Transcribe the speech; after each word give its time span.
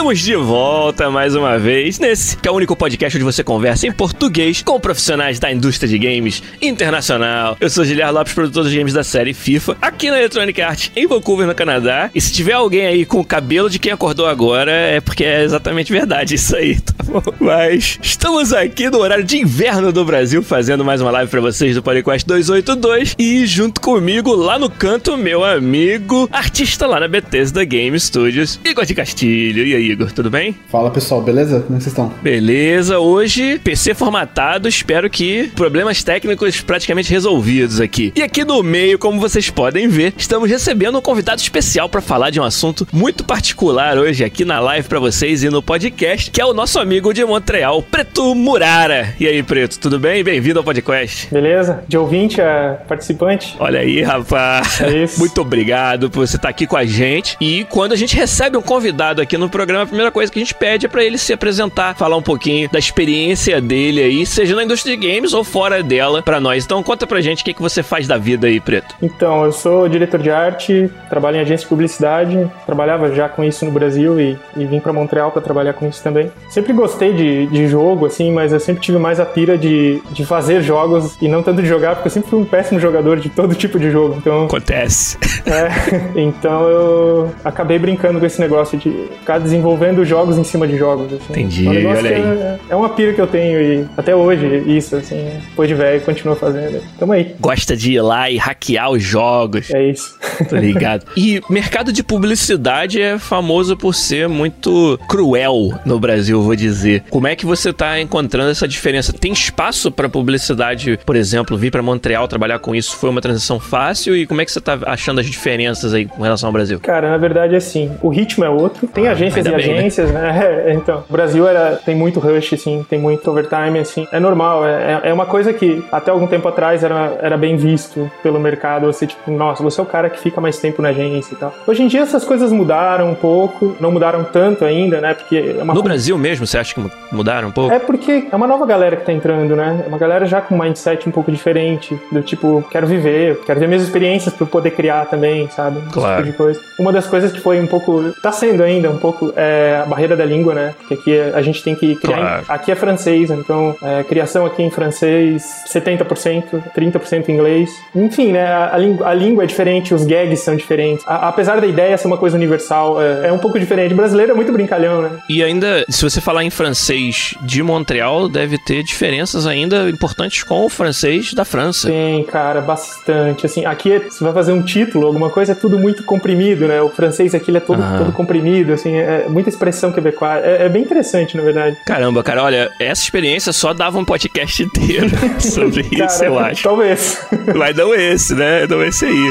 Estamos 0.00 0.20
de 0.20 0.34
volta 0.34 1.10
mais 1.10 1.34
uma 1.34 1.58
vez 1.58 1.98
nesse 1.98 2.34
que 2.34 2.48
é 2.48 2.50
o 2.50 2.54
único 2.54 2.74
podcast 2.74 3.18
onde 3.18 3.22
você 3.22 3.44
conversa 3.44 3.86
em 3.86 3.92
português 3.92 4.62
com 4.62 4.80
profissionais 4.80 5.38
da 5.38 5.52
indústria 5.52 5.86
de 5.86 5.98
games 5.98 6.42
internacional. 6.62 7.54
Eu 7.60 7.68
sou 7.68 7.84
Giliar 7.84 8.10
Lopes, 8.10 8.32
produtor 8.32 8.64
dos 8.64 8.72
games 8.72 8.94
da 8.94 9.04
série 9.04 9.34
FIFA, 9.34 9.76
aqui 9.78 10.10
na 10.10 10.18
Electronic 10.18 10.62
Arts 10.62 10.90
em 10.96 11.06
Vancouver, 11.06 11.46
no 11.46 11.54
Canadá. 11.54 12.10
E 12.14 12.20
se 12.20 12.32
tiver 12.32 12.54
alguém 12.54 12.86
aí 12.86 13.04
com 13.04 13.20
o 13.20 13.24
cabelo 13.24 13.68
de 13.68 13.78
quem 13.78 13.92
acordou 13.92 14.26
agora, 14.26 14.70
é 14.72 15.02
porque 15.02 15.22
é 15.22 15.42
exatamente 15.42 15.92
verdade 15.92 16.36
isso 16.36 16.56
aí, 16.56 16.80
tá 16.80 17.04
bom? 17.04 17.22
Mas 17.38 17.98
estamos 18.02 18.54
aqui 18.54 18.88
no 18.88 19.00
horário 19.00 19.22
de 19.22 19.36
inverno 19.36 19.92
do 19.92 20.02
Brasil, 20.02 20.42
fazendo 20.42 20.82
mais 20.82 21.02
uma 21.02 21.10
live 21.10 21.30
para 21.30 21.42
vocês 21.42 21.74
do 21.74 21.82
Podcast 21.82 22.26
282 22.26 23.16
e 23.18 23.44
junto 23.44 23.82
comigo 23.82 24.34
lá 24.34 24.58
no 24.58 24.70
canto, 24.70 25.14
meu 25.18 25.44
amigo, 25.44 26.26
artista 26.32 26.86
lá 26.86 26.98
na 26.98 27.06
Bethesda 27.06 27.62
Game 27.64 28.00
Studios, 28.00 28.58
Igor 28.64 28.86
de 28.86 28.94
Castilho. 28.94 29.66
E 29.66 29.76
aí, 29.76 29.89
Igor, 29.90 30.12
tudo 30.12 30.30
bem? 30.30 30.54
Fala 30.68 30.90
pessoal, 30.90 31.20
beleza? 31.20 31.60
Como 31.60 31.76
é 31.76 31.80
vocês 31.80 31.88
estão? 31.88 32.12
Beleza, 32.22 32.98
hoje 32.98 33.58
PC 33.58 33.92
formatado, 33.94 34.68
espero 34.68 35.10
que 35.10 35.48
problemas 35.56 36.04
técnicos 36.04 36.60
praticamente 36.60 37.10
resolvidos 37.10 37.80
aqui. 37.80 38.12
E 38.14 38.22
aqui 38.22 38.44
no 38.44 38.62
meio, 38.62 38.98
como 38.98 39.20
vocês 39.20 39.50
podem 39.50 39.88
ver, 39.88 40.14
estamos 40.16 40.48
recebendo 40.48 40.98
um 40.98 41.02
convidado 41.02 41.40
especial 41.40 41.88
para 41.88 42.00
falar 42.00 42.30
de 42.30 42.38
um 42.38 42.44
assunto 42.44 42.86
muito 42.92 43.24
particular 43.24 43.98
hoje 43.98 44.24
aqui 44.24 44.44
na 44.44 44.60
live 44.60 44.88
para 44.88 45.00
vocês 45.00 45.42
e 45.42 45.50
no 45.50 45.62
podcast, 45.62 46.30
que 46.30 46.40
é 46.40 46.46
o 46.46 46.54
nosso 46.54 46.78
amigo 46.78 47.12
de 47.12 47.24
Montreal, 47.24 47.82
Preto 47.82 48.34
Murara. 48.34 49.14
E 49.18 49.26
aí, 49.26 49.42
Preto, 49.42 49.78
tudo 49.80 49.98
bem? 49.98 50.22
Bem-vindo 50.22 50.60
ao 50.60 50.64
podcast. 50.64 51.28
Beleza? 51.32 51.82
De 51.88 51.98
ouvinte 51.98 52.40
a 52.40 52.78
participante? 52.86 53.56
Olha 53.58 53.80
aí, 53.80 54.02
rapaz. 54.02 54.80
É 54.80 55.04
isso. 55.04 55.18
Muito 55.18 55.40
obrigado 55.40 56.08
por 56.08 56.26
você 56.26 56.36
estar 56.36 56.48
aqui 56.48 56.66
com 56.66 56.76
a 56.76 56.84
gente. 56.84 57.36
E 57.40 57.64
quando 57.64 57.92
a 57.92 57.96
gente 57.96 58.14
recebe 58.14 58.56
um 58.56 58.62
convidado 58.62 59.20
aqui 59.20 59.36
no 59.36 59.48
programa, 59.48 59.79
a 59.82 59.86
primeira 59.86 60.10
coisa 60.10 60.30
que 60.30 60.38
a 60.38 60.42
gente 60.42 60.54
pede 60.54 60.86
é 60.86 60.88
para 60.88 61.04
ele 61.04 61.18
se 61.18 61.32
apresentar, 61.32 61.94
falar 61.94 62.16
um 62.16 62.22
pouquinho 62.22 62.68
da 62.70 62.78
experiência 62.78 63.60
dele 63.60 64.02
aí, 64.02 64.26
seja 64.26 64.54
na 64.54 64.64
indústria 64.64 64.96
de 64.96 65.08
games 65.08 65.32
ou 65.32 65.42
fora 65.42 65.82
dela, 65.82 66.22
para 66.22 66.40
nós. 66.40 66.64
Então 66.64 66.82
conta 66.82 67.06
pra 67.06 67.20
gente 67.20 67.42
o 67.42 67.44
que, 67.44 67.54
que 67.54 67.62
você 67.62 67.82
faz 67.82 68.06
da 68.06 68.16
vida 68.16 68.46
aí, 68.46 68.60
Preto. 68.60 68.94
Então, 69.02 69.44
eu 69.44 69.52
sou 69.52 69.88
diretor 69.88 70.20
de 70.20 70.30
arte, 70.30 70.90
trabalho 71.08 71.36
em 71.36 71.40
agência 71.40 71.64
de 71.64 71.68
publicidade, 71.68 72.50
trabalhava 72.66 73.12
já 73.14 73.28
com 73.28 73.42
isso 73.42 73.64
no 73.64 73.70
Brasil 73.70 74.20
e, 74.20 74.38
e 74.56 74.64
vim 74.64 74.80
para 74.80 74.92
Montreal 74.92 75.30
para 75.30 75.42
trabalhar 75.42 75.72
com 75.72 75.88
isso 75.88 76.02
também. 76.02 76.30
Sempre 76.50 76.72
gostei 76.72 77.12
de, 77.12 77.46
de 77.46 77.66
jogo, 77.66 78.06
assim, 78.06 78.32
mas 78.32 78.52
eu 78.52 78.60
sempre 78.60 78.82
tive 78.82 78.98
mais 78.98 79.18
a 79.18 79.26
pira 79.26 79.56
de, 79.56 80.02
de 80.10 80.24
fazer 80.24 80.62
jogos 80.62 81.16
e 81.20 81.28
não 81.28 81.42
tanto 81.42 81.62
de 81.62 81.68
jogar, 81.68 81.94
porque 81.94 82.08
eu 82.08 82.12
sempre 82.12 82.30
fui 82.30 82.38
um 82.38 82.44
péssimo 82.44 82.78
jogador 82.78 83.18
de 83.18 83.28
todo 83.28 83.54
tipo 83.56 83.78
de 83.78 83.90
jogo. 83.90 84.16
Então, 84.18 84.44
Acontece. 84.44 85.18
é, 85.46 86.10
então 86.20 86.68
eu 86.68 87.34
acabei 87.44 87.78
brincando 87.78 88.20
com 88.20 88.26
esse 88.26 88.40
negócio 88.40 88.78
de 88.78 88.90
ficar 89.18 89.38
desenvolvendo 89.38 89.69
jogos 90.04 90.38
em 90.38 90.44
cima 90.44 90.66
de 90.66 90.76
jogos. 90.76 91.12
Assim. 91.12 91.24
Entendi, 91.30 91.66
É 91.66 91.70
um 91.70 91.90
olha 91.90 92.02
que 92.02 92.08
É, 92.08 92.58
é 92.70 92.76
uma 92.76 92.88
pira 92.90 93.12
que 93.12 93.20
eu 93.20 93.26
tenho 93.26 93.60
e 93.60 93.86
até 93.96 94.14
hoje, 94.14 94.62
isso, 94.66 94.96
assim, 94.96 95.28
depois 95.48 95.68
de 95.68 95.74
velho, 95.74 96.00
continuo 96.02 96.36
fazendo. 96.36 96.82
Tamo 96.98 97.12
aí. 97.12 97.34
Gosta 97.40 97.76
de 97.76 97.92
ir 97.94 98.00
lá 98.00 98.30
e 98.30 98.36
hackear 98.36 98.90
os 98.90 99.02
jogos. 99.02 99.70
É 99.72 99.82
isso. 99.82 100.18
Tô 100.48 100.56
ligado. 100.56 101.06
E 101.16 101.40
mercado 101.48 101.92
de 101.92 102.02
publicidade 102.02 103.00
é 103.00 103.18
famoso 103.18 103.76
por 103.76 103.94
ser 103.94 104.28
muito 104.28 104.98
cruel 105.08 105.78
no 105.84 105.98
Brasil, 105.98 106.42
vou 106.42 106.56
dizer. 106.56 107.04
Como 107.10 107.26
é 107.26 107.34
que 107.34 107.46
você 107.46 107.72
tá 107.72 108.00
encontrando 108.00 108.50
essa 108.50 108.66
diferença? 108.66 109.12
Tem 109.12 109.32
espaço 109.32 109.90
pra 109.90 110.08
publicidade, 110.08 110.98
por 111.04 111.16
exemplo, 111.16 111.56
vir 111.56 111.70
pra 111.70 111.82
Montreal 111.82 112.28
trabalhar 112.28 112.58
com 112.58 112.74
isso 112.74 112.96
foi 112.96 113.10
uma 113.10 113.20
transição 113.20 113.58
fácil? 113.58 114.14
E 114.16 114.26
como 114.26 114.40
é 114.40 114.44
que 114.44 114.52
você 114.52 114.60
tá 114.60 114.78
achando 114.86 115.20
as 115.20 115.26
diferenças 115.26 115.94
aí 115.94 116.06
com 116.06 116.22
relação 116.22 116.48
ao 116.48 116.52
Brasil? 116.52 116.78
Cara, 116.80 117.10
na 117.10 117.16
verdade, 117.16 117.56
assim, 117.56 117.90
o 118.02 118.08
ritmo 118.08 118.44
é 118.44 118.48
outro. 118.48 118.86
Tem 118.86 119.08
agências 119.08 119.44
e 119.44 119.50
bem, 119.50 119.58
né? 119.58 119.78
agências, 119.78 120.10
né? 120.10 120.30
É, 120.60 120.72
então, 120.74 121.04
o 121.08 121.12
Brasil 121.12 121.46
era, 121.46 121.76
tem 121.76 121.94
muito 121.94 122.18
rush, 122.18 122.54
assim, 122.54 122.84
tem 122.88 122.98
muito 122.98 123.30
overtime, 123.30 123.78
assim. 123.78 124.06
É 124.12 124.18
normal, 124.18 124.66
é, 124.66 125.00
é 125.04 125.12
uma 125.12 125.26
coisa 125.26 125.52
que 125.52 125.82
até 125.90 126.10
algum 126.10 126.26
tempo 126.26 126.48
atrás 126.48 126.82
era, 126.82 127.18
era 127.20 127.36
bem 127.36 127.56
visto 127.56 128.10
pelo 128.22 128.38
mercado. 128.38 128.86
Você, 128.86 129.06
tipo, 129.06 129.30
nossa, 129.30 129.62
você 129.62 129.80
é 129.80 129.82
o 129.82 129.86
cara 129.86 130.10
que 130.10 130.18
fica 130.18 130.29
mais 130.38 130.58
tempo 130.58 130.82
na 130.82 130.90
agência 130.90 131.32
e 131.32 131.36
tal. 131.36 131.54
Hoje 131.66 131.82
em 131.82 131.86
dia 131.88 132.00
essas 132.02 132.24
coisas 132.26 132.52
mudaram 132.52 133.10
um 133.10 133.14
pouco, 133.14 133.74
não 133.80 133.90
mudaram 133.90 134.22
tanto 134.22 134.66
ainda, 134.66 135.00
né? 135.00 135.14
Porque 135.14 135.54
é 135.58 135.62
uma 135.62 135.72
No 135.72 135.82
Brasil 135.82 136.18
mesmo, 136.18 136.46
você 136.46 136.58
acha 136.58 136.74
que 136.74 136.90
mudaram 137.10 137.48
um 137.48 137.52
pouco? 137.52 137.72
É 137.74 137.78
porque 137.78 138.26
é 138.30 138.36
uma 138.36 138.46
nova 138.46 138.66
galera 138.66 138.96
que 138.96 139.06
tá 139.06 139.12
entrando, 139.12 139.56
né? 139.56 139.82
É 139.86 139.88
uma 139.88 139.96
galera 139.96 140.26
já 140.26 140.42
com 140.42 140.54
um 140.54 140.58
mindset 140.58 141.08
um 141.08 141.12
pouco 141.12 141.32
diferente, 141.32 141.98
do 142.12 142.20
tipo, 142.20 142.62
quero 142.70 142.86
viver, 142.86 143.40
quero 143.46 143.58
ver 143.58 143.66
minhas 143.66 143.82
experiências 143.82 144.34
pra 144.34 144.44
eu 144.44 144.48
poder 144.48 144.72
criar 144.72 145.06
também, 145.06 145.48
sabe? 145.48 145.78
Esse 145.78 145.88
Claro. 145.92 146.24
tipo. 146.26 146.50
Uma 146.78 146.92
das 146.92 147.06
coisas 147.06 147.32
que 147.32 147.40
foi 147.40 147.58
um 147.60 147.66
pouco, 147.66 148.12
tá 148.22 148.32
sendo 148.32 148.62
ainda 148.62 148.90
um 148.90 148.98
pouco, 148.98 149.32
é 149.36 149.80
a 149.82 149.86
barreira 149.86 150.16
da 150.16 150.24
língua, 150.24 150.52
né? 150.54 150.74
Porque 150.78 150.94
aqui 150.94 151.18
a 151.34 151.40
gente 151.42 151.62
tem 151.62 151.74
que 151.74 151.94
criar, 151.96 152.16
em- 152.18 152.20
Claro. 152.20 152.44
aqui 152.48 152.72
é 152.72 152.74
francês, 152.74 153.30
então 153.30 153.74
é, 153.82 154.02
criação 154.04 154.44
aqui 154.44 154.62
em 154.62 154.70
francês, 154.70 155.42
70%, 155.66 156.62
30% 156.74 157.28
em 157.28 157.32
inglês. 157.34 157.70
Enfim, 157.94 158.32
né? 158.32 158.46
A, 158.46 158.74
a 158.74 159.14
língua 159.14 159.44
é 159.44 159.46
diferente, 159.46 159.94
os 159.94 160.04
gags 160.10 160.40
são 160.40 160.56
diferentes. 160.56 161.04
A- 161.06 161.28
apesar 161.28 161.60
da 161.60 161.66
ideia 161.66 161.96
ser 161.96 162.06
uma 162.06 162.16
coisa 162.18 162.36
universal, 162.36 163.00
é, 163.00 163.28
é 163.28 163.32
um 163.32 163.38
pouco 163.38 163.58
diferente. 163.58 163.92
O 163.92 163.96
brasileiro 163.96 164.32
é 164.32 164.34
muito 164.34 164.52
brincalhão, 164.52 165.02
né? 165.02 165.10
E 165.28 165.42
ainda, 165.42 165.84
se 165.88 166.02
você 166.02 166.20
falar 166.20 166.42
em 166.44 166.50
francês 166.50 167.34
de 167.42 167.62
Montreal, 167.62 168.28
deve 168.28 168.58
ter 168.58 168.82
diferenças 168.82 169.46
ainda 169.46 169.88
importantes 169.88 170.42
com 170.42 170.64
o 170.64 170.68
francês 170.68 171.32
da 171.34 171.44
França. 171.44 171.88
Tem, 171.88 172.24
cara, 172.24 172.60
bastante. 172.60 173.46
Assim, 173.46 173.64
aqui 173.64 173.92
é- 173.92 173.98
você 174.00 174.22
vai 174.24 174.32
fazer 174.32 174.52
um 174.52 174.62
título, 174.62 175.06
alguma 175.06 175.30
coisa, 175.30 175.52
é 175.52 175.54
tudo 175.54 175.78
muito 175.78 176.02
comprimido, 176.04 176.66
né? 176.66 176.80
O 176.82 176.88
francês 176.88 177.34
aqui 177.34 177.56
é 177.56 177.60
todo, 177.60 177.82
todo 177.98 178.12
comprimido, 178.12 178.72
assim, 178.72 178.96
é 178.96 179.26
muita 179.28 179.48
expressão 179.48 179.92
quebecois. 179.92 180.42
É, 180.44 180.66
é 180.66 180.68
bem 180.68 180.82
interessante, 180.82 181.36
na 181.36 181.42
verdade. 181.42 181.76
Caramba, 181.86 182.22
cara, 182.22 182.42
olha, 182.42 182.70
essa 182.80 183.02
experiência 183.02 183.52
só 183.52 183.72
dava 183.72 183.98
um 183.98 184.04
podcast 184.04 184.62
inteiro 184.62 185.08
sobre 185.40 185.82
isso, 185.82 186.18
Cara, 186.18 186.26
eu 186.26 186.38
acho. 186.38 186.62
Talvez. 186.62 187.20
Mas 187.56 187.76
não 187.76 187.94
esse, 187.94 188.34
né? 188.34 188.66
Não 188.68 188.82
esse 188.82 189.04
aí. 189.04 189.30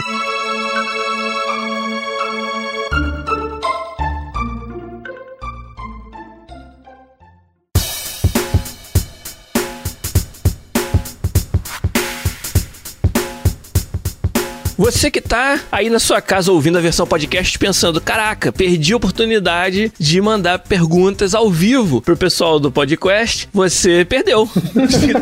Você 14.99 15.09
que 15.09 15.21
tá 15.21 15.61
aí 15.71 15.89
na 15.89 15.97
sua 15.97 16.19
casa 16.21 16.51
ouvindo 16.51 16.77
a 16.77 16.81
versão 16.81 17.07
podcast 17.07 17.57
pensando, 17.57 18.01
caraca, 18.01 18.51
perdi 18.51 18.91
a 18.91 18.97
oportunidade 18.97 19.93
de 19.97 20.19
mandar 20.19 20.59
perguntas 20.59 21.33
ao 21.33 21.49
vivo 21.49 22.01
pro 22.01 22.17
pessoal 22.17 22.59
do 22.59 22.69
podcast, 22.69 23.47
você 23.53 24.03
perdeu. 24.03 24.45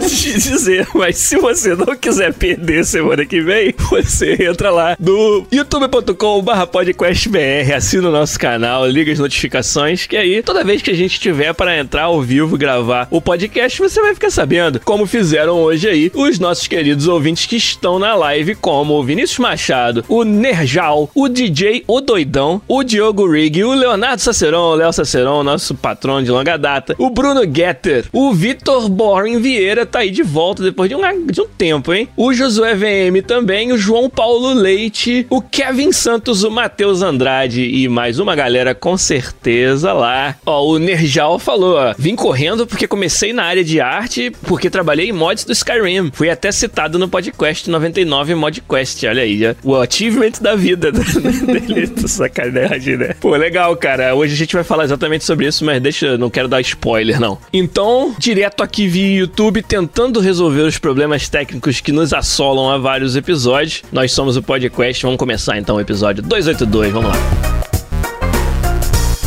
Te 0.10 0.34
dizer, 0.34 0.88
mas 0.96 1.18
se 1.18 1.38
você 1.38 1.76
não 1.76 1.96
quiser 1.96 2.34
perder 2.34 2.86
semana 2.86 3.24
que 3.24 3.40
vem, 3.40 3.72
você 3.92 4.48
entra 4.50 4.72
lá 4.72 4.98
no 5.00 5.46
youtube.com.br 5.52 6.66
podcastbr, 6.72 7.76
assina 7.76 8.10
o 8.10 8.12
nosso 8.12 8.40
canal, 8.40 8.88
liga 8.88 9.12
as 9.12 9.20
notificações, 9.20 10.08
que 10.08 10.18
aí 10.18 10.42
toda 10.42 10.64
vez 10.64 10.82
que 10.82 10.90
a 10.90 10.96
gente 10.96 11.20
tiver 11.20 11.54
para 11.54 11.78
entrar 11.78 12.06
ao 12.06 12.20
vivo 12.20 12.58
gravar 12.58 13.08
o 13.12 13.22
podcast, 13.22 13.78
você 13.78 14.02
vai 14.02 14.16
ficar 14.16 14.32
sabendo, 14.32 14.80
como 14.80 15.06
fizeram 15.06 15.58
hoje 15.62 15.88
aí 15.88 16.12
os 16.16 16.40
nossos 16.40 16.66
queridos 16.66 17.08
ouvintes 17.08 17.46
que 17.46 17.58
estão 17.58 18.00
na 18.00 18.16
live, 18.16 18.56
como 18.56 18.96
o 18.96 19.04
Vinícius 19.04 19.38
Machado, 19.38 19.67
o 20.08 20.24
Nerjal, 20.24 21.10
o 21.14 21.28
DJ 21.28 21.84
O 21.88 22.00
Doidão, 22.00 22.62
o 22.68 22.84
Diogo 22.84 23.30
Rig, 23.30 23.64
o 23.64 23.74
Leonardo 23.74 24.22
Saceron, 24.22 24.72
o 24.72 24.76
Léo 24.76 24.94
Saceron, 24.94 25.44
nosso 25.44 25.76
patrão 25.76 26.24
de 26.24 26.32
longa 26.32 26.58
data, 26.58 26.96
o 26.98 27.10
Bruno 27.10 27.42
Getter, 27.44 28.06
o 28.14 28.34
Vitor 28.34 28.88
Boring 28.88 29.40
Vieira 29.40 29.86
tá 29.86 30.00
aí 30.00 30.10
de 30.10 30.24
volta 30.24 30.64
depois 30.64 30.90
de 30.90 30.96
um, 30.96 31.02
de 31.26 31.42
um 31.42 31.48
tempo, 31.48 31.94
hein? 31.94 32.08
O 32.16 32.34
Josué 32.34 32.76
VM 32.76 33.22
também, 33.26 33.72
o 33.72 33.78
João 33.78 34.10
Paulo 34.10 34.54
Leite, 34.54 35.26
o 35.30 35.42
Kevin 35.42 35.92
Santos, 35.92 36.44
o 36.44 36.52
Matheus 36.52 37.02
Andrade 37.02 37.64
e 37.64 37.88
mais 37.90 38.20
uma 38.20 38.36
galera 38.36 38.74
com 38.74 38.98
certeza 38.98 39.92
lá. 39.92 40.36
Ó, 40.46 40.66
o 40.66 40.80
Nerjal 40.80 41.40
falou, 41.40 41.76
ó, 41.76 41.94
vim 41.98 42.16
correndo 42.16 42.66
porque 42.66 42.88
comecei 42.88 43.34
na 43.34 43.44
área 43.44 43.64
de 43.64 43.82
arte 43.82 44.32
porque 44.44 44.70
trabalhei 44.70 45.10
em 45.10 45.14
mods 45.14 45.44
do 45.44 45.52
Skyrim. 45.52 46.10
Fui 46.14 46.30
até 46.30 46.52
citado 46.52 46.98
no 46.98 47.10
podcast 47.10 47.70
99 47.70 48.36
Modquest, 48.36 49.04
olha 49.04 49.24
aí, 49.24 49.38
já. 49.40 49.56
O 49.64 49.76
achievement 49.76 50.34
da 50.42 50.56
vida 50.56 50.92
dele, 50.92 51.92
sacanagem, 52.08 52.98
né? 52.98 53.16
Pô, 53.20 53.36
legal, 53.36 53.76
cara. 53.76 54.16
Hoje 54.16 54.34
a 54.34 54.38
gente 54.38 54.54
vai 54.54 54.64
falar 54.64 54.86
exatamente 54.86 55.24
sobre 55.24 55.48
isso, 55.48 55.64
mas 55.66 55.82
deixa, 55.82 56.18
não 56.18 56.30
quero 56.30 56.48
dar 56.48 56.62
spoiler, 56.62 57.20
não. 57.20 57.38
Então, 57.52 58.16
direto 58.18 58.64
aqui 58.64 58.88
via 58.88 59.20
YouTube, 59.20 59.62
tentando 59.62 60.20
resolver 60.20 60.62
os 60.62 60.78
problemas 60.78 61.30
técnicos 61.30 61.80
que 61.80 61.92
nos 61.92 62.14
assolam 62.14 62.70
há 62.70 62.78
vários 62.78 63.16
episódios. 63.16 63.84
Nós 63.92 64.12
somos 64.12 64.38
o 64.38 64.44
podcast, 64.44 65.04
vamos 65.04 65.18
começar 65.18 65.58
então 65.58 65.76
o 65.78 65.82
episódio 65.82 66.24
282, 66.24 66.92
vamos 66.92 67.10
lá. 67.10 67.57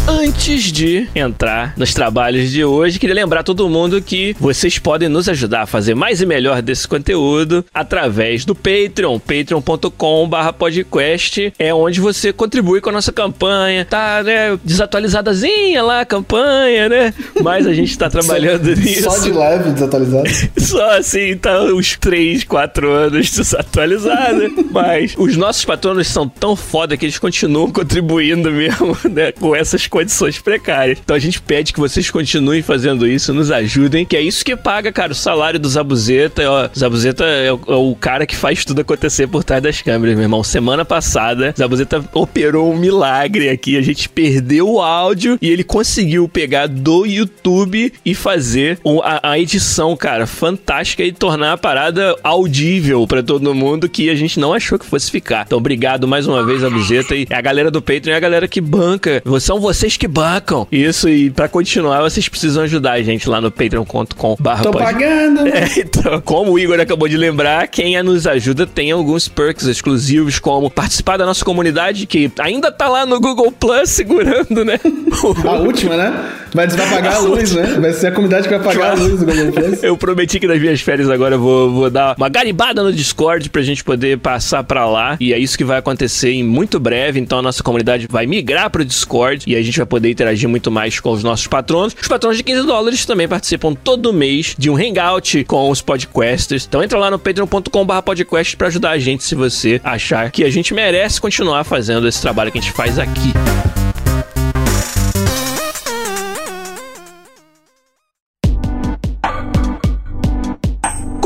Antes 0.09 0.73
de 0.73 1.07
entrar 1.15 1.75
nos 1.77 1.93
trabalhos 1.95 2.51
de 2.51 2.65
hoje, 2.65 2.99
queria 2.99 3.15
lembrar 3.15 3.43
todo 3.43 3.69
mundo 3.69 4.01
que 4.01 4.35
vocês 4.41 4.79
podem 4.79 5.09
nos 5.09 5.29
ajudar 5.29 5.63
a 5.63 5.67
fazer 5.67 5.95
mais 5.95 6.21
e 6.21 6.27
melhor 6.27 6.63
desse 6.63 6.89
conteúdo 6.89 7.65
através 7.73 8.45
do 8.45 8.55
Patreon, 8.55 9.19
patreon.com/podcast, 9.19 11.53
é 11.59 11.75
onde 11.75 12.01
você 12.01 12.33
contribui 12.33 12.81
com 12.81 12.91
a 12.91 12.93
nossa 12.93 13.13
campanha. 13.13 13.85
Tá, 13.85 14.23
né, 14.23 14.59
desatualizadazinha 14.65 15.83
lá 15.83 16.01
a 16.01 16.07
campanha, 16.07 16.89
né? 16.89 17.15
Mas 17.43 17.67
a 17.67 17.75
gente 17.75 17.97
tá 17.97 18.09
trabalhando 18.11 18.75
só, 18.75 18.81
nisso. 18.81 19.03
Só 19.03 19.19
de 19.19 19.33
leve 19.33 19.71
desatualizado. 19.73 20.31
só 20.59 20.97
assim, 20.97 21.37
tá 21.37 21.63
uns 21.65 21.97
3, 21.97 22.45
4 22.45 22.91
anos 22.91 23.31
desatualizada. 23.31 24.51
Mas 24.71 25.15
os 25.17 25.37
nossos 25.37 25.65
patronos 25.65 26.09
são 26.09 26.29
tão 26.29 26.57
foda 26.57 26.97
que 26.97 27.05
eles 27.05 27.19
continuam 27.19 27.71
contribuindo 27.81 28.51
mesmo, 28.51 28.97
né, 29.05 29.31
com 29.33 29.55
essas 29.55 29.87
condições 29.91 30.39
precárias. 30.39 30.99
Então 31.03 31.17
a 31.17 31.19
gente 31.19 31.41
pede 31.41 31.73
que 31.73 31.81
vocês 31.81 32.11
continuem 32.11 32.63
fazendo 32.63 33.07
isso, 33.07 33.35
nos 33.35 33.51
ajudem, 33.51 34.07
que 34.07 34.17
é 34.17 34.23
isso 34.23 34.45
que 34.45 34.57
paga, 34.57 34.93
cara, 34.93 35.13
o 35.13 35.15
salário 35.15 35.59
do 35.59 35.69
Zabuzeta. 35.69 36.43
Ó, 36.49 36.69
Zabuzeta 36.77 37.25
é 37.25 37.53
o, 37.53 37.61
é 37.67 37.75
o 37.75 37.95
cara 37.95 38.27
que 38.27 38.37
faz 38.37 38.65
tudo 38.65 38.81
acontecer 38.81 39.27
por 39.27 39.45
trás 39.45 39.63
das 39.63 39.83
câmeras, 39.83 40.15
meu 40.15 40.25
irmão. 40.25 40.45
Semana 40.45 40.85
passada, 40.85 41.55
Zabuzeta 41.59 42.05
operou 42.15 42.73
um 42.73 42.77
milagre 42.77 43.49
aqui. 43.49 43.77
A 43.77 43.83
gente 43.83 44.09
perdeu 44.09 44.69
o 44.71 44.81
áudio 44.81 45.39
e 45.43 45.51
ele 45.51 45.65
conseguiu 45.65 46.29
pegar 46.29 46.69
do 46.69 47.05
YouTube 47.05 47.93
e 48.05 48.15
fazer 48.15 48.79
a, 49.03 49.33
a 49.33 49.39
edição, 49.39 49.97
cara, 49.97 50.27
fantástica 50.27 51.03
e 51.03 51.13
tornar 51.13 51.53
a 51.53 51.59
parada 51.59 52.17
audível 52.23 53.07
para 53.07 53.23
todo 53.23 53.55
mundo 53.55 53.89
que 53.89 54.09
a 54.09 54.15
gente 54.15 54.39
não 54.39 54.53
achou 54.53 54.79
que 54.79 54.87
fosse 54.87 55.11
ficar. 55.11 55.45
Então, 55.47 55.59
obrigado 55.59 56.07
mais 56.07 56.27
uma 56.27 56.45
vez, 56.45 56.61
Zabuzeta. 56.61 57.15
E 57.17 57.27
a 57.29 57.41
galera 57.41 57.71
do 57.71 57.83
Patreon 57.83 58.15
é 58.15 58.17
a 58.17 58.21
galera 58.21 58.47
que 58.47 58.61
banca. 58.61 59.23
São 59.41 59.61
vocês 59.61 59.80
que 59.97 60.09
bancam. 60.09 60.67
Isso, 60.71 61.09
e 61.09 61.31
para 61.31 61.49
continuar, 61.49 62.03
vocês 62.03 62.29
precisam 62.29 62.65
ajudar 62.65 62.93
a 62.93 63.03
gente 63.03 63.29
lá 63.29 63.41
no 63.41 63.51
patreon.com 63.51 64.37
Tô 64.63 64.71
pagando! 64.73 65.41
É, 65.51 65.81
então, 65.81 66.21
como 66.21 66.53
o 66.53 66.59
Igor 66.59 66.79
acabou 66.79 67.09
de 67.09 67.17
lembrar, 67.17 67.67
quem 67.69 68.01
nos 68.03 68.27
ajuda 68.27 68.67
tem 68.67 68.91
alguns 68.93 69.29
perks 69.29 69.67
exclusivos, 69.67 70.39
como 70.39 70.71
participar 70.71 71.17
da 71.17 71.27
nossa 71.27 71.45
comunidade, 71.45 72.07
que 72.07 72.31
ainda 72.39 72.71
tá 72.71 72.89
lá 72.89 73.05
no 73.05 73.21
Google 73.21 73.51
Plus 73.51 73.91
segurando, 73.91 74.65
né? 74.65 74.79
a 75.45 75.53
última, 75.53 75.97
né? 75.97 76.31
Mas 76.55 76.75
vai 76.75 76.89
pagar 76.89 77.13
a, 77.13 77.17
a 77.17 77.19
luz, 77.21 77.53
né? 77.53 77.79
Vai 77.81 77.93
ser 77.93 78.09
a 78.09 78.13
comunidade 78.13 78.49
que 78.49 78.55
vai 78.55 78.63
pagar 78.63 78.95
claro. 78.95 79.01
a 79.01 79.05
luz 79.05 79.21
do 79.21 79.27
Google 79.27 79.53
Plus. 79.53 79.83
Eu 79.85 79.97
prometi 79.97 80.41
que 80.41 80.47
nas 80.47 80.61
minhas 80.61 80.81
férias 80.81 81.09
agora 81.09 81.37
eu 81.37 81.41
vou, 81.41 81.71
vou 81.71 81.91
dar 81.91 82.15
uma 82.17 82.29
garibada 82.29 82.83
no 82.83 82.93
Discord 82.93 83.49
pra 83.51 83.63
gente 83.63 83.85
poder 83.85 84.19
passar 84.19 84.65
pra 84.65 84.87
lá. 84.87 85.17
E 85.21 85.33
é 85.33 85.39
isso 85.39 85.57
que 85.57 85.65
vai 85.65 85.79
acontecer 85.79 86.33
em 86.33 86.43
muito 86.43 86.81
breve. 86.81 87.21
Então 87.21 87.39
a 87.39 87.43
nossa 87.43 87.63
comunidade 87.63 88.07
vai 88.11 88.27
migrar 88.27 88.71
pro 88.71 88.85
Discord 88.85 89.45
e 89.47 89.55
a 89.55 89.63
gente 89.63 89.70
vai 89.77 89.87
poder 89.87 90.11
interagir 90.11 90.49
muito 90.49 90.71
mais 90.71 91.01
com 91.01 91.11
os 91.11 91.23
nossos 91.23 91.47
patronos. 91.47 91.95
Os 92.01 92.09
patronos 92.09 92.37
de 92.37 92.43
15 92.43 92.67
dólares 92.67 93.07
também 93.07 93.29
participam 93.29 93.75
todo 93.75 94.13
mês 94.13 94.55
de 94.59 94.71
um 94.71 94.77
hangout 94.77 95.45
com 95.45 95.71
os 95.71 95.81
podcasters. 95.81 96.67
Então 96.67 96.83
entra 96.83 96.99
lá 96.99 97.11
no 97.11 97.19
patreon.com.br 97.19 98.03
podcast 98.05 98.57
para 98.57 98.69
ajudar 98.69 98.91
a 98.91 98.99
gente 98.99 99.25
se 99.25 99.35
você 99.35 99.81
achar 99.83 100.31
que 100.31 100.45
a 100.45 100.51
gente 100.51 100.75
merece 100.75 101.21
continuar 101.21 101.65
fazendo 101.65 102.07
esse 102.09 102.21
trabalho 102.21 102.51
que 102.51 102.59
a 102.59 102.61
gente 102.61 102.73
faz 102.73 102.99
aqui. 102.99 103.33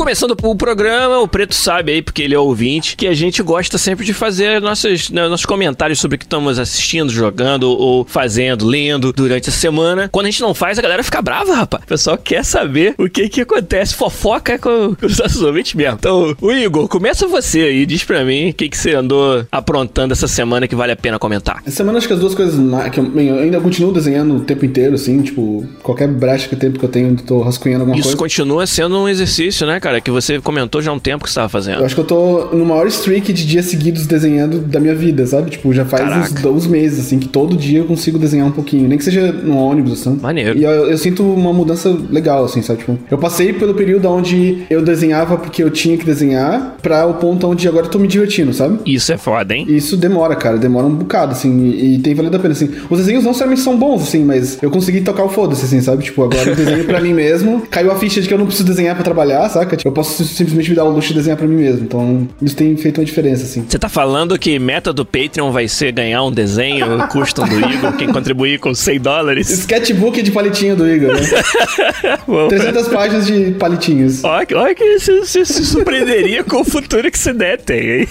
Começando 0.05 0.37
o 0.43 0.55
programa, 0.55 1.17
o 1.17 1.27
Preto 1.27 1.55
sabe 1.55 1.93
aí, 1.93 1.99
porque 1.99 2.21
ele 2.21 2.35
é 2.35 2.37
ouvinte, 2.37 2.95
que 2.95 3.07
a 3.07 3.13
gente 3.15 3.41
gosta 3.41 3.75
sempre 3.75 4.05
de 4.05 4.13
fazer 4.13 4.61
nossos, 4.61 5.09
né, 5.09 5.27
nossos 5.27 5.47
comentários 5.47 5.99
sobre 5.99 6.13
o 6.13 6.19
que 6.19 6.25
estamos 6.25 6.59
assistindo, 6.59 7.11
jogando 7.11 7.63
ou 7.63 8.05
fazendo, 8.05 8.67
lendo 8.67 9.11
durante 9.11 9.49
a 9.49 9.51
semana. 9.51 10.07
Quando 10.11 10.27
a 10.27 10.29
gente 10.29 10.41
não 10.41 10.53
faz, 10.53 10.77
a 10.77 10.81
galera 10.83 11.01
fica 11.01 11.23
brava, 11.23 11.55
rapaz. 11.55 11.83
O 11.85 11.87
pessoal 11.87 12.19
quer 12.19 12.45
saber 12.45 12.93
o 12.99 13.09
que 13.09 13.27
que 13.27 13.41
acontece. 13.41 13.95
Fofoca 13.95 14.59
com, 14.59 14.93
com 14.93 15.07
os 15.07 15.17
nossos 15.17 15.41
ouvintes 15.41 15.73
mesmo. 15.73 15.95
Então, 15.95 16.37
o 16.39 16.51
Igor, 16.51 16.87
começa 16.87 17.27
você 17.27 17.61
aí, 17.61 17.83
diz 17.83 18.03
pra 18.03 18.23
mim 18.23 18.51
o 18.51 18.53
que 18.53 18.69
que 18.69 18.77
você 18.77 18.93
andou 18.93 19.43
aprontando 19.51 20.13
essa 20.13 20.27
semana 20.27 20.67
que 20.67 20.75
vale 20.75 20.91
a 20.91 20.95
pena 20.95 21.17
comentar. 21.17 21.63
Essa 21.65 21.77
semana 21.77 21.97
acho 21.97 22.05
que 22.05 22.13
as 22.13 22.19
duas 22.19 22.35
coisas 22.35 22.59
que 22.91 22.99
eu, 22.99 23.19
eu 23.19 23.39
ainda 23.39 23.59
continuo 23.59 23.91
desenhando 23.91 24.35
o 24.35 24.41
tempo 24.41 24.65
inteiro, 24.65 24.93
assim, 24.93 25.23
tipo, 25.23 25.65
qualquer 25.81 26.07
brecha 26.07 26.47
que 26.47 26.55
tempo 26.55 26.77
que 26.77 26.85
eu 26.85 26.89
tenho, 26.89 27.09
eu 27.09 27.15
tô 27.15 27.41
rascunhando 27.41 27.81
alguma 27.81 27.95
Isso 27.95 28.03
coisa. 28.03 28.15
Isso 28.15 28.17
continua 28.17 28.67
sendo 28.67 28.99
um 28.99 29.09
exercício, 29.09 29.65
né, 29.65 29.79
cara? 29.79 29.94
Que 30.01 30.11
você 30.11 30.39
comentou 30.39 30.81
já 30.81 30.91
há 30.91 30.93
um 30.93 30.99
tempo 30.99 31.23
que 31.23 31.29
você 31.29 31.33
estava 31.33 31.49
fazendo. 31.49 31.79
Eu 31.79 31.85
acho 31.85 31.95
que 31.95 32.01
eu 32.01 32.05
tô 32.05 32.49
no 32.53 32.65
maior 32.65 32.87
streak 32.87 33.31
de 33.33 33.45
dias 33.45 33.65
seguidos 33.65 34.05
desenhando 34.05 34.59
da 34.59 34.79
minha 34.79 34.95
vida, 34.95 35.25
sabe? 35.25 35.51
Tipo, 35.51 35.73
já 35.73 35.85
faz 35.85 36.33
uns, 36.33 36.45
uns, 36.45 36.67
meses, 36.67 37.05
assim, 37.05 37.19
que 37.19 37.27
todo 37.27 37.55
dia 37.55 37.79
eu 37.79 37.85
consigo 37.85 38.17
desenhar 38.17 38.47
um 38.47 38.51
pouquinho. 38.51 38.87
Nem 38.87 38.97
que 38.97 39.03
seja 39.03 39.31
no 39.31 39.57
ônibus, 39.57 39.93
assim. 40.01 40.19
Maneiro. 40.21 40.57
E 40.57 40.63
eu, 40.63 40.89
eu, 40.89 40.97
sinto 40.97 41.23
uma 41.23 41.53
mudança 41.53 41.95
legal, 42.09 42.45
assim, 42.45 42.61
sabe? 42.61 42.79
Tipo, 42.79 42.97
eu 43.09 43.17
passei 43.17 43.53
pelo 43.53 43.73
período 43.73 44.09
onde 44.09 44.63
eu 44.69 44.81
desenhava 44.81 45.37
porque 45.37 45.63
eu 45.63 45.69
tinha 45.69 45.97
que 45.97 46.05
desenhar, 46.05 46.77
pra 46.81 47.05
o 47.05 47.15
ponto 47.15 47.47
onde 47.47 47.67
agora 47.67 47.85
eu 47.85 47.89
tô 47.89 47.99
me 47.99 48.07
divertindo, 48.07 48.53
sabe? 48.53 48.79
Isso 48.85 49.11
é 49.11 49.17
foda, 49.17 49.53
hein? 49.53 49.65
Isso 49.67 49.97
demora, 49.97 50.35
cara. 50.35 50.57
Demora 50.57 50.85
um 50.85 50.95
bocado, 50.95 51.31
assim. 51.31 51.65
E, 51.65 51.95
e 51.95 51.99
tem 51.99 52.13
valido 52.13 52.35
a 52.35 52.39
pena, 52.39 52.53
assim. 52.53 52.69
Os 52.89 52.99
desenhos 52.99 53.23
não 53.23 53.33
somente 53.33 53.61
são 53.61 53.77
bons, 53.77 54.03
assim, 54.03 54.23
mas 54.23 54.61
eu 54.61 54.69
consegui 54.69 55.01
tocar 55.01 55.23
o 55.23 55.29
foda-se, 55.29 55.65
assim, 55.65 55.81
sabe? 55.81 56.03
Tipo, 56.03 56.23
agora 56.23 56.49
eu 56.49 56.55
desenho 56.55 56.85
pra 56.85 56.99
mim 57.01 57.13
mesmo. 57.13 57.63
Caiu 57.69 57.91
a 57.91 57.95
ficha 57.95 58.21
de 58.21 58.27
que 58.27 58.33
eu 58.33 58.37
não 58.37 58.45
preciso 58.45 58.67
desenhar 58.67 58.95
pra 58.95 59.03
trabalhar, 59.03 59.47
saca? 59.49 59.75
Eu 59.85 59.91
posso 59.91 60.25
simplesmente 60.25 60.71
me 60.71 60.75
dar 60.75 60.83
o 60.83 60.89
luxo 60.89 61.09
de 61.09 61.13
desenhar 61.13 61.37
pra 61.37 61.45
mim 61.47 61.57
mesmo. 61.57 61.83
Então, 61.83 62.27
isso 62.41 62.55
tem 62.55 62.75
feito 62.75 62.99
uma 62.99 63.05
diferença, 63.05 63.43
assim. 63.43 63.63
Você 63.69 63.77
tá 63.77 63.87
falando 63.87 64.35
que 64.39 64.57
meta 64.57 64.91
do 64.91 65.05
Patreon 65.05 65.51
vai 65.51 65.67
ser 65.67 65.91
ganhar 65.91 66.23
um 66.23 66.31
desenho 66.31 67.07
custom 67.09 67.47
do 67.47 67.59
Igor, 67.59 67.93
quem 67.93 68.11
contribuir 68.11 68.59
com 68.59 68.73
100 68.73 68.99
dólares? 68.99 69.47
Sketchbook 69.47 70.23
de 70.23 70.31
palitinho 70.31 70.75
do 70.75 70.89
Igor, 70.89 71.13
né? 71.13 71.21
Bom, 72.27 72.47
300 72.47 72.87
páginas 72.87 73.27
de 73.27 73.51
palitinhos. 73.51 74.23
Olha, 74.23 74.47
olha 74.55 74.73
que 74.73 74.97
você, 74.97 75.19
você 75.19 75.45
se 75.45 75.63
surpreenderia 75.63 76.43
com 76.43 76.61
o 76.61 76.63
futuro 76.63 77.11
que 77.11 77.19
você 77.19 77.31
der 77.31 77.61
tem, 77.61 77.99
hein? 77.99 78.07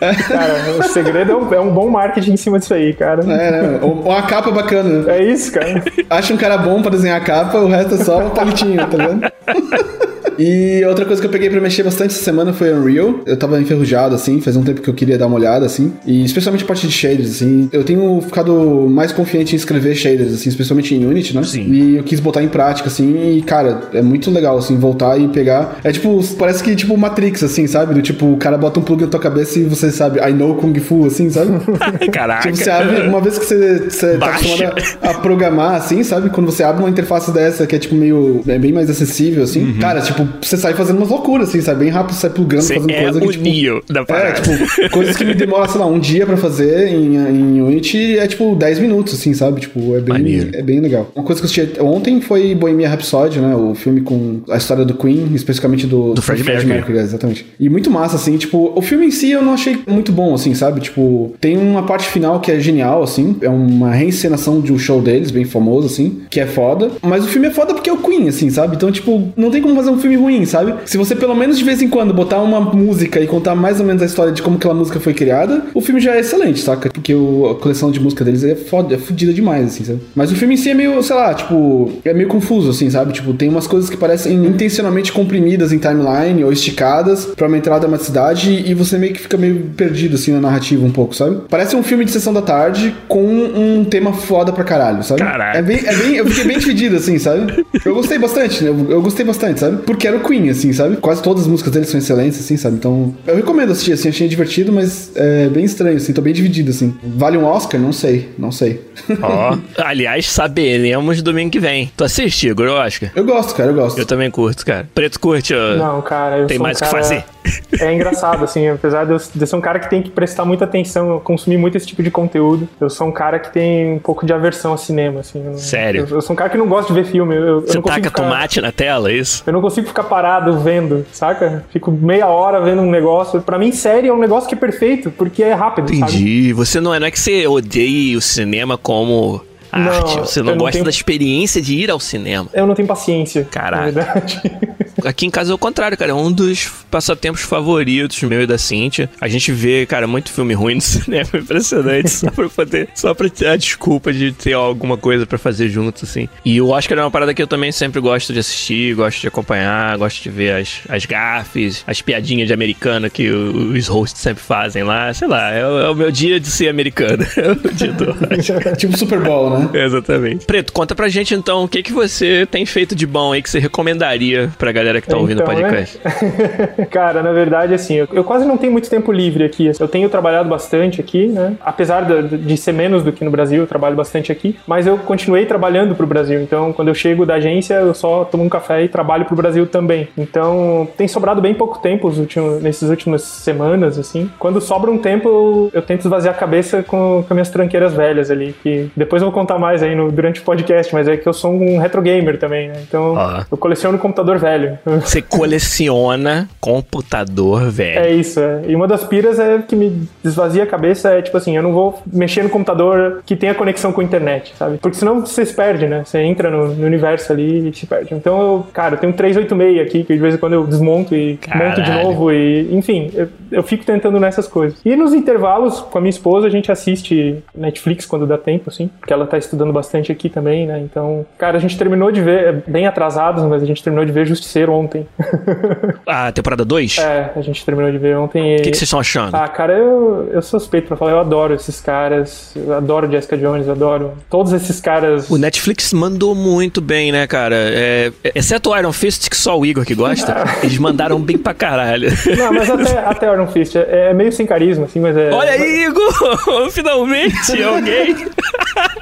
Cara, 0.28 0.78
o 0.78 0.82
segredo 0.84 1.32
é 1.32 1.36
um, 1.36 1.54
é 1.54 1.60
um, 1.60 1.70
bom 1.74 1.90
marketing 1.90 2.32
em 2.32 2.36
cima 2.38 2.58
disso 2.58 2.72
aí, 2.72 2.94
cara. 2.94 3.22
É, 3.24 3.50
né? 3.50 3.80
Uma 3.82 4.22
capa 4.22 4.50
bacana. 4.50 5.12
É 5.12 5.22
isso, 5.22 5.52
cara. 5.52 5.84
Acha 6.08 6.32
um 6.32 6.36
cara 6.38 6.56
bom 6.56 6.80
pra 6.80 6.90
desenhar 6.90 7.20
a 7.20 7.24
capa, 7.24 7.58
o 7.58 7.68
resto 7.68 7.96
é 7.96 7.98
só 7.98 8.18
um 8.18 8.30
palitinho, 8.30 8.78
tá 8.86 8.96
vendo? 8.96 10.08
E 10.38 10.84
outra 10.84 11.04
coisa 11.04 11.20
que 11.20 11.26
eu 11.26 11.30
peguei 11.30 11.50
pra 11.50 11.60
mexer 11.60 11.82
bastante 11.82 12.14
essa 12.14 12.22
semana 12.22 12.52
foi 12.52 12.72
Unreal. 12.72 13.20
Eu 13.26 13.36
tava 13.36 13.60
enferrujado, 13.60 14.14
assim, 14.14 14.40
faz 14.40 14.56
um 14.56 14.62
tempo 14.62 14.80
que 14.80 14.88
eu 14.88 14.94
queria 14.94 15.18
dar 15.18 15.26
uma 15.26 15.36
olhada, 15.36 15.66
assim. 15.66 15.92
E 16.06 16.24
especialmente 16.24 16.64
a 16.64 16.66
parte 16.66 16.86
de 16.86 16.92
shaders, 16.92 17.30
assim. 17.30 17.68
Eu 17.72 17.82
tenho 17.84 18.20
ficado 18.20 18.86
mais 18.88 19.12
confiante 19.12 19.54
em 19.54 19.56
escrever 19.56 19.94
shaders, 19.94 20.32
assim, 20.32 20.48
especialmente 20.48 20.94
em 20.94 21.04
Unity, 21.04 21.34
né? 21.34 21.42
Sim. 21.42 21.70
E 21.70 21.96
eu 21.96 22.04
quis 22.04 22.20
botar 22.20 22.42
em 22.42 22.48
prática, 22.48 22.88
assim. 22.88 23.36
E, 23.36 23.42
cara, 23.42 23.80
é 23.92 24.02
muito 24.02 24.30
legal, 24.30 24.58
assim, 24.58 24.76
voltar 24.76 25.18
e 25.20 25.28
pegar. 25.28 25.78
É 25.82 25.90
tipo, 25.90 26.22
parece 26.36 26.62
que 26.62 26.74
tipo 26.76 26.96
Matrix, 26.96 27.42
assim, 27.42 27.66
sabe? 27.66 27.94
Do 27.94 28.02
tipo, 28.02 28.32
o 28.32 28.36
cara 28.36 28.56
bota 28.56 28.78
um 28.78 28.82
plug 28.82 29.02
na 29.02 29.08
tua 29.08 29.20
cabeça 29.20 29.58
e 29.58 29.64
você 29.64 29.90
sabe, 29.90 30.20
I 30.20 30.32
know 30.32 30.54
Kung 30.54 30.78
Fu, 30.78 31.06
assim, 31.06 31.30
sabe? 31.30 31.52
Caraca. 32.12 32.42
Tipo, 32.42 32.56
você 32.56 32.70
abre, 32.70 33.08
uma 33.08 33.20
vez 33.20 33.38
que 33.38 33.44
você, 33.44 33.78
você 33.90 34.16
tá 34.18 34.26
acostumado 34.26 34.82
a, 35.02 35.10
a, 35.10 35.14
programar, 35.14 35.74
assim, 35.74 36.02
sabe? 36.04 36.30
Quando 36.30 36.50
você 36.50 36.62
abre 36.62 36.82
uma 36.82 36.90
interface 36.90 37.32
dessa 37.32 37.66
que 37.66 37.74
é, 37.74 37.78
tipo, 37.78 37.94
meio. 37.94 38.42
É 38.46 38.58
bem 38.58 38.72
mais 38.72 38.88
acessível, 38.88 39.42
assim. 39.42 39.64
Uhum. 39.64 39.78
Cara, 39.78 40.00
tipo, 40.00 40.27
você 40.40 40.56
sai 40.56 40.74
fazendo 40.74 40.96
umas 40.98 41.08
loucuras, 41.08 41.48
assim, 41.48 41.60
sai 41.60 41.74
bem 41.74 41.88
rápido, 41.88 42.14
sai 42.14 42.30
plugando, 42.30 42.62
Você 42.62 42.74
fazendo 42.74 42.90
é 42.90 43.02
coisa 43.02 43.20
que, 43.20 43.28
tipo, 43.28 43.44
Neo 43.44 43.82
da 43.88 44.00
É, 44.08 44.32
tipo, 44.32 44.90
coisas 44.90 45.16
que 45.16 45.24
me 45.24 45.34
demoram, 45.34 45.68
sei 45.68 45.80
lá, 45.80 45.86
um 45.86 45.98
dia 45.98 46.26
pra 46.26 46.36
fazer 46.36 46.88
em, 46.88 47.16
em 47.16 47.62
Unity 47.62 48.18
é 48.18 48.26
tipo 48.26 48.54
10 48.54 48.78
minutos, 48.80 49.14
assim, 49.14 49.34
sabe? 49.34 49.60
Tipo, 49.60 49.96
é 49.96 50.00
bem, 50.00 50.12
Maneiro. 50.14 50.50
é 50.54 50.62
bem 50.62 50.80
legal. 50.80 51.10
Uma 51.14 51.24
coisa 51.24 51.40
que 51.40 51.46
eu 51.46 51.64
assisti 51.64 51.80
ontem 51.80 52.20
foi 52.20 52.54
Bohemia 52.54 52.88
Rhapsody, 52.88 53.38
né? 53.40 53.54
O 53.54 53.74
filme 53.74 54.00
com 54.00 54.40
a 54.50 54.56
história 54.56 54.84
do 54.84 54.94
Queen, 54.94 55.30
especificamente 55.34 55.86
do, 55.86 56.14
Do 56.14 56.22
Freddie 56.22 56.44
Mercury. 56.44 56.98
é, 56.98 57.02
exatamente. 57.02 57.46
E 57.58 57.68
muito 57.68 57.90
massa, 57.90 58.16
assim, 58.16 58.36
tipo, 58.36 58.72
o 58.74 58.82
filme 58.82 59.06
em 59.06 59.10
si 59.10 59.30
eu 59.30 59.42
não 59.42 59.54
achei 59.54 59.78
muito 59.86 60.12
bom, 60.12 60.34
assim, 60.34 60.54
sabe? 60.54 60.80
Tipo, 60.80 61.32
tem 61.40 61.56
uma 61.56 61.82
parte 61.82 62.08
final 62.08 62.40
que 62.40 62.50
é 62.50 62.58
genial, 62.60 63.02
assim, 63.02 63.36
é 63.40 63.48
uma 63.48 63.92
reencenação 63.92 64.60
de 64.60 64.72
um 64.72 64.78
show 64.78 65.00
deles, 65.00 65.30
bem 65.30 65.44
famoso, 65.44 65.86
assim, 65.86 66.20
que 66.30 66.40
é 66.40 66.46
foda. 66.46 66.90
Mas 67.02 67.24
o 67.24 67.28
filme 67.28 67.48
é 67.48 67.50
foda 67.50 67.74
porque 67.74 67.88
é 67.90 67.92
o 67.92 67.98
Queen, 67.98 68.28
assim, 68.28 68.50
sabe? 68.50 68.76
Então, 68.76 68.90
tipo, 68.90 69.28
não 69.36 69.50
tem 69.50 69.62
como 69.62 69.74
fazer 69.76 69.90
um 69.90 69.98
filme 69.98 70.16
ruim, 70.18 70.44
sabe? 70.44 70.74
Se 70.84 70.96
você 70.96 71.14
pelo 71.16 71.34
menos 71.34 71.58
de 71.58 71.64
vez 71.64 71.80
em 71.82 71.88
quando 71.88 72.12
botar 72.12 72.38
uma 72.42 72.60
música 72.60 73.20
e 73.20 73.26
contar 73.26 73.54
mais 73.54 73.80
ou 73.80 73.86
menos 73.86 74.02
a 74.02 74.06
história 74.06 74.32
de 74.32 74.42
como 74.42 74.56
aquela 74.56 74.74
música 74.74 75.00
foi 75.00 75.14
criada, 75.14 75.64
o 75.74 75.80
filme 75.80 76.00
já 76.00 76.14
é 76.16 76.20
excelente, 76.20 76.60
saca? 76.60 76.90
Porque 76.90 77.14
o- 77.14 77.48
a 77.50 77.54
coleção 77.54 77.90
de 77.90 78.00
música 78.00 78.24
deles 78.24 78.44
é 78.44 78.54
foda, 78.54 78.94
é 78.94 78.98
fodida 78.98 79.32
demais, 79.32 79.66
assim, 79.66 79.84
sabe? 79.84 80.00
Mas 80.14 80.30
o 80.32 80.36
filme 80.36 80.54
em 80.54 80.56
si 80.56 80.70
é 80.70 80.74
meio, 80.74 81.02
sei 81.02 81.16
lá, 81.16 81.32
tipo, 81.34 81.90
é 82.04 82.12
meio 82.12 82.28
confuso, 82.28 82.70
assim, 82.70 82.90
sabe? 82.90 83.12
Tipo, 83.12 83.32
tem 83.32 83.48
umas 83.48 83.66
coisas 83.66 83.88
que 83.90 83.96
parecem 83.96 84.34
intencionalmente 84.46 85.12
comprimidas 85.12 85.72
em 85.72 85.78
timeline 85.78 86.42
ou 86.44 86.52
esticadas 86.52 87.26
pra 87.26 87.46
aumentar 87.46 87.74
a 87.76 87.78
dramaticidade 87.78 88.64
e 88.66 88.74
você 88.74 88.98
meio 88.98 89.12
que 89.12 89.20
fica 89.20 89.36
meio 89.36 89.70
perdido, 89.76 90.14
assim, 90.16 90.32
na 90.32 90.40
narrativa 90.40 90.84
um 90.84 90.90
pouco, 90.90 91.14
sabe? 91.14 91.38
Parece 91.48 91.76
um 91.76 91.82
filme 91.82 92.04
de 92.04 92.10
sessão 92.10 92.32
da 92.32 92.42
tarde 92.42 92.94
com 93.06 93.22
um 93.24 93.84
tema 93.84 94.12
foda 94.12 94.52
pra 94.52 94.64
caralho, 94.64 95.02
sabe? 95.02 95.20
Caralho. 95.22 95.58
É 95.58 95.62
bem, 95.62 95.80
é 95.84 95.94
bem, 95.94 96.16
eu 96.16 96.26
fiquei 96.26 96.44
bem 96.44 96.58
dividido, 96.58 96.96
assim, 96.96 97.18
sabe? 97.18 97.64
Eu 97.84 97.94
gostei 97.94 98.18
bastante, 98.18 98.64
né? 98.64 98.70
Eu, 98.70 98.90
eu 98.90 99.02
gostei 99.02 99.24
bastante, 99.24 99.60
sabe? 99.60 99.82
Porque 99.84 100.07
era 100.08 100.16
o 100.16 100.20
Queen, 100.20 100.48
assim, 100.50 100.72
sabe? 100.72 100.96
Quase 100.96 101.22
todas 101.22 101.42
as 101.42 101.48
músicas 101.48 101.72
dele 101.72 101.84
são 101.86 101.98
excelentes, 101.98 102.38
assim, 102.40 102.56
sabe? 102.56 102.76
Então, 102.76 103.14
eu 103.26 103.36
recomendo 103.36 103.72
assistir, 103.72 103.92
assim, 103.92 104.08
achei 104.08 104.28
divertido, 104.28 104.72
mas 104.72 105.10
é 105.14 105.48
bem 105.48 105.64
estranho, 105.64 105.96
assim, 105.96 106.12
tô 106.12 106.20
bem 106.22 106.32
dividido, 106.32 106.70
assim. 106.70 106.94
Vale 107.02 107.36
um 107.38 107.44
Oscar? 107.44 107.80
Não 107.80 107.92
sei, 107.92 108.28
não 108.38 108.50
sei. 108.52 108.82
Ó. 109.22 109.56
Aliás, 109.78 110.26
saberemos 110.28 111.22
domingo 111.22 111.50
que 111.50 111.60
vem. 111.60 111.90
Tu 111.96 112.04
assiste, 112.04 112.48
Igor, 112.48 112.66
eu 112.66 112.76
acho. 112.78 113.10
Eu 113.14 113.24
gosto, 113.24 113.54
cara, 113.54 113.70
eu 113.70 113.74
gosto. 113.74 113.98
Eu 113.98 114.06
também 114.06 114.30
curto, 114.30 114.64
cara. 114.64 114.88
Preto 114.94 115.20
curte, 115.20 115.54
ó. 115.54 115.76
Não, 115.76 116.02
cara, 116.02 116.38
eu 116.38 116.46
Tem 116.46 116.56
sou 116.56 116.64
mais 116.64 116.78
o 116.80 116.84
um 116.84 116.86
que 116.86 116.90
cara... 116.92 117.02
fazer. 117.04 117.24
É 117.80 117.94
engraçado, 117.94 118.44
assim, 118.44 118.68
apesar 118.68 119.04
de 119.04 119.12
eu, 119.12 119.16
de 119.16 119.40
eu 119.40 119.46
ser 119.46 119.56
um 119.56 119.60
cara 119.60 119.78
que 119.78 119.88
tem 119.88 120.02
que 120.02 120.10
prestar 120.10 120.44
muita 120.44 120.64
atenção, 120.64 121.18
consumir 121.20 121.56
muito 121.56 121.76
esse 121.76 121.86
tipo 121.86 122.02
de 122.02 122.10
conteúdo, 122.10 122.68
eu 122.78 122.90
sou 122.90 123.06
um 123.06 123.12
cara 123.12 123.38
que 123.38 123.50
tem 123.52 123.94
um 123.94 123.98
pouco 123.98 124.26
de 124.26 124.32
aversão 124.34 124.74
a 124.74 124.76
cinema, 124.76 125.20
assim. 125.20 125.38
eu 125.42 125.52
não- 125.52 125.58
Sério? 125.58 126.06
Eu, 126.10 126.16
eu 126.16 126.20
sou 126.20 126.34
um 126.34 126.36
cara 126.36 126.50
que 126.50 126.58
não 126.58 126.66
gosta 126.66 126.92
de 126.92 127.00
ver 127.00 127.06
filme. 127.08 127.34
Eu, 127.34 127.40
eu 127.42 127.60
Você 127.62 127.74
não 127.74 127.82
consigo 127.82 127.88
taca 127.88 128.08
ficar, 128.10 128.22
tomate 128.22 128.60
na 128.60 128.70
tela, 128.70 129.10
é 129.10 129.14
isso? 129.14 129.42
Eu 129.46 129.52
não 129.54 129.62
consigo 129.62 129.87
ficar 129.88 130.04
parado 130.04 130.58
vendo, 130.60 131.04
saca? 131.12 131.64
Fico 131.70 131.90
meia 131.90 132.26
hora 132.26 132.60
vendo 132.60 132.82
um 132.82 132.90
negócio. 132.90 133.40
Pra 133.40 133.58
mim, 133.58 133.72
série 133.72 134.08
é 134.08 134.12
um 134.12 134.18
negócio 134.18 134.48
que 134.48 134.54
é 134.54 134.58
perfeito, 134.58 135.10
porque 135.10 135.42
é 135.42 135.54
rápido, 135.54 135.88
sabe? 135.88 136.12
Entendi. 136.12 136.52
Você 136.52 136.80
não 136.80 136.94
é, 136.94 137.00
não 137.00 137.06
é 137.06 137.10
que 137.10 137.18
você 137.18 137.46
odeia 137.46 138.16
o 138.16 138.20
cinema 138.20 138.78
como 138.78 139.40
Não, 139.72 139.78
arte. 139.92 140.14
Você 140.20 140.42
não 140.42 140.56
gosta 140.56 140.72
tenho- 140.72 140.84
da 140.84 140.90
experiência 140.90 141.60
de 141.60 141.74
ir 141.76 141.90
ao 141.90 142.00
cinema. 142.00 142.48
Eu 142.52 142.66
não 142.66 142.74
tenho 142.74 142.88
paciência. 142.88 143.44
Caraca. 143.44 144.22
Aqui 145.04 145.26
em 145.26 145.30
casa 145.30 145.52
é 145.52 145.54
o 145.54 145.58
contrário, 145.58 145.96
cara. 145.96 146.10
É 146.10 146.14
um 146.14 146.30
dos 146.32 146.66
passatempos 146.90 147.42
favoritos 147.42 148.20
meu 148.24 148.42
e 148.42 148.46
da 148.46 148.58
Cintia. 148.58 149.08
A 149.20 149.28
gente 149.28 149.52
vê, 149.52 149.86
cara, 149.86 150.06
muito 150.08 150.32
filme 150.32 150.54
ruim 150.54 150.74
no 150.76 150.80
cinema. 150.82 151.28
Impressionante. 151.34 152.10
só 152.10 152.30
pra 152.30 152.48
poder. 152.48 152.88
Só 152.94 153.14
pra 153.14 153.28
ter 153.28 153.46
a 153.46 153.56
desculpa 153.56 154.12
de 154.12 154.32
ter 154.32 154.54
alguma 154.54 154.96
coisa 154.96 155.24
pra 155.24 155.38
fazer 155.38 155.68
juntos, 155.68 156.02
assim. 156.08 156.28
E 156.44 156.60
o 156.60 156.70
Oscar 156.70 156.98
é 156.98 157.02
uma 157.02 157.10
parada 157.10 157.32
que 157.32 157.40
eu 157.40 157.46
também 157.46 157.70
sempre 157.70 158.00
gosto 158.00 158.32
de 158.32 158.40
assistir, 158.40 158.94
gosto 158.94 159.20
de 159.20 159.28
acompanhar, 159.28 159.96
gosto 159.98 160.20
de 160.22 160.30
ver 160.30 160.54
as, 160.60 160.80
as 160.88 161.04
gafes, 161.06 161.84
as 161.86 162.02
piadinhas 162.02 162.48
de 162.48 162.52
americano 162.54 163.08
que 163.08 163.28
os 163.30 163.86
hosts 163.86 164.20
sempre 164.20 164.42
fazem 164.42 164.82
lá. 164.82 165.14
Sei 165.14 165.28
lá, 165.28 165.50
é, 165.52 165.64
o- 165.64 165.78
é 165.80 165.90
o 165.90 165.94
meu 165.94 166.10
dia 166.10 166.40
de 166.40 166.48
ser 166.48 166.68
americano. 166.68 167.24
É 167.38 167.52
o 167.52 167.72
dia 167.72 167.92
do 167.92 168.10
Oscar. 168.10 168.76
tipo 168.76 168.96
Super 168.98 169.20
Bowl, 169.20 169.58
né? 169.58 169.67
Exatamente. 169.74 170.46
Preto, 170.46 170.72
conta 170.72 170.94
pra 170.94 171.08
gente 171.08 171.34
então 171.34 171.64
o 171.64 171.68
que, 171.68 171.82
que 171.82 171.92
você 171.92 172.46
tem 172.50 172.64
feito 172.66 172.94
de 172.94 173.06
bom 173.06 173.32
aí 173.32 173.42
que 173.42 173.50
você 173.50 173.58
recomendaria 173.58 174.50
pra 174.58 174.72
galera 174.72 175.00
que 175.00 175.08
tá 175.08 175.16
ouvindo 175.16 175.40
o 175.40 175.42
Então, 175.42 175.54
podcast. 175.54 175.98
né? 176.04 176.86
Cara, 176.90 177.22
na 177.22 177.32
verdade, 177.32 177.74
assim, 177.74 177.94
eu, 177.96 178.08
eu 178.12 178.24
quase 178.24 178.44
não 178.46 178.56
tenho 178.56 178.72
muito 178.72 178.88
tempo 178.88 179.12
livre 179.12 179.44
aqui. 179.44 179.70
Eu 179.78 179.88
tenho 179.88 180.08
trabalhado 180.08 180.48
bastante 180.48 181.00
aqui, 181.00 181.26
né? 181.26 181.54
Apesar 181.64 182.02
de, 182.04 182.36
de 182.38 182.56
ser 182.56 182.72
menos 182.72 183.02
do 183.02 183.12
que 183.12 183.24
no 183.24 183.30
Brasil, 183.30 183.60
eu 183.62 183.66
trabalho 183.66 183.96
bastante 183.96 184.32
aqui. 184.32 184.56
Mas 184.66 184.86
eu 184.86 184.98
continuei 184.98 185.46
trabalhando 185.46 185.94
pro 185.94 186.06
Brasil. 186.06 186.40
Então, 186.40 186.72
quando 186.72 186.88
eu 186.88 186.94
chego 186.94 187.24
da 187.26 187.34
agência, 187.34 187.74
eu 187.74 187.94
só 187.94 188.24
tomo 188.24 188.44
um 188.44 188.48
café 188.48 188.84
e 188.84 188.88
trabalho 188.88 189.24
pro 189.24 189.36
Brasil 189.36 189.66
também. 189.66 190.08
Então, 190.16 190.88
tem 190.96 191.06
sobrado 191.08 191.40
bem 191.40 191.54
pouco 191.54 191.78
tempo 191.80 192.08
os 192.08 192.18
últimos, 192.18 192.62
nessas 192.62 192.88
últimas 192.90 193.22
semanas, 193.22 193.98
assim. 193.98 194.30
Quando 194.38 194.60
sobra 194.60 194.90
um 194.90 194.98
tempo, 194.98 195.28
eu, 195.28 195.70
eu 195.74 195.82
tento 195.82 196.00
esvaziar 196.00 196.34
a 196.34 196.38
cabeça 196.38 196.82
com, 196.82 197.24
com 197.26 197.34
minhas 197.34 197.50
tranqueiras 197.50 197.92
velhas 197.94 198.30
ali. 198.30 198.54
Que 198.62 198.90
depois 198.96 199.22
eu 199.22 199.26
vou 199.28 199.34
contar 199.48 199.58
mais 199.58 199.82
aí 199.82 199.94
no, 199.94 200.12
durante 200.12 200.40
o 200.40 200.44
podcast, 200.44 200.92
mas 200.92 201.08
é 201.08 201.16
que 201.16 201.26
eu 201.26 201.32
sou 201.32 201.52
um 201.52 201.78
retro 201.78 202.02
gamer 202.02 202.38
também, 202.38 202.68
né? 202.68 202.74
Então, 202.86 203.14
Ó. 203.16 203.42
eu 203.50 203.56
coleciono 203.56 203.98
computador 203.98 204.38
velho. 204.38 204.78
Você 204.84 205.22
coleciona 205.22 206.48
computador 206.60 207.70
velho. 207.70 208.00
É 208.00 208.12
isso, 208.12 208.38
é. 208.38 208.62
E 208.66 208.76
uma 208.76 208.86
das 208.86 209.04
piras 209.04 209.38
é 209.38 209.58
que 209.58 209.74
me 209.74 210.06
desvazia 210.22 210.64
a 210.64 210.66
cabeça 210.66 211.10
é 211.10 211.22
tipo 211.22 211.36
assim, 211.36 211.56
eu 211.56 211.62
não 211.62 211.72
vou 211.72 212.02
mexer 212.12 212.42
no 212.42 212.50
computador 212.50 213.22
que 213.24 213.34
tenha 213.34 213.54
conexão 213.54 213.90
com 213.90 214.02
a 214.02 214.04
internet, 214.04 214.52
sabe? 214.58 214.76
Porque 214.78 214.98
senão 214.98 215.20
você 215.20 215.46
se 215.46 215.54
perde, 215.54 215.86
né? 215.86 216.02
Você 216.04 216.18
entra 216.18 216.50
no, 216.50 216.74
no 216.74 216.86
universo 216.86 217.32
ali 217.32 217.70
e 217.70 217.74
se 217.74 217.86
perde. 217.86 218.14
Então 218.14 218.40
eu, 218.40 218.66
cara, 218.72 218.94
eu 218.94 218.98
tenho 218.98 219.12
um 219.12 219.16
386 219.16 219.80
aqui, 219.80 220.04
que 220.04 220.12
de 220.12 220.20
vez 220.20 220.34
em 220.34 220.38
quando 220.38 220.52
eu 220.52 220.66
desmonto 220.66 221.14
e 221.14 221.38
monto 221.54 221.80
de 221.80 221.88
Caralho. 221.88 222.04
novo 222.04 222.30
e, 222.30 222.68
enfim, 222.74 223.10
eu, 223.14 223.28
eu 223.50 223.62
fico 223.62 223.84
tentando 223.84 224.20
nessas 224.20 224.46
coisas. 224.46 224.78
E 224.84 224.94
nos 224.94 225.14
intervalos, 225.14 225.80
com 225.80 225.96
a 225.96 226.00
minha 226.00 226.10
esposa, 226.10 226.46
a 226.46 226.50
gente 226.50 226.70
assiste 226.70 227.42
Netflix 227.54 228.04
quando 228.04 228.26
dá 228.26 228.36
tempo, 228.36 228.68
assim, 228.68 228.88
porque 229.00 229.12
ela 229.12 229.26
tá 229.26 229.37
estudando 229.38 229.72
bastante 229.72 230.12
aqui 230.12 230.28
também, 230.28 230.66
né? 230.66 230.78
Então, 230.80 231.24
cara, 231.36 231.56
a 231.56 231.60
gente 231.60 231.76
terminou 231.76 232.10
de 232.10 232.20
ver, 232.20 232.44
é 232.46 232.52
bem 232.66 232.86
atrasados, 232.86 233.42
mas 233.44 233.62
a 233.62 233.66
gente 233.66 233.82
terminou 233.82 234.04
de 234.04 234.12
ver 234.12 234.26
Justiceiro 234.26 234.72
ontem. 234.72 235.06
A 236.06 236.32
temporada 236.32 236.64
2? 236.64 236.98
é, 236.98 237.32
a 237.34 237.40
gente 237.40 237.64
terminou 237.64 237.90
de 237.90 237.98
ver 237.98 238.16
ontem. 238.16 238.56
O 238.56 238.62
que, 238.62 238.70
que 238.70 238.76
vocês 238.76 238.82
estão 238.82 239.00
achando? 239.00 239.34
Ah, 239.34 239.48
cara, 239.48 239.72
eu, 239.74 240.30
eu 240.32 240.42
suspeito 240.42 240.88
pra 240.88 240.96
falar, 240.96 241.12
eu 241.12 241.20
adoro 241.20 241.54
esses 241.54 241.80
caras, 241.80 242.52
eu 242.56 242.72
adoro 242.74 243.10
Jessica 243.10 243.36
Jones, 243.36 243.68
adoro 243.68 244.12
todos 244.30 244.52
esses 244.52 244.80
caras. 244.80 245.30
O 245.30 245.38
Netflix 245.38 245.92
mandou 245.92 246.34
muito 246.34 246.80
bem, 246.80 247.12
né, 247.12 247.26
cara? 247.26 247.56
É, 247.56 248.12
exceto 248.34 248.70
o 248.70 248.76
Iron 248.76 248.92
Fist, 248.92 249.28
que 249.28 249.36
só 249.36 249.58
o 249.58 249.64
Igor 249.64 249.84
que 249.84 249.94
gosta, 249.94 250.44
eles 250.62 250.78
mandaram 250.78 251.20
bem 251.20 251.38
pra 251.38 251.54
caralho. 251.54 252.10
Não, 252.36 252.52
mas 252.52 252.70
até, 252.70 252.98
até 253.04 253.32
Iron 253.32 253.46
Fist 253.46 253.76
é, 253.76 254.10
é 254.10 254.14
meio 254.14 254.32
sem 254.32 254.46
carisma, 254.46 254.86
assim, 254.86 255.00
mas 255.00 255.16
é. 255.16 255.30
Olha 255.30 255.52
aí, 255.52 255.84
Igor! 255.84 256.70
Finalmente 256.70 257.62
alguém! 257.62 258.16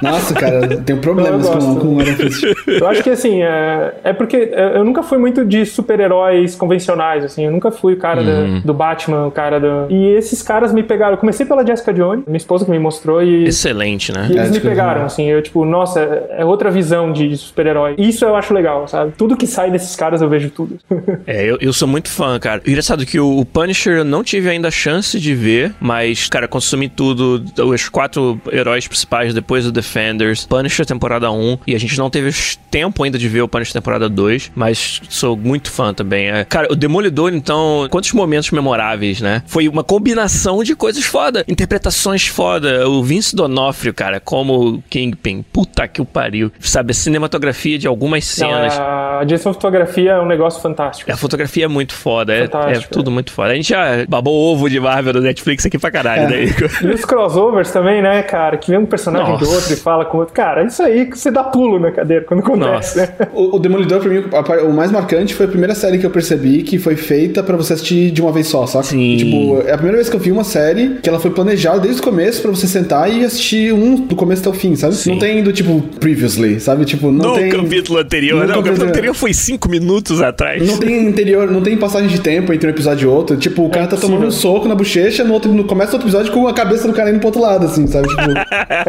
Nossa, 0.01 0.26
cara, 0.33 0.77
tenho 0.77 0.99
problemas 0.99 1.45
Eu 1.45 1.51
com, 1.53 1.59
gosto. 1.59 1.79
com 1.81 1.87
o 1.95 2.01
Iron 2.01 2.15
Fist. 2.15 2.43
Eu 2.67 2.87
acho 2.87 3.03
que 3.03 3.09
assim, 3.09 3.41
é, 3.43 3.93
é 4.03 4.13
porque 4.13 4.51
eu 4.75 4.83
nunca 4.83 5.03
fui 5.03 5.17
muito 5.17 5.43
de 5.45 5.65
super-heróis 5.65 6.55
convencionais, 6.55 7.23
assim, 7.23 7.45
eu 7.45 7.51
nunca 7.51 7.71
fui 7.71 7.93
o 7.93 7.97
cara 7.97 8.23
da- 8.23 8.59
do 8.63 8.73
Batman, 8.73 9.25
o 9.27 9.31
cara 9.31 9.59
do. 9.59 9.87
E 9.89 10.07
esses 10.15 10.41
caras 10.41 10.73
me 10.73 10.83
pegaram. 10.83 11.13
Eu 11.13 11.17
comecei 11.17 11.45
pela 11.45 11.65
Jessica 11.65 11.93
Jones, 11.93 12.25
minha 12.25 12.37
esposa 12.37 12.65
que 12.65 12.71
me 12.71 12.79
mostrou, 12.79 13.21
e. 13.23 13.45
Excelente, 13.45 14.11
né? 14.11 14.21
E 14.29 14.31
eles 14.33 14.35
me 14.35 14.47
Jessica 14.55 14.69
pegaram, 14.69 15.05
assim, 15.05 15.25
eu, 15.25 15.41
tipo, 15.41 15.65
nossa, 15.65 15.99
é 16.31 16.43
outra 16.45 16.69
visão 16.69 17.11
de 17.11 17.35
super-herói. 17.37 17.95
Isso 17.97 18.23
eu 18.25 18.35
acho 18.35 18.53
legal, 18.53 18.87
sabe? 18.87 19.13
Tudo 19.17 19.35
que 19.37 19.47
sai 19.47 19.71
desses 19.71 19.95
caras 19.95 20.21
eu 20.21 20.29
vejo 20.29 20.49
tudo. 20.49 20.77
É, 21.25 21.43
eu, 21.45 21.57
eu 21.59 21.73
sou 21.73 21.87
muito 21.87 22.09
fã, 22.09 22.39
cara. 22.39 22.61
Engraçado 22.65 23.05
que 23.05 23.19
o, 23.19 23.39
o 23.39 23.45
Punisher 23.45 23.97
eu 23.97 24.05
não 24.05 24.23
tive 24.23 24.49
ainda 24.49 24.67
a 24.69 24.71
chance 24.71 25.19
de 25.19 25.33
ver, 25.35 25.73
mas, 25.79 26.29
cara, 26.29 26.47
consumi 26.47 26.87
tudo, 26.87 27.43
os 27.65 27.89
quatro 27.89 28.39
heróis 28.51 28.87
principais 28.87 29.33
depois 29.33 29.65
do 29.65 29.71
Defenders, 30.17 30.45
Punisher 30.45 30.85
temporada 30.85 31.31
1, 31.31 31.59
e 31.67 31.75
a 31.75 31.79
gente 31.79 31.97
não 31.97 32.09
teve 32.09 32.31
tempo 32.71 33.03
ainda 33.03 33.17
de 33.17 33.27
ver 33.27 33.41
o 33.41 33.47
Punisher 33.47 33.73
temporada 33.73 34.09
2, 34.09 34.51
mas 34.55 35.01
sou 35.09 35.37
muito 35.37 35.71
fã 35.71 35.93
também. 35.93 36.29
É, 36.29 36.43
cara, 36.43 36.67
o 36.71 36.75
Demolidor, 36.75 37.33
então, 37.33 37.87
quantos 37.89 38.11
momentos 38.13 38.49
memoráveis, 38.51 39.21
né? 39.21 39.43
Foi 39.45 39.67
uma 39.67 39.83
combinação 39.83 40.63
de 40.63 40.75
coisas 40.75 41.05
foda, 41.05 41.43
interpretações 41.47 42.27
foda. 42.27 42.87
O 42.89 43.03
Vince 43.03 43.35
Donofrio, 43.35 43.93
cara, 43.93 44.19
como 44.19 44.83
Kingpin, 44.89 45.43
puta 45.53 45.87
que 45.87 46.01
o 46.01 46.05
pariu. 46.05 46.51
Sabe, 46.59 46.91
a 46.91 46.93
cinematografia 46.95 47.77
de 47.77 47.87
algumas 47.87 48.23
Não, 48.39 48.47
cenas. 48.49 48.73
a 48.79 49.23
direção 49.23 49.51
de 49.51 49.57
fotografia 49.57 50.11
é 50.13 50.19
um 50.19 50.25
negócio 50.25 50.61
fantástico. 50.61 51.11
A 51.11 51.17
fotografia 51.17 51.65
é 51.65 51.67
muito 51.67 51.93
foda, 51.93 52.33
é, 52.33 52.43
é 52.43 52.79
tudo 52.91 53.11
muito 53.11 53.31
foda. 53.31 53.51
A 53.51 53.55
gente 53.55 53.69
já 53.69 54.05
babou 54.07 54.33
ovo 54.53 54.69
de 54.69 54.79
Marvel 54.79 55.13
do 55.13 55.21
Netflix 55.21 55.65
aqui 55.65 55.77
pra 55.77 55.91
caralho, 55.91 56.23
É. 56.23 56.27
né? 56.27 56.55
E 56.81 56.87
os 56.87 57.05
crossovers 57.05 57.71
também, 57.71 58.01
né, 58.01 58.21
cara? 58.23 58.57
Que 58.57 58.71
vem 58.71 58.79
um 58.79 58.85
personagem 58.85 59.31
Nossa. 59.33 59.45
do 59.45 59.51
outro 59.51 59.73
e 59.73 59.75
fala 59.75 60.05
com 60.07 60.17
o 60.17 60.19
outro. 60.21 60.33
Cara, 60.33 60.63
isso 60.63 60.81
aí 60.81 61.05
que 61.05 61.17
você 61.17 61.29
dá 61.31 61.43
pulo 61.43 61.79
na 61.79 61.91
cadeira 61.91 62.25
quando 62.25 62.39
acontece, 62.41 62.97
Nossa. 62.99 63.15
né? 63.19 63.27
O, 63.33 63.55
o 63.55 63.59
Demolidor, 63.59 63.99
pra 63.99 64.09
mim, 64.09 64.23
o 64.67 64.73
mais 64.73 64.91
marcante 64.91 65.33
foi 65.33 65.45
a 65.45 65.49
primeira 65.49 65.75
série 65.75 65.97
que 65.97 66.05
eu 66.05 66.09
percebi 66.09 66.63
que 66.63 66.77
foi 66.77 66.95
feita 66.95 67.43
pra 67.43 67.55
você 67.55 67.73
assistir 67.73 68.11
de 68.11 68.21
uma 68.21 68.31
vez 68.31 68.47
só, 68.47 68.65
saca? 68.65 68.85
Sim. 68.85 69.17
Tipo, 69.17 69.61
é 69.67 69.71
a 69.71 69.77
primeira 69.77 69.97
vez 69.97 70.09
que 70.09 70.15
eu 70.15 70.19
vi 70.19 70.31
uma 70.31 70.43
série 70.43 70.97
que 71.01 71.09
ela 71.09 71.19
foi 71.19 71.31
planejada 71.31 71.79
desde 71.79 72.01
o 72.01 72.03
começo 72.03 72.41
pra 72.41 72.51
você 72.51 72.67
sentar 72.67 73.11
e 73.11 73.23
assistir 73.23 73.73
um 73.73 73.95
do 73.95 74.15
começo 74.15 74.41
até 74.41 74.49
o 74.49 74.53
fim, 74.59 74.75
sabe? 74.75 74.95
Sim. 74.95 75.11
Não 75.11 75.19
tem 75.19 75.43
do 75.43 75.51
tipo 75.53 75.81
previously, 75.99 76.59
sabe? 76.59 76.85
Tipo, 76.85 77.11
não 77.11 77.29
no 77.31 77.35
tem. 77.35 77.49
capítulo 77.49 77.99
anterior. 77.99 78.47
Não, 78.47 78.59
o 78.59 78.63
capítulo 78.63 78.89
anterior 78.89 79.13
foi 79.13 79.33
cinco 79.33 79.69
minutos 79.69 80.21
atrás. 80.21 80.65
Não 80.65 80.77
tem 80.77 81.05
interior, 81.07 81.49
não 81.51 81.61
tem 81.61 81.77
passagem 81.77 82.07
de 82.07 82.19
tempo 82.19 82.53
entre 82.53 82.67
um 82.67 82.71
episódio 82.71 83.05
e 83.05 83.11
outro. 83.11 83.37
Tipo, 83.37 83.65
o 83.65 83.69
cara 83.69 83.87
tá 83.87 83.97
tomando 83.97 84.25
um 84.25 84.31
soco 84.31 84.67
na 84.67 84.75
bochecha, 84.75 85.23
no, 85.23 85.33
outro, 85.33 85.51
no 85.51 85.63
começo 85.65 85.91
do 85.91 85.95
outro 85.95 86.07
episódio 86.07 86.31
com 86.31 86.47
a 86.47 86.53
cabeça 86.53 86.87
do 86.87 86.93
cara 86.93 87.09
indo 87.09 87.19
pro 87.19 87.27
outro 87.27 87.41
lado, 87.41 87.65
assim, 87.65 87.85
sabe? 87.87 88.07
Tipo, 88.17 88.21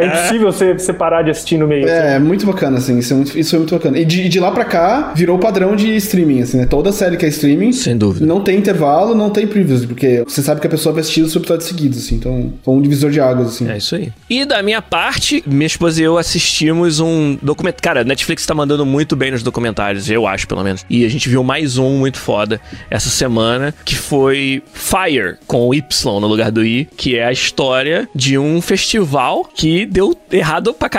É 0.00 0.06
impossível 0.06 0.52
você, 0.52 0.72
você 0.74 0.92
parar 1.08 1.22
de 1.22 1.30
assistir 1.30 1.56
no 1.56 1.66
meio. 1.66 1.84
assim. 1.84 1.94
é, 1.94 2.14
é 2.14 2.18
muito 2.18 2.44
bacana, 2.44 2.76
assim. 2.76 2.98
Isso 2.98 3.12
é 3.14 3.16
muito, 3.16 3.38
isso 3.38 3.56
é 3.56 3.58
muito 3.58 3.74
bacana. 3.74 3.98
E 3.98 4.04
de, 4.04 4.28
de 4.28 4.38
lá 4.38 4.50
pra 4.50 4.64
cá, 4.64 5.12
virou 5.14 5.36
o 5.36 5.40
padrão 5.40 5.74
de 5.74 5.96
streaming, 5.96 6.42
assim, 6.42 6.58
né? 6.58 6.66
Toda 6.66 6.92
série 6.92 7.16
que 7.16 7.24
é 7.24 7.28
streaming. 7.28 7.72
Sem 7.72 7.96
dúvida. 7.96 8.26
Não 8.26 8.42
tem 8.42 8.58
intervalo, 8.58 9.14
não 9.14 9.30
tem 9.30 9.46
previews, 9.46 9.86
porque 9.86 10.22
você 10.26 10.42
sabe 10.42 10.60
que 10.60 10.66
a 10.66 10.70
pessoa 10.70 10.92
vai 10.92 11.00
assistir 11.00 11.22
os 11.22 11.34
episódios 11.34 11.66
seguidos, 11.66 11.98
assim. 11.98 12.16
Então, 12.16 12.52
foi 12.62 12.74
um 12.74 12.82
divisor 12.82 13.10
de 13.10 13.20
águas, 13.20 13.48
assim. 13.48 13.70
É 13.70 13.78
isso 13.78 13.94
aí. 13.94 14.12
E 14.28 14.44
da 14.44 14.62
minha 14.62 14.82
parte, 14.82 15.42
minha 15.46 15.66
esposa 15.66 16.00
e 16.00 16.04
eu 16.04 16.18
assistimos 16.18 17.00
um 17.00 17.38
documentário. 17.40 17.82
Cara, 17.82 18.00
a 18.02 18.04
Netflix 18.04 18.44
tá 18.44 18.54
mandando 18.54 18.84
muito 18.84 19.16
bem 19.16 19.30
nos 19.30 19.42
documentários, 19.42 20.10
eu 20.10 20.26
acho, 20.26 20.46
pelo 20.46 20.62
menos. 20.62 20.84
E 20.90 21.06
a 21.06 21.08
gente 21.08 21.28
viu 21.28 21.42
mais 21.42 21.78
um 21.78 21.98
muito 21.98 22.18
foda 22.18 22.60
essa 22.90 23.08
semana, 23.08 23.74
que 23.84 23.94
foi 23.94 24.62
Fire, 24.74 25.36
com 25.46 25.66
o 25.66 25.74
Y 25.74 26.20
no 26.20 26.26
lugar 26.26 26.50
do 26.50 26.62
I, 26.62 26.86
que 26.96 27.16
é 27.16 27.24
a 27.24 27.32
história 27.32 28.08
de 28.14 28.38
um 28.38 28.60
festival 28.60 29.48
que 29.54 29.86
deu 29.86 30.14
errado 30.30 30.74
pra 30.74 30.88
caralho. 30.88 30.97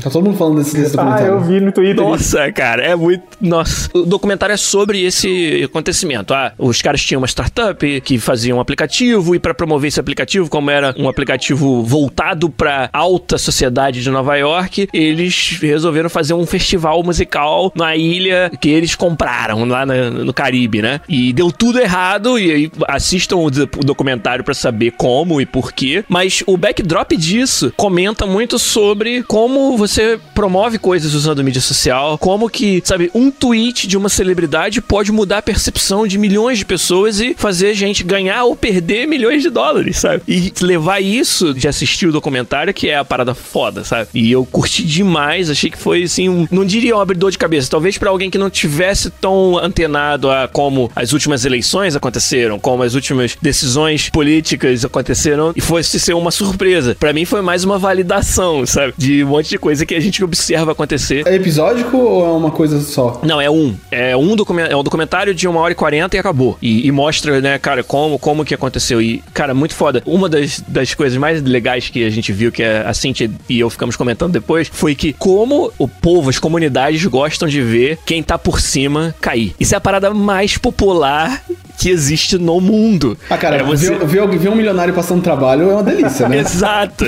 Tá 0.00 0.10
todo 0.10 0.24
mundo 0.24 0.36
falando 0.36 0.58
desse, 0.58 0.76
desse 0.76 0.98
Ah, 0.98 1.02
documentário. 1.04 1.32
eu 1.34 1.40
vi 1.40 1.60
no 1.60 1.72
Twitter. 1.72 1.96
Nossa, 2.04 2.50
cara, 2.52 2.82
é 2.82 2.94
muito. 2.94 3.22
Nossa. 3.40 3.88
O 3.94 4.02
documentário 4.04 4.52
é 4.52 4.56
sobre 4.56 5.02
esse 5.04 5.62
acontecimento. 5.64 6.32
Ah, 6.34 6.52
os 6.58 6.80
caras 6.82 7.02
tinham 7.02 7.20
uma 7.20 7.26
startup 7.26 8.00
que 8.02 8.18
fazia 8.18 8.54
um 8.54 8.60
aplicativo 8.60 9.34
e 9.34 9.38
para 9.38 9.54
promover 9.54 9.88
esse 9.88 10.00
aplicativo, 10.00 10.48
como 10.48 10.70
era 10.70 10.94
um 10.98 11.08
aplicativo 11.08 11.82
voltado 11.82 12.48
para 12.50 12.88
alta 12.92 13.38
sociedade 13.38 14.02
de 14.02 14.10
Nova 14.10 14.36
York, 14.36 14.88
eles 14.92 15.58
resolveram 15.60 16.08
fazer 16.10 16.34
um 16.34 16.46
festival 16.46 17.02
musical 17.02 17.72
na 17.76 17.96
ilha 17.96 18.50
que 18.60 18.68
eles 18.68 18.94
compraram 18.94 19.64
lá 19.64 19.84
no 19.86 20.32
Caribe, 20.32 20.82
né? 20.82 21.00
E 21.08 21.32
deu 21.32 21.50
tudo 21.52 21.78
errado 21.80 22.38
e 22.38 22.50
aí 22.52 22.72
assistam 22.88 23.36
o, 23.36 23.46
o 23.46 23.50
documentário 23.84 24.44
para 24.44 24.54
saber 24.54 24.92
como 24.92 25.40
e 25.40 25.46
por 25.46 25.72
quê. 25.72 26.04
Mas 26.08 26.42
o 26.46 26.56
backdrop 26.56 27.12
disso 27.16 27.72
comenta 27.76 28.26
muito 28.26 28.58
sobre 28.58 29.22
como 29.36 29.76
você 29.76 30.18
promove 30.34 30.78
coisas 30.78 31.12
usando 31.12 31.44
mídia 31.44 31.60
social, 31.60 32.16
como 32.16 32.48
que, 32.48 32.80
sabe, 32.82 33.10
um 33.14 33.30
tweet 33.30 33.86
de 33.86 33.94
uma 33.94 34.08
celebridade 34.08 34.80
pode 34.80 35.12
mudar 35.12 35.36
a 35.36 35.42
percepção 35.42 36.06
de 36.06 36.16
milhões 36.16 36.56
de 36.56 36.64
pessoas 36.64 37.20
e 37.20 37.34
fazer 37.34 37.74
gente 37.74 38.02
ganhar 38.02 38.44
ou 38.44 38.56
perder 38.56 39.06
milhões 39.06 39.42
de 39.42 39.50
dólares, 39.50 39.98
sabe? 39.98 40.22
E 40.26 40.50
levar 40.62 41.02
isso 41.02 41.52
de 41.52 41.68
assistir 41.68 42.06
o 42.06 42.12
documentário 42.12 42.72
que 42.72 42.88
é 42.88 42.96
a 42.96 43.04
parada 43.04 43.34
foda, 43.34 43.84
sabe? 43.84 44.08
E 44.14 44.32
eu 44.32 44.42
curti 44.46 44.82
demais, 44.82 45.50
achei 45.50 45.68
que 45.68 45.76
foi 45.76 46.04
assim, 46.04 46.30
um, 46.30 46.48
não 46.50 46.64
diria 46.64 46.96
um 46.96 47.00
abridor 47.00 47.30
de 47.30 47.36
cabeça, 47.36 47.70
talvez 47.70 47.98
pra 47.98 48.08
alguém 48.08 48.30
que 48.30 48.38
não 48.38 48.48
tivesse 48.48 49.10
tão 49.10 49.58
antenado 49.58 50.30
a 50.30 50.48
como 50.48 50.90
as 50.96 51.12
últimas 51.12 51.44
eleições 51.44 51.94
aconteceram, 51.94 52.58
como 52.58 52.82
as 52.82 52.94
últimas 52.94 53.36
decisões 53.42 54.08
políticas 54.08 54.82
aconteceram 54.82 55.52
e 55.54 55.60
fosse 55.60 56.00
ser 56.00 56.14
uma 56.14 56.30
surpresa. 56.30 56.96
Pra 56.98 57.12
mim 57.12 57.26
foi 57.26 57.42
mais 57.42 57.64
uma 57.64 57.78
validação, 57.78 58.64
sabe? 58.64 58.94
De 58.96 59.15
um 59.24 59.28
monte 59.28 59.48
de 59.48 59.58
coisa 59.58 59.84
que 59.84 59.94
a 59.94 60.00
gente 60.00 60.22
observa 60.22 60.72
acontecer. 60.72 61.26
É 61.26 61.34
episódico 61.34 61.96
ou 61.96 62.24
é 62.24 62.30
uma 62.30 62.50
coisa 62.50 62.80
só? 62.80 63.20
Não, 63.22 63.40
é 63.40 63.50
um. 63.50 63.74
É 63.90 64.16
um, 64.16 64.36
document, 64.36 64.68
é 64.68 64.76
um 64.76 64.82
documentário 64.82 65.34
de 65.34 65.46
uma 65.46 65.60
hora 65.60 65.72
e 65.72 65.74
quarenta 65.74 66.16
e 66.16 66.18
acabou. 66.18 66.56
E, 66.60 66.86
e 66.86 66.92
mostra, 66.92 67.40
né, 67.40 67.58
cara, 67.58 67.82
como, 67.82 68.18
como 68.18 68.44
que 68.44 68.54
aconteceu. 68.54 69.00
E, 69.00 69.22
cara, 69.32 69.54
muito 69.54 69.74
foda. 69.74 70.02
Uma 70.06 70.28
das, 70.28 70.60
das 70.66 70.94
coisas 70.94 71.18
mais 71.18 71.42
legais 71.42 71.88
que 71.88 72.04
a 72.04 72.10
gente 72.10 72.32
viu, 72.32 72.50
que 72.52 72.62
a 72.62 72.92
Cintia 72.94 73.30
e 73.48 73.60
eu 73.60 73.70
ficamos 73.70 73.96
comentando 73.96 74.32
depois, 74.32 74.68
foi 74.72 74.94
que 74.94 75.12
como 75.12 75.72
o 75.78 75.88
povo, 75.88 76.30
as 76.30 76.38
comunidades 76.38 77.04
gostam 77.06 77.48
de 77.48 77.60
ver 77.60 77.98
quem 78.04 78.22
tá 78.22 78.38
por 78.38 78.60
cima 78.60 79.14
cair. 79.20 79.54
Isso 79.58 79.74
é 79.74 79.78
a 79.78 79.80
parada 79.80 80.12
mais 80.12 80.58
popular 80.58 81.42
que 81.76 81.90
existe 81.90 82.38
no 82.38 82.60
mundo. 82.60 83.16
Ah, 83.28 83.36
cara, 83.36 83.56
é 83.56 83.62
você... 83.62 83.90
ver, 83.90 84.06
ver, 84.06 84.38
ver 84.38 84.48
um 84.48 84.56
milionário 84.56 84.94
passando 84.94 85.22
trabalho 85.22 85.70
é 85.70 85.74
uma 85.74 85.82
delícia, 85.82 86.28
né? 86.28 86.38
Exato. 86.46 87.04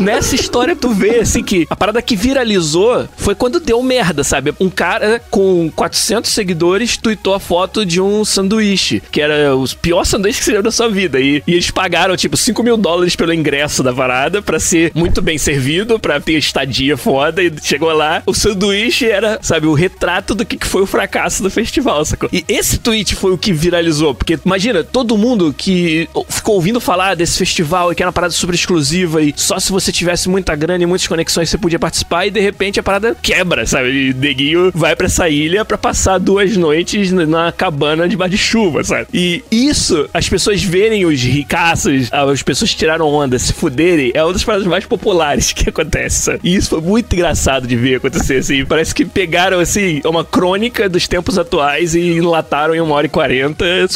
Nessa 0.00 0.34
história 0.34 0.74
tu 0.74 0.90
vê 0.90 1.20
assim 1.20 1.42
que 1.42 1.66
a 1.68 1.76
parada 1.76 2.00
que 2.02 2.16
viralizou 2.16 3.06
foi 3.16 3.34
quando 3.34 3.60
deu 3.60 3.82
merda, 3.82 4.24
sabe? 4.24 4.52
Um 4.58 4.70
cara 4.70 5.20
com 5.30 5.70
400 5.74 6.30
seguidores 6.30 6.96
tweetou 6.96 7.34
a 7.34 7.40
foto 7.40 7.84
de 7.84 8.00
um 8.00 8.24
sanduíche, 8.24 9.02
que 9.12 9.20
era 9.20 9.54
o 9.54 9.64
pior 9.76 10.04
sanduíche 10.04 10.38
que 10.38 10.44
você 10.44 10.52
viu 10.52 10.62
da 10.62 10.70
sua 10.70 10.88
vida. 10.88 11.20
E, 11.20 11.42
e 11.46 11.52
eles 11.52 11.70
pagaram 11.70 12.16
tipo 12.16 12.36
5 12.36 12.62
mil 12.62 12.76
dólares 12.76 13.14
pelo 13.14 13.32
ingresso 13.32 13.82
da 13.82 13.92
parada 13.92 14.42
pra 14.42 14.58
ser 14.58 14.90
muito 14.94 15.22
bem 15.22 15.38
servido, 15.38 15.98
pra 15.98 16.20
ter 16.20 16.38
estadia 16.38 16.96
foda. 16.96 17.42
E 17.42 17.52
chegou 17.62 17.92
lá, 17.92 18.22
o 18.26 18.34
sanduíche 18.34 19.08
era, 19.08 19.38
sabe, 19.42 19.66
o 19.66 19.74
retrato 19.74 20.34
do 20.34 20.44
que 20.44 20.56
que 20.56 20.66
foi 20.66 20.82
o 20.82 20.86
fracasso 20.86 21.42
do 21.42 21.50
festival, 21.50 22.04
sacou? 22.04 22.28
E 22.32 22.44
esse 22.48 22.78
tweet 22.78 23.14
foi 23.14 23.32
o 23.32 23.38
que 23.38 23.52
viralizou, 23.54 24.14
porque 24.14 24.38
imagina, 24.44 24.84
todo 24.84 25.16
mundo 25.16 25.54
que 25.56 26.08
ficou 26.28 26.56
ouvindo 26.56 26.80
falar 26.80 27.14
desse 27.14 27.38
festival 27.38 27.92
e 27.92 27.94
que 27.94 28.02
era 28.02 28.08
uma 28.08 28.12
parada 28.12 28.32
super 28.32 28.54
exclusiva 28.54 29.22
e 29.22 29.32
só 29.36 29.58
se 29.58 29.72
você 29.72 29.92
tivesse 29.92 30.28
muita 30.28 30.54
grana 30.54 30.82
e 30.82 30.86
muitas 30.86 31.06
conexões 31.06 31.48
você 31.48 31.58
podia 31.58 31.78
participar 31.78 32.26
e 32.26 32.30
de 32.30 32.40
repente 32.40 32.80
a 32.80 32.82
parada 32.82 33.16
quebra, 33.20 33.66
sabe? 33.66 34.10
E 34.10 34.14
Neguinho 34.14 34.70
vai 34.74 34.94
pra 34.96 35.06
essa 35.06 35.28
ilha 35.28 35.64
pra 35.64 35.78
passar 35.78 36.18
duas 36.18 36.56
noites 36.56 37.12
na 37.12 37.52
cabana 37.52 38.08
debaixo 38.08 38.32
de 38.32 38.38
chuva, 38.38 38.82
sabe? 38.82 39.06
E 39.12 39.42
isso, 39.50 40.08
as 40.12 40.28
pessoas 40.28 40.62
verem 40.62 41.04
os 41.04 41.20
ricaços, 41.22 42.08
as 42.12 42.42
pessoas 42.42 42.74
tiraram 42.74 43.06
onda, 43.06 43.38
se 43.38 43.52
fuderem, 43.52 44.12
é 44.14 44.22
uma 44.22 44.32
das 44.32 44.44
paradas 44.44 44.66
mais 44.66 44.84
populares 44.84 45.52
que 45.54 45.68
acontece, 45.68 46.22
sabe? 46.22 46.40
E 46.42 46.54
isso 46.54 46.70
foi 46.70 46.80
muito 46.80 47.12
engraçado 47.14 47.66
de 47.66 47.76
ver 47.76 47.96
acontecer, 47.96 48.38
assim. 48.38 48.64
Parece 48.64 48.94
que 48.94 49.04
pegaram, 49.04 49.60
assim, 49.60 50.00
uma 50.04 50.24
crônica 50.24 50.88
dos 50.88 51.06
tempos 51.06 51.38
atuais 51.38 51.94
e 51.94 52.00
enlataram 52.00 52.74
em 52.74 52.80
uma 52.80 52.94
hora 52.94 53.06
e 53.06 53.10
quarenta 53.10 53.43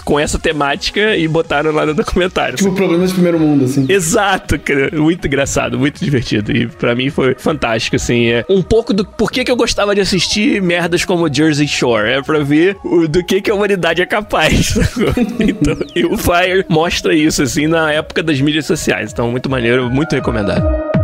com 0.04 0.18
essa 0.18 0.38
temática 0.38 1.16
e 1.16 1.26
botaram 1.28 1.72
lá 1.72 1.86
no 1.86 1.94
documentário. 1.94 2.56
Tipo, 2.56 2.72
problemas 2.72 3.10
de 3.10 3.14
primeiro 3.14 3.38
mundo, 3.38 3.64
assim. 3.64 3.86
Exato, 3.88 4.58
cara. 4.58 4.90
Muito 4.92 5.26
engraçado, 5.26 5.78
muito 5.78 6.02
divertido. 6.02 6.52
E 6.52 6.66
pra 6.66 6.94
mim 6.94 7.10
foi 7.10 7.34
fantástico, 7.38 7.96
assim. 7.96 8.28
É 8.28 8.44
um 8.48 8.62
pouco 8.62 8.92
do 8.92 9.04
porquê 9.04 9.44
que 9.44 9.50
eu 9.50 9.56
gostava 9.56 9.94
de 9.94 10.00
assistir 10.00 10.60
merdas 10.62 11.04
como 11.04 11.32
Jersey 11.32 11.68
Shore. 11.68 12.08
É 12.08 12.22
pra 12.22 12.40
ver 12.40 12.76
o, 12.84 13.06
do 13.06 13.24
que, 13.24 13.40
que 13.40 13.50
a 13.50 13.54
humanidade 13.54 14.02
é 14.02 14.06
capaz. 14.06 14.74
então, 15.40 15.76
e 15.94 16.04
o 16.04 16.16
Fire 16.16 16.64
mostra 16.68 17.14
isso, 17.14 17.42
assim, 17.42 17.66
na 17.66 17.92
época 17.92 18.22
das 18.22 18.40
mídias 18.40 18.66
sociais. 18.66 19.12
Então, 19.12 19.30
muito 19.30 19.48
maneiro, 19.48 19.90
muito 19.90 20.14
recomendado. 20.14 20.97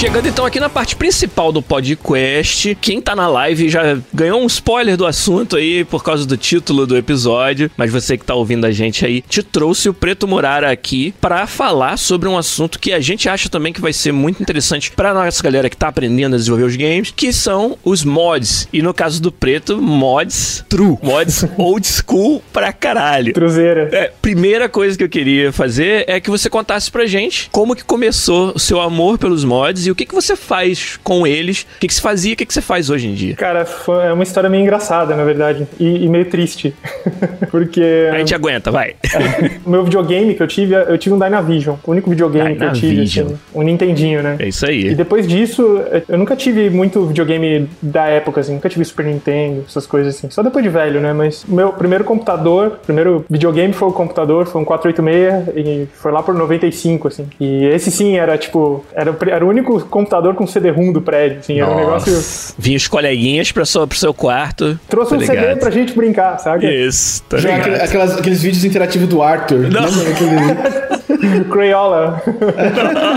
Chegando 0.00 0.28
então 0.28 0.46
aqui 0.46 0.58
na 0.58 0.70
parte 0.70 0.96
principal 0.96 1.52
do 1.52 1.60
podcast, 1.60 2.74
quem 2.80 3.02
tá 3.02 3.14
na 3.14 3.28
live 3.28 3.68
já 3.68 3.98
ganhou 4.14 4.40
um 4.40 4.46
spoiler 4.46 4.96
do 4.96 5.04
assunto 5.04 5.56
aí 5.56 5.84
por 5.84 6.02
causa 6.02 6.24
do 6.24 6.38
título 6.38 6.86
do 6.86 6.96
episódio, 6.96 7.70
mas 7.76 7.92
você 7.92 8.16
que 8.16 8.24
tá 8.24 8.34
ouvindo 8.34 8.64
a 8.64 8.70
gente 8.70 9.04
aí, 9.04 9.20
te 9.20 9.42
trouxe 9.42 9.90
o 9.90 9.94
Preto 9.94 10.26
Murara 10.26 10.70
aqui 10.70 11.12
para 11.20 11.46
falar 11.46 11.98
sobre 11.98 12.30
um 12.30 12.38
assunto 12.38 12.78
que 12.80 12.94
a 12.94 13.00
gente 13.00 13.28
acha 13.28 13.50
também 13.50 13.74
que 13.74 13.80
vai 13.80 13.92
ser 13.92 14.10
muito 14.10 14.42
interessante 14.42 14.90
para 14.90 15.12
nossa 15.12 15.42
galera 15.42 15.68
que 15.68 15.76
tá 15.76 15.88
aprendendo 15.88 16.32
a 16.32 16.38
desenvolver 16.38 16.64
os 16.64 16.76
games, 16.76 17.12
que 17.14 17.30
são 17.30 17.76
os 17.84 18.02
mods. 18.02 18.68
E 18.72 18.80
no 18.80 18.94
caso 18.94 19.20
do 19.20 19.30
Preto, 19.30 19.82
mods 19.82 20.64
true, 20.66 20.96
mods 21.02 21.44
old 21.58 21.86
school 21.86 22.42
pra 22.54 22.72
caralho. 22.72 23.34
Cruzeira. 23.34 23.90
É, 23.92 24.10
primeira 24.22 24.66
coisa 24.66 24.96
que 24.96 25.04
eu 25.04 25.10
queria 25.10 25.52
fazer 25.52 26.06
é 26.08 26.18
que 26.18 26.30
você 26.30 26.48
contasse 26.48 26.90
pra 26.90 27.04
gente 27.04 27.50
como 27.52 27.76
que 27.76 27.84
começou 27.84 28.54
o 28.54 28.58
seu 28.58 28.80
amor 28.80 29.18
pelos 29.18 29.44
mods 29.44 29.89
e 29.90 29.92
o 29.92 29.94
que 29.96 30.06
que 30.06 30.14
você 30.14 30.36
faz 30.36 30.98
com 31.02 31.26
eles, 31.26 31.62
o 31.76 31.80
que 31.80 31.88
que 31.88 31.94
você 31.94 32.00
fazia 32.00 32.30
e 32.30 32.34
o 32.34 32.36
que 32.36 32.46
que 32.46 32.54
você 32.54 32.60
faz 32.60 32.88
hoje 32.90 33.08
em 33.08 33.14
dia. 33.14 33.34
Cara, 33.34 33.66
é 34.04 34.12
uma 34.12 34.22
história 34.22 34.48
meio 34.48 34.62
engraçada, 34.62 35.16
na 35.16 35.24
verdade, 35.24 35.66
e, 35.78 36.04
e 36.04 36.08
meio 36.08 36.24
triste. 36.26 36.74
Porque 37.50 38.08
A 38.12 38.18
gente 38.18 38.34
aguenta, 38.34 38.70
vai. 38.70 38.94
o 39.64 39.70
meu 39.70 39.84
videogame 39.84 40.34
que 40.34 40.42
eu 40.42 40.46
tive, 40.46 40.74
eu 40.74 40.96
tive 40.98 41.14
um 41.14 41.18
Dynavision. 41.18 41.76
O 41.84 41.90
único 41.90 42.08
videogame 42.10 42.56
que 42.56 42.64
eu 42.64 42.72
tive, 42.72 42.88
Dynavision. 42.92 43.26
assim, 43.26 43.38
um 43.54 43.62
Nintendinho, 43.62 44.22
né? 44.22 44.36
É 44.38 44.48
isso 44.48 44.66
E 44.66 44.88
aí. 44.88 44.94
depois 44.94 45.26
disso, 45.26 45.80
eu 46.08 46.18
nunca 46.18 46.36
tive 46.36 46.70
muito 46.70 47.04
videogame 47.06 47.68
da 47.82 48.06
época, 48.06 48.40
assim, 48.40 48.54
nunca 48.54 48.68
tive 48.68 48.84
Super 48.84 49.06
Nintendo, 49.06 49.64
essas 49.66 49.86
coisas 49.86 50.16
assim. 50.16 50.30
Só 50.30 50.42
depois 50.42 50.62
de 50.64 50.70
velho, 50.70 51.00
né? 51.00 51.12
Mas 51.12 51.44
o 51.44 51.52
meu 51.54 51.72
primeiro 51.72 52.04
computador, 52.04 52.78
primeiro 52.84 53.24
videogame 53.28 53.72
foi 53.72 53.88
o 53.88 53.92
computador, 53.92 54.46
foi 54.46 54.60
um 54.60 54.64
486 54.64 55.56
e 55.56 55.88
foi 55.94 56.12
lá 56.12 56.22
por 56.22 56.34
95, 56.34 57.08
assim. 57.08 57.26
E 57.40 57.64
esse 57.66 57.90
sim 57.90 58.16
era 58.16 58.36
tipo, 58.38 58.84
era, 58.94 59.16
era 59.28 59.44
o 59.44 59.48
único 59.48 59.79
o 59.82 59.86
computador 59.86 60.34
com 60.34 60.46
CD-ROM 60.46 60.92
do 60.92 61.00
prédio, 61.00 61.38
assim, 61.40 61.60
era 61.60 61.70
um 61.70 61.76
negócio... 61.76 62.54
Vinha 62.58 62.76
os 62.76 62.86
coleguinhas 62.88 63.50
pra 63.52 63.64
sua, 63.64 63.86
pro 63.86 63.96
seu 63.98 64.12
quarto. 64.14 64.78
Trouxe 64.88 65.10
tá 65.10 65.16
um 65.16 65.20
ligado? 65.20 65.36
CD 65.40 65.56
pra 65.60 65.70
gente 65.70 65.92
brincar, 65.94 66.38
sabe? 66.38 66.66
Isso, 66.86 67.22
tá 67.28 67.38
Já 67.38 67.56
aquelas- 67.56 68.18
aqueles 68.18 68.42
vídeos 68.42 68.64
interativos 68.64 69.08
do 69.08 69.22
Arthur. 69.22 69.68
Não. 69.70 69.82
Lembra 69.84 70.10
aquele- 70.10 70.89
Crayola. 71.50 72.22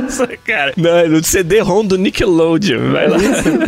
Nossa, 0.01 0.27
cara. 0.45 0.73
Não, 0.77 1.09
no 1.09 1.23
CD-ROM 1.23 1.85
do 1.85 1.97
Nickelodeon. 1.97 2.91
Vai 2.91 3.07
lá. 3.07 3.17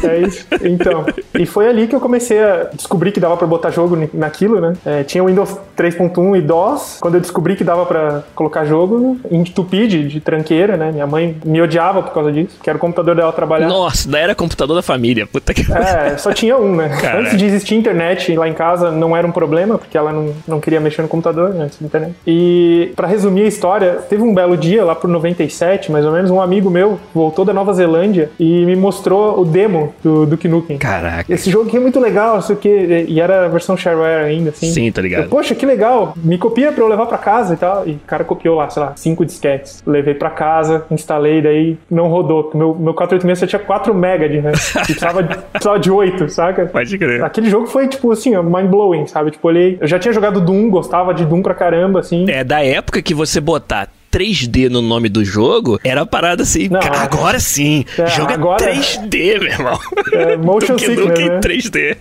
É 0.04 0.20
isso. 0.20 0.46
Então, 0.64 1.06
e 1.38 1.46
foi 1.46 1.68
ali 1.68 1.88
que 1.88 1.96
eu 1.96 2.00
comecei 2.00 2.42
a 2.42 2.70
descobrir 2.74 3.12
que 3.12 3.20
dava 3.20 3.38
pra 3.38 3.48
botar 3.48 3.72
jogo 3.72 3.98
naquilo, 4.14 4.60
né? 4.60 4.74
É, 4.86 5.04
tinha 5.04 5.24
o 5.24 5.28
Windows 5.28 5.58
3.1 5.78 6.38
e 6.38 6.42
DOS. 6.42 6.98
Quando 7.00 7.16
eu 7.16 7.22
descobri 7.22 7.56
que 7.56 7.64
dava 7.64 7.86
pra 7.86 8.24
colocar 8.34 8.66
jogo, 8.66 9.20
entupi 9.32 9.88
de, 9.88 10.08
de 10.08 10.20
tranqueira, 10.20 10.78
né? 10.78 10.92
Minha 10.92 11.08
mãe 11.08 11.38
me 11.46 11.62
odiava 11.62 12.02
por 12.04 12.14
causa 12.14 12.32
disso, 12.32 12.58
que 12.62 12.70
era 12.70 12.78
o 12.78 12.80
computador 12.80 13.16
dela 13.16 13.32
trabalhar. 13.32 13.68
Nossa, 13.68 14.10
daí 14.10 14.24
era 14.24 14.36
computador 14.36 14.76
da 14.76 14.82
família. 14.82 15.28
Puta 15.28 15.54
que 15.54 15.66
É, 15.72 16.18
só 16.18 16.32
tinha 16.34 16.58
um, 16.58 16.76
né? 16.76 16.90
Caraca. 16.90 17.20
Antes 17.20 17.38
de 17.38 17.46
existir 17.46 17.76
internet 17.76 18.36
lá 18.36 18.48
em 18.48 18.54
casa 18.54 18.92
não 18.92 19.16
era 19.16 19.26
um 19.26 19.32
problema, 19.32 19.78
porque 19.78 19.98
ela 19.98 20.12
não, 20.12 20.34
não 20.48 20.60
queria 20.60 20.80
mexer 20.80 21.02
no 21.02 21.08
computador 21.08 21.54
né, 21.54 21.66
antes 21.66 21.80
da 21.80 21.86
internet. 21.86 22.14
E 22.26 22.92
pra 22.96 23.08
resumir 23.08 23.44
a 23.44 23.48
história, 23.48 24.00
teve 24.10 24.24
um 24.26 24.34
belo 24.34 24.58
dia 24.58 24.84
lá 24.84 24.96
pro 24.96 25.10
97, 25.10 25.92
mais 25.92 26.06
ou 26.06 26.12
menos, 26.12 26.32
um 26.32 26.42
amigo 26.42 26.70
meu 26.70 27.00
voltou 27.14 27.46
da 27.46 27.54
Nova 27.54 27.74
Zelândia 27.74 28.30
e 28.40 28.66
me 28.66 28.76
mostrou 28.76 29.40
o 29.40 29.46
demo 29.46 29.94
do 30.04 30.26
Duke 30.26 30.48
Nukem. 30.48 30.78
Caraca. 30.78 31.32
Esse 31.34 31.50
jogo 31.50 31.68
aqui 31.68 31.78
é 31.78 31.80
muito 31.80 32.00
legal, 32.00 32.36
não 32.36 32.42
sei 32.42 32.56
o 32.56 32.60
que, 32.60 33.06
e 33.08 33.20
era 33.20 33.46
a 33.46 33.48
versão 33.48 33.76
shareware 33.78 34.26
ainda, 34.26 34.50
assim. 34.50 34.68
Sim, 34.72 34.92
tá 34.92 35.02
ligado. 35.02 35.24
Eu, 35.24 35.30
Poxa, 35.30 35.54
que 35.56 35.66
legal, 35.66 36.14
me 36.18 36.38
copia 36.38 36.72
pra 36.72 36.84
eu 36.84 36.88
levar 36.88 37.06
pra 37.06 37.18
casa 37.18 37.54
e 37.54 37.58
tal. 37.58 37.88
E 37.88 37.92
o 37.92 38.00
cara 38.08 38.24
copiou 38.24 38.56
lá, 38.56 38.70
sei 38.70 38.82
lá, 38.84 38.94
cinco 38.96 39.26
disquetes. 39.26 39.84
Levei 39.86 40.14
pra 40.14 40.30
casa, 40.30 40.86
instalei, 40.90 41.42
daí 41.42 41.78
não 41.90 42.08
rodou. 42.08 42.52
Meu, 42.54 42.74
meu 42.76 42.94
486 42.94 43.40
só 43.40 43.46
tinha 43.48 43.60
4 43.60 43.94
mega 43.94 44.28
de 44.30 44.40
RAM. 44.40 44.52
E 44.86 44.94
precisava, 44.96 45.24
de- 45.24 45.38
precisava 45.52 45.80
de 45.80 45.92
8, 45.92 46.30
saca? 46.30 46.66
Pode 46.68 46.98
crer. 46.98 47.24
Aquele 47.24 47.50
jogo 47.50 47.68
foi, 47.68 47.88
tipo, 47.88 48.12
assim, 48.12 48.36
mind-blowing, 48.38 49.08
sabe? 49.08 49.32
Tipo, 49.32 49.48
olhei. 49.48 49.78
Eu 49.82 49.88
já 49.88 49.98
tinha 50.00 50.14
jogado 50.14 50.40
Doom, 50.42 50.70
gostava 50.70 51.14
de 51.14 51.26
Doom 51.26 51.42
pra 51.42 51.54
caramba, 51.54 52.00
assim. 52.00 52.26
É 52.30 52.44
da 52.44 52.64
época 52.64 53.02
que 53.02 53.14
você 53.14 53.40
botar 53.42 53.88
3D 54.20 54.70
no 54.70 54.82
nome 54.82 55.10
do 55.10 55.26
jogo, 55.26 55.78
era 55.84 56.02
a 56.02 56.06
parada 56.06 56.44
assim, 56.44 56.70
Não, 56.70 56.80
cara, 56.80 57.00
agora 57.02 57.40
sim, 57.40 57.84
É, 57.98 58.08
jogo 58.08 58.32
é 58.32 58.34
agora- 58.36 58.64
3D, 58.64 59.40
meu 59.40 59.52
irmão. 59.52 59.78
É, 60.14 60.38
motion 60.38 60.76
Duke 60.80 60.86
sickness, 60.86 61.30
né? 61.30 61.40
3D. 61.42 61.98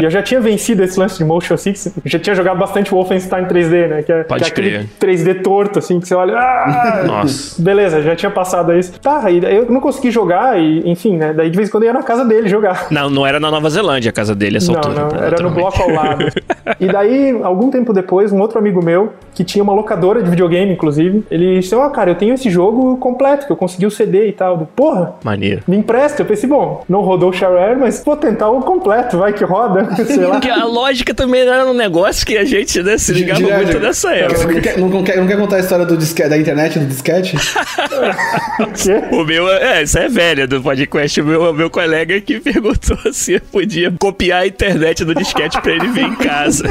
E 0.00 0.04
eu 0.04 0.10
já 0.10 0.22
tinha 0.22 0.40
vencido 0.40 0.82
esse 0.82 0.98
lance 0.98 1.18
de 1.18 1.24
motion. 1.24 1.54
Eu 1.54 1.74
já 2.06 2.18
tinha 2.18 2.34
jogado 2.34 2.58
bastante 2.58 2.90
Wolfenstein 2.90 3.44
3D, 3.44 3.88
né? 3.88 4.02
Que 4.02 4.12
é, 4.12 4.22
Pode 4.24 4.44
que 4.44 4.50
é 4.50 4.54
crer. 4.54 4.86
3D 5.00 5.42
torto, 5.42 5.78
assim, 5.78 6.00
que 6.00 6.08
você 6.08 6.14
olha. 6.14 6.34
Ah! 6.36 7.02
Nossa. 7.06 7.60
Beleza, 7.62 8.02
já 8.02 8.16
tinha 8.16 8.30
passado 8.30 8.72
isso. 8.76 8.98
Tá, 9.00 9.30
e 9.30 9.38
eu 9.44 9.66
não 9.70 9.80
consegui 9.80 10.10
jogar, 10.10 10.58
e 10.58 10.82
enfim, 10.90 11.16
né? 11.16 11.32
Daí 11.32 11.50
de 11.50 11.56
vez 11.56 11.68
em 11.68 11.72
quando 11.72 11.84
eu 11.84 11.88
ia 11.88 11.92
na 11.92 12.02
casa 12.02 12.24
dele 12.24 12.48
jogar. 12.48 12.88
Não, 12.90 13.08
não 13.10 13.26
era 13.26 13.38
na 13.38 13.50
Nova 13.50 13.68
Zelândia 13.70 14.08
a 14.10 14.12
casa 14.12 14.34
dele, 14.34 14.56
essa 14.56 14.72
Não, 14.72 14.78
altura. 14.78 15.08
não, 15.12 15.24
era 15.24 15.42
no 15.42 15.50
bloco 15.50 15.82
ao 15.82 15.90
lado. 15.90 16.24
E 16.80 16.86
daí, 16.86 17.38
algum 17.42 17.70
tempo 17.70 17.92
depois, 17.92 18.32
um 18.32 18.40
outro 18.40 18.58
amigo 18.58 18.82
meu, 18.82 19.12
que 19.34 19.44
tinha 19.44 19.62
uma 19.62 19.72
locadora 19.74 20.22
de 20.22 20.30
videogame, 20.30 20.72
inclusive, 20.72 21.22
ele 21.34 21.58
disse: 21.58 21.74
Ó, 21.74 21.88
cara, 21.90 22.12
eu 22.12 22.14
tenho 22.14 22.32
esse 22.34 22.48
jogo 22.48 22.96
completo, 22.98 23.46
que 23.46 23.52
eu 23.52 23.56
consegui 23.56 23.86
o 23.86 23.90
CD 23.90 24.28
e 24.28 24.32
tal. 24.32 24.60
Eu, 24.60 24.66
Porra, 24.66 25.14
Maneiro. 25.24 25.62
me 25.66 25.76
empresta. 25.76 26.22
Eu 26.22 26.26
pensei, 26.26 26.48
bom, 26.48 26.84
não 26.88 27.00
rodou 27.00 27.30
o 27.30 27.32
shareware, 27.32 27.76
mas 27.76 28.02
vou 28.04 28.16
tentar 28.16 28.50
o 28.50 28.60
completo, 28.60 29.18
vai 29.18 29.32
que 29.32 29.44
roda, 29.44 29.94
sei 30.06 30.18
lá. 30.18 30.32
Porque 30.32 30.48
a 30.48 30.64
lógica 30.64 31.12
também 31.12 31.40
era 31.40 31.66
um 31.66 31.74
negócio 31.74 32.24
que 32.24 32.38
a 32.38 32.44
gente 32.44 32.80
né, 32.82 32.96
se 32.98 33.12
ligava 33.12 33.40
Direto. 33.40 33.62
muito 33.64 33.80
nessa 33.80 34.14
época. 34.14 34.44
Não 34.46 34.60
quer, 34.60 34.78
não, 34.78 35.02
quer, 35.02 35.16
não 35.16 35.26
quer 35.26 35.36
contar 35.36 35.56
a 35.56 35.60
história 35.60 35.84
do 35.84 35.96
disquete, 35.96 36.28
da 36.28 36.38
internet 36.38 36.78
do 36.78 36.86
disquete? 36.86 37.36
Quê? 37.36 39.02
O 39.14 39.24
meu, 39.24 39.48
é, 39.48 39.82
isso 39.82 39.98
é 39.98 40.08
velho 40.08 40.46
do 40.46 40.62
podcast. 40.62 41.20
O 41.20 41.24
meu, 41.24 41.50
o 41.50 41.52
meu 41.52 41.68
colega 41.68 42.20
que 42.20 42.38
perguntou 42.38 42.96
se 43.12 43.32
eu 43.34 43.40
podia 43.40 43.92
copiar 43.98 44.42
a 44.42 44.46
internet 44.46 45.04
do 45.04 45.14
disquete 45.14 45.60
pra 45.60 45.72
ele 45.72 45.88
vir 45.88 46.04
em 46.04 46.14
casa. 46.14 46.64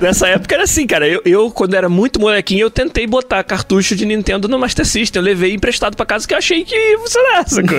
Nessa 0.00 0.28
época 0.28 0.54
era 0.54 0.64
assim, 0.64 0.86
cara. 0.86 1.06
Eu, 1.06 1.20
eu, 1.24 1.50
quando 1.50 1.74
era 1.74 1.88
muito 1.88 2.20
molequinho, 2.20 2.62
eu 2.62 2.70
tentei 2.70 3.06
botar 3.06 3.42
cartucho 3.44 3.94
de 3.94 4.06
Nintendo 4.06 4.48
no 4.48 4.58
Master 4.58 4.86
System. 4.86 5.20
Eu 5.20 5.24
levei 5.24 5.52
emprestado 5.54 5.96
pra 5.96 6.06
casa 6.06 6.26
que 6.26 6.34
eu 6.34 6.38
achei 6.38 6.64
que 6.64 6.74
ia 6.74 6.98
funcionar, 6.98 7.48
sacou? 7.48 7.78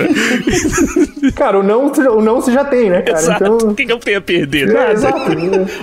Cara, 1.34 1.60
o 1.60 1.62
não, 1.62 1.86
o 1.86 2.22
não 2.22 2.40
você 2.40 2.52
já 2.52 2.64
tem, 2.64 2.90
né, 2.90 3.02
cara? 3.02 3.18
Exato. 3.18 3.44
Então. 3.44 3.70
O 3.70 3.74
que, 3.74 3.86
que 3.86 3.92
eu 3.92 3.98
tenho 3.98 4.18
a 4.18 4.20
perder? 4.20 4.68
É, 4.68 4.72
Nada. 4.72 4.92
exato. 4.92 5.30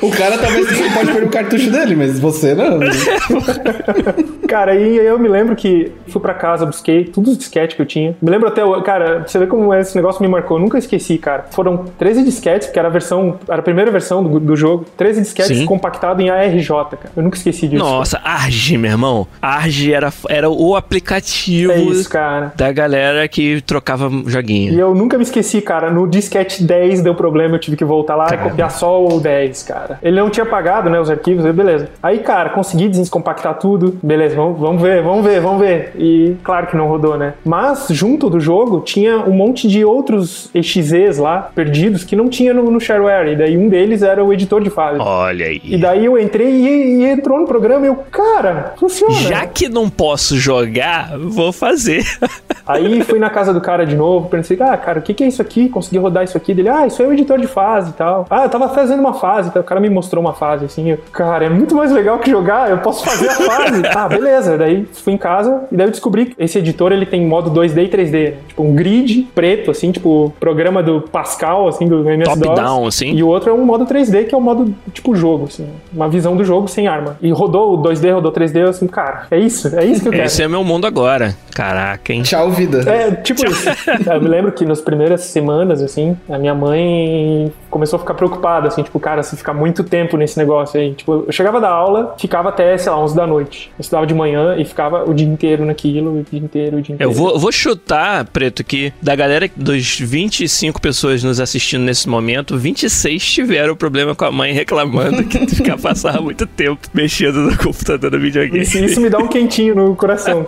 O 0.02 0.12
cara 0.12 0.38
talvez 0.38 0.68
pode 0.94 1.12
perder 1.12 1.24
o 1.24 1.30
cartucho 1.30 1.72
dele, 1.72 1.96
mas 1.96 2.20
você 2.20 2.54
não. 2.54 2.80
Cara, 4.50 4.72
aí 4.72 4.98
eu 4.98 5.20
me 5.20 5.28
lembro 5.28 5.56
que 5.56 5.92
fui 6.08 6.20
pra 6.20 6.34
casa, 6.34 6.66
busquei 6.66 7.06
todos 7.06 7.34
os 7.34 7.38
disquetes 7.38 7.76
que 7.76 7.82
eu 7.82 7.86
tinha. 7.86 8.16
Me 8.22 8.32
lembro 8.32 8.48
até, 8.48 8.62
cara, 8.82 9.24
você 9.28 9.38
ver 9.38 9.48
como 9.48 9.72
esse 9.74 9.96
negócio 9.96 10.22
me 10.24 10.28
marcou. 10.28 10.58
Eu 10.58 10.62
nunca 10.64 10.78
esqueci, 10.78 11.18
cara. 11.20 11.46
Foram 11.52 11.86
13 12.00 12.24
disquetes, 12.24 12.68
porque 12.68 12.80
era 12.80 12.88
a 12.88 12.92
versão, 12.92 13.38
era 13.48 13.60
a 13.60 13.64
primeira 13.64 13.92
versão 13.92 14.24
do, 14.24 14.40
do 14.40 14.56
jogo. 14.56 14.86
13 14.98 15.22
disquetes 15.22 15.58
Sim. 15.60 15.66
compactados 15.66 16.24
em 16.24 16.30
ARJ, 16.30 16.68
cara. 16.68 17.12
Eu 17.16 17.22
nunca 17.24 17.38
esqueci 17.38 17.68
disso. 17.68 17.84
Nossa, 17.84 18.20
Arge, 18.24 18.78
meu 18.78 18.92
irmão. 18.92 19.28
Arge 19.42 19.94
era, 19.94 20.12
era 20.28 20.50
o 20.50 20.76
aplicativo 20.76 21.72
É 21.72 21.78
isso, 21.80 22.10
cara. 22.10 22.52
da 22.56 22.72
galera 22.72 23.28
que 23.28 23.62
trocava 23.62 24.10
E 24.10 24.30
joguinho. 24.32 24.80
eu 24.80 24.96
nunca 24.96 25.16
me 25.18 25.24
esqueci, 25.24 25.62
cara. 25.62 25.92
No 25.92 26.08
disquete 26.08 26.64
10 26.64 27.02
deu 27.02 27.14
problema, 27.14 27.56
eu 27.56 27.60
tive 27.60 27.78
que 27.78 27.86
voltar 27.86 28.16
lá 28.16 28.26
Caramba. 28.26 28.48
e 28.48 28.50
copiar 28.52 28.72
só 28.72 29.06
o 29.06 29.20
10, 29.20 29.64
cara. 29.64 30.00
Ele 30.02 30.20
não 30.20 30.30
tinha 30.30 30.46
pagado, 30.46 30.90
né, 30.90 31.00
os 31.00 31.10
arquivos, 31.10 31.46
beleza. 31.54 31.90
Aí, 32.02 32.20
cara, 32.20 32.50
consegui 32.50 32.88
descompactar 32.90 33.54
tudo. 33.60 33.98
Beleza, 34.02 34.36
vamos, 34.40 34.60
vamos 34.60 34.82
ver, 34.82 35.04
vamos 35.04 35.26
ver, 35.26 35.42
vamos 35.42 35.62
ver. 35.62 35.92
E 35.98 36.36
claro 36.44 36.68
que 36.68 36.78
não 36.78 36.88
rodou, 36.88 37.18
né? 37.18 37.34
Mas, 37.44 37.88
junto 37.90 38.30
do 38.30 38.40
jogo, 38.40 38.82
tinha 38.82 39.18
um 39.18 39.34
monte 39.34 39.68
de 39.68 39.84
outros 39.84 40.50
EXEs 40.54 41.18
lá, 41.18 41.50
perdidos, 41.54 42.04
que 42.04 42.16
não 42.16 42.30
tinha 42.30 42.54
no, 42.54 42.72
no 42.72 42.80
shareware. 42.80 43.34
E 43.34 43.36
daí 43.36 43.58
um 43.58 43.68
deles 43.68 44.02
era 44.02 44.24
o 44.24 44.32
editor 44.32 44.62
de 44.62 44.70
fase. 44.70 45.00
Olha 45.00 45.46
aí. 45.46 45.62
E 45.64 45.78
daí 45.78 46.06
eu 46.06 46.18
entrei 46.18 46.50
e, 46.50 47.02
e 47.02 47.06
entrou 47.06 47.40
no 47.40 47.48
programa 47.48 47.86
e 47.86 47.90
eu, 47.90 47.96
cara, 48.12 48.74
funciona. 48.78 49.14
Já 49.14 49.46
que 49.46 49.68
não 49.68 49.90
posso 49.90 50.38
jogar, 50.38 51.18
vou 51.18 51.52
fazer. 51.52 52.04
Aí 52.70 53.04
fui 53.04 53.18
na 53.18 53.32
casa 53.32 53.52
do 53.52 53.60
cara 53.60 53.84
de 53.84 53.96
novo, 53.96 54.30
pensei, 54.30 54.56
ah, 54.62 54.78
cara, 54.78 55.00
o 55.00 55.02
que, 55.02 55.12
que 55.12 55.24
é 55.24 55.28
isso 55.28 55.42
aqui? 55.42 55.70
Consegui 55.70 55.98
rodar 55.98 56.24
isso 56.24 56.38
aqui 56.38 56.54
dele. 56.54 56.70
Ah, 56.70 56.86
isso 56.86 57.02
é 57.02 57.08
o 57.08 57.12
editor 57.12 57.40
de 57.40 57.48
fase 57.48 57.90
e 57.90 57.94
tal. 57.94 58.28
Ah, 58.30 58.44
eu 58.44 58.50
tava 58.50 58.70
fazendo 58.70 59.00
uma 59.00 59.16
fase, 59.16 59.50
o 59.50 59.64
cara 59.64 59.82
me 59.82 59.90
mostrou 59.90 60.24
uma 60.24 60.34
fase, 60.34 60.66
assim. 60.66 60.92
Eu, 60.92 61.00
cara, 61.12 61.46
é 61.46 61.50
muito 61.50 61.76
mais 61.76 61.92
legal 61.92 62.20
que 62.20 62.30
jogar, 62.30 62.70
eu 62.70 62.78
posso 62.78 63.04
fazer 63.04 63.28
a 63.28 63.34
fase. 63.34 63.82
ah, 63.96 64.08
beleza. 64.08 64.29
Daí 64.58 64.86
fui 64.94 65.14
em 65.14 65.18
casa 65.18 65.64
e 65.72 65.76
daí 65.76 65.88
eu 65.88 65.92
descobri 65.92 66.28
que 66.28 66.36
esse 66.38 66.58
editor 66.58 66.92
ele 66.92 67.06
tem 67.06 67.26
modo 67.26 67.52
2D 67.52 67.86
e 67.86 67.90
3D. 67.90 68.30
né? 68.32 68.34
Tipo, 68.48 68.64
um 68.64 68.74
grid 68.76 69.28
preto, 69.34 69.72
assim, 69.72 69.92
tipo, 69.92 70.34
programa 70.40 70.82
do 70.82 71.02
Pascal, 71.02 71.68
assim, 71.68 71.88
do 71.88 72.08
MS-DOS. 72.10 72.40
Top-down, 72.40 72.88
assim. 72.88 73.12
E 73.14 73.24
o 73.24 73.28
outro 73.28 73.50
é 73.50 73.54
um 73.54 73.66
modo 73.66 73.86
3D, 73.86 74.26
que 74.26 74.36
é 74.36 74.38
o 74.38 74.42
modo, 74.42 74.74
tipo, 74.94 75.16
jogo, 75.16 75.46
assim. 75.46 75.68
Uma 75.94 76.08
visão 76.08 76.36
do 76.36 76.44
jogo 76.44 76.68
sem 76.68 76.88
arma. 76.88 77.18
E 77.22 77.32
rodou 77.32 77.74
o 77.74 77.82
2D, 77.82 78.14
rodou 78.14 78.32
3D, 78.32 78.58
eu 78.62 78.70
assim, 78.70 78.88
cara, 78.88 79.28
é 79.32 79.40
isso, 79.40 79.68
é 79.78 79.86
isso 79.86 80.02
que 80.02 80.08
eu 80.08 80.12
quero. 80.12 80.26
Esse 80.26 80.44
é 80.44 80.48
meu 80.48 80.64
mundo 80.64 80.86
agora. 80.86 81.36
Caraca, 81.54 82.14
hein? 82.14 82.22
Tchau, 82.22 82.50
vida. 82.52 82.90
É, 82.90 83.12
tipo 83.12 83.46
isso. 83.46 83.68
Eu 84.12 84.22
me 84.22 84.28
lembro 84.28 84.52
que 84.52 84.66
nas 84.66 84.82
primeiras 84.82 85.22
semanas, 85.26 85.82
assim, 85.82 86.18
a 86.30 86.38
minha 86.38 86.56
mãe 86.56 87.52
começou 87.70 87.98
a 87.98 88.00
ficar 88.00 88.14
preocupada, 88.14 88.68
assim, 88.68 88.82
tipo, 88.82 89.00
cara, 89.00 89.24
se 89.24 89.36
ficar 89.36 89.54
muito 89.54 89.84
tempo 89.84 90.16
nesse 90.18 90.38
negócio 90.38 90.80
aí. 90.80 90.94
Tipo, 90.94 91.26
eu 91.28 91.32
chegava 91.32 91.60
da 91.60 91.70
aula, 91.70 92.16
ficava 92.18 92.50
até, 92.50 92.78
sei 92.78 92.92
lá, 92.92 93.00
11 93.00 93.16
da 93.16 93.28
noite. 93.28 93.72
Eu 93.78 93.82
estudava 93.82 94.08
de 94.08 94.14
manhã 94.20 94.56
e 94.58 94.66
ficava 94.66 95.10
o 95.10 95.14
dia 95.14 95.28
inteiro 95.28 95.66
naquilo, 95.66 96.20
o 96.20 96.24
dia 96.24 96.40
inteiro, 96.40 96.78
o 96.78 96.82
dia 96.82 96.96
inteiro. 96.96 97.12
Eu 97.12 97.16
vou, 97.16 97.40
vou 97.40 97.52
chutar, 97.52 98.26
Preto, 98.26 98.64
que 98.64 98.94
da 99.02 99.16
galera 99.16 99.50
dos 99.56 100.00
25 100.00 100.82
pessoas 100.82 101.24
nos 101.24 101.40
assistindo 101.40 101.82
nesse 101.82 102.08
momento, 102.08 102.58
26 102.58 103.24
tiveram 103.24 103.76
problema 103.76 104.14
com 104.16 104.26
a 104.26 104.32
mãe 104.32 104.54
reclamando 104.54 105.24
que 105.24 105.48
ficar 105.48 105.78
passava 105.78 106.22
muito 106.22 106.46
tempo 106.46 106.80
mexendo 106.94 107.40
no 107.42 107.58
computador 107.58 108.12
do 108.12 108.20
videogame. 108.20 108.62
Isso, 108.64 108.78
isso 108.78 109.02
me 109.02 109.10
dá 109.10 109.18
um 109.18 109.28
quentinho 109.28 109.76
no 109.76 109.96
coração. 109.96 110.46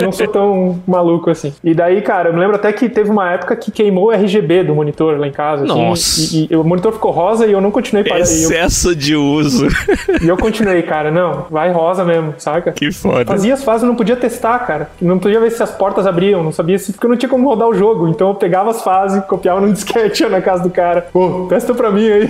Não 0.00 0.12
sou 0.12 0.28
tão 0.28 0.82
maluco 0.86 1.30
assim. 1.30 1.52
E 1.62 1.74
daí, 1.74 2.00
cara, 2.02 2.28
eu 2.30 2.32
me 2.32 2.40
lembro 2.40 2.56
até 2.56 2.72
que 2.72 2.88
teve 2.88 3.10
uma 3.10 3.32
época 3.32 3.56
que 3.56 3.70
queimou 3.70 4.06
o 4.06 4.10
RGB 4.12 4.64
do 4.64 4.74
monitor 4.74 5.18
lá 5.18 5.26
em 5.26 5.32
casa. 5.32 5.64
assim, 5.64 5.72
Nossa. 5.72 6.36
e, 6.36 6.48
e 6.50 6.56
o 6.56 6.64
monitor 6.64 6.92
ficou 6.92 7.10
rosa 7.10 7.46
e 7.46 7.52
eu 7.52 7.60
não 7.60 7.70
continuei 7.70 8.04
parando. 8.04 8.28
E 8.28 8.42
eu, 8.42 8.50
Excesso 8.50 8.94
de 8.94 9.16
uso. 9.16 9.66
e 10.22 10.28
eu 10.28 10.36
continuei, 10.36 10.82
cara, 10.82 11.10
não, 11.10 11.46
vai 11.50 11.70
rosa 11.72 12.04
mesmo, 12.04 12.34
saca? 12.38 12.72
Que 12.76 12.92
foda. 12.92 13.24
Fazia 13.24 13.54
as 13.54 13.64
fases, 13.64 13.86
não 13.86 13.94
podia 13.96 14.14
testar, 14.16 14.58
cara. 14.60 14.90
Não 15.00 15.18
podia 15.18 15.40
ver 15.40 15.50
se 15.50 15.62
as 15.62 15.70
portas 15.70 16.06
abriam, 16.06 16.44
não 16.44 16.52
sabia 16.52 16.78
se. 16.78 16.92
Porque 16.92 17.06
eu 17.06 17.10
não 17.10 17.16
tinha 17.16 17.28
como 17.28 17.48
rodar 17.48 17.68
o 17.68 17.74
jogo. 17.74 18.08
Então 18.08 18.28
eu 18.28 18.34
pegava 18.34 18.70
as 18.70 18.82
fases, 18.82 19.24
copiava 19.24 19.60
num 19.60 19.72
disquete 19.72 20.22
ia 20.22 20.28
na 20.28 20.40
casa 20.40 20.62
do 20.62 20.70
cara. 20.70 21.06
Pô, 21.12 21.46
testa 21.48 21.74
pra 21.74 21.90
mim 21.90 22.06
aí. 22.08 22.28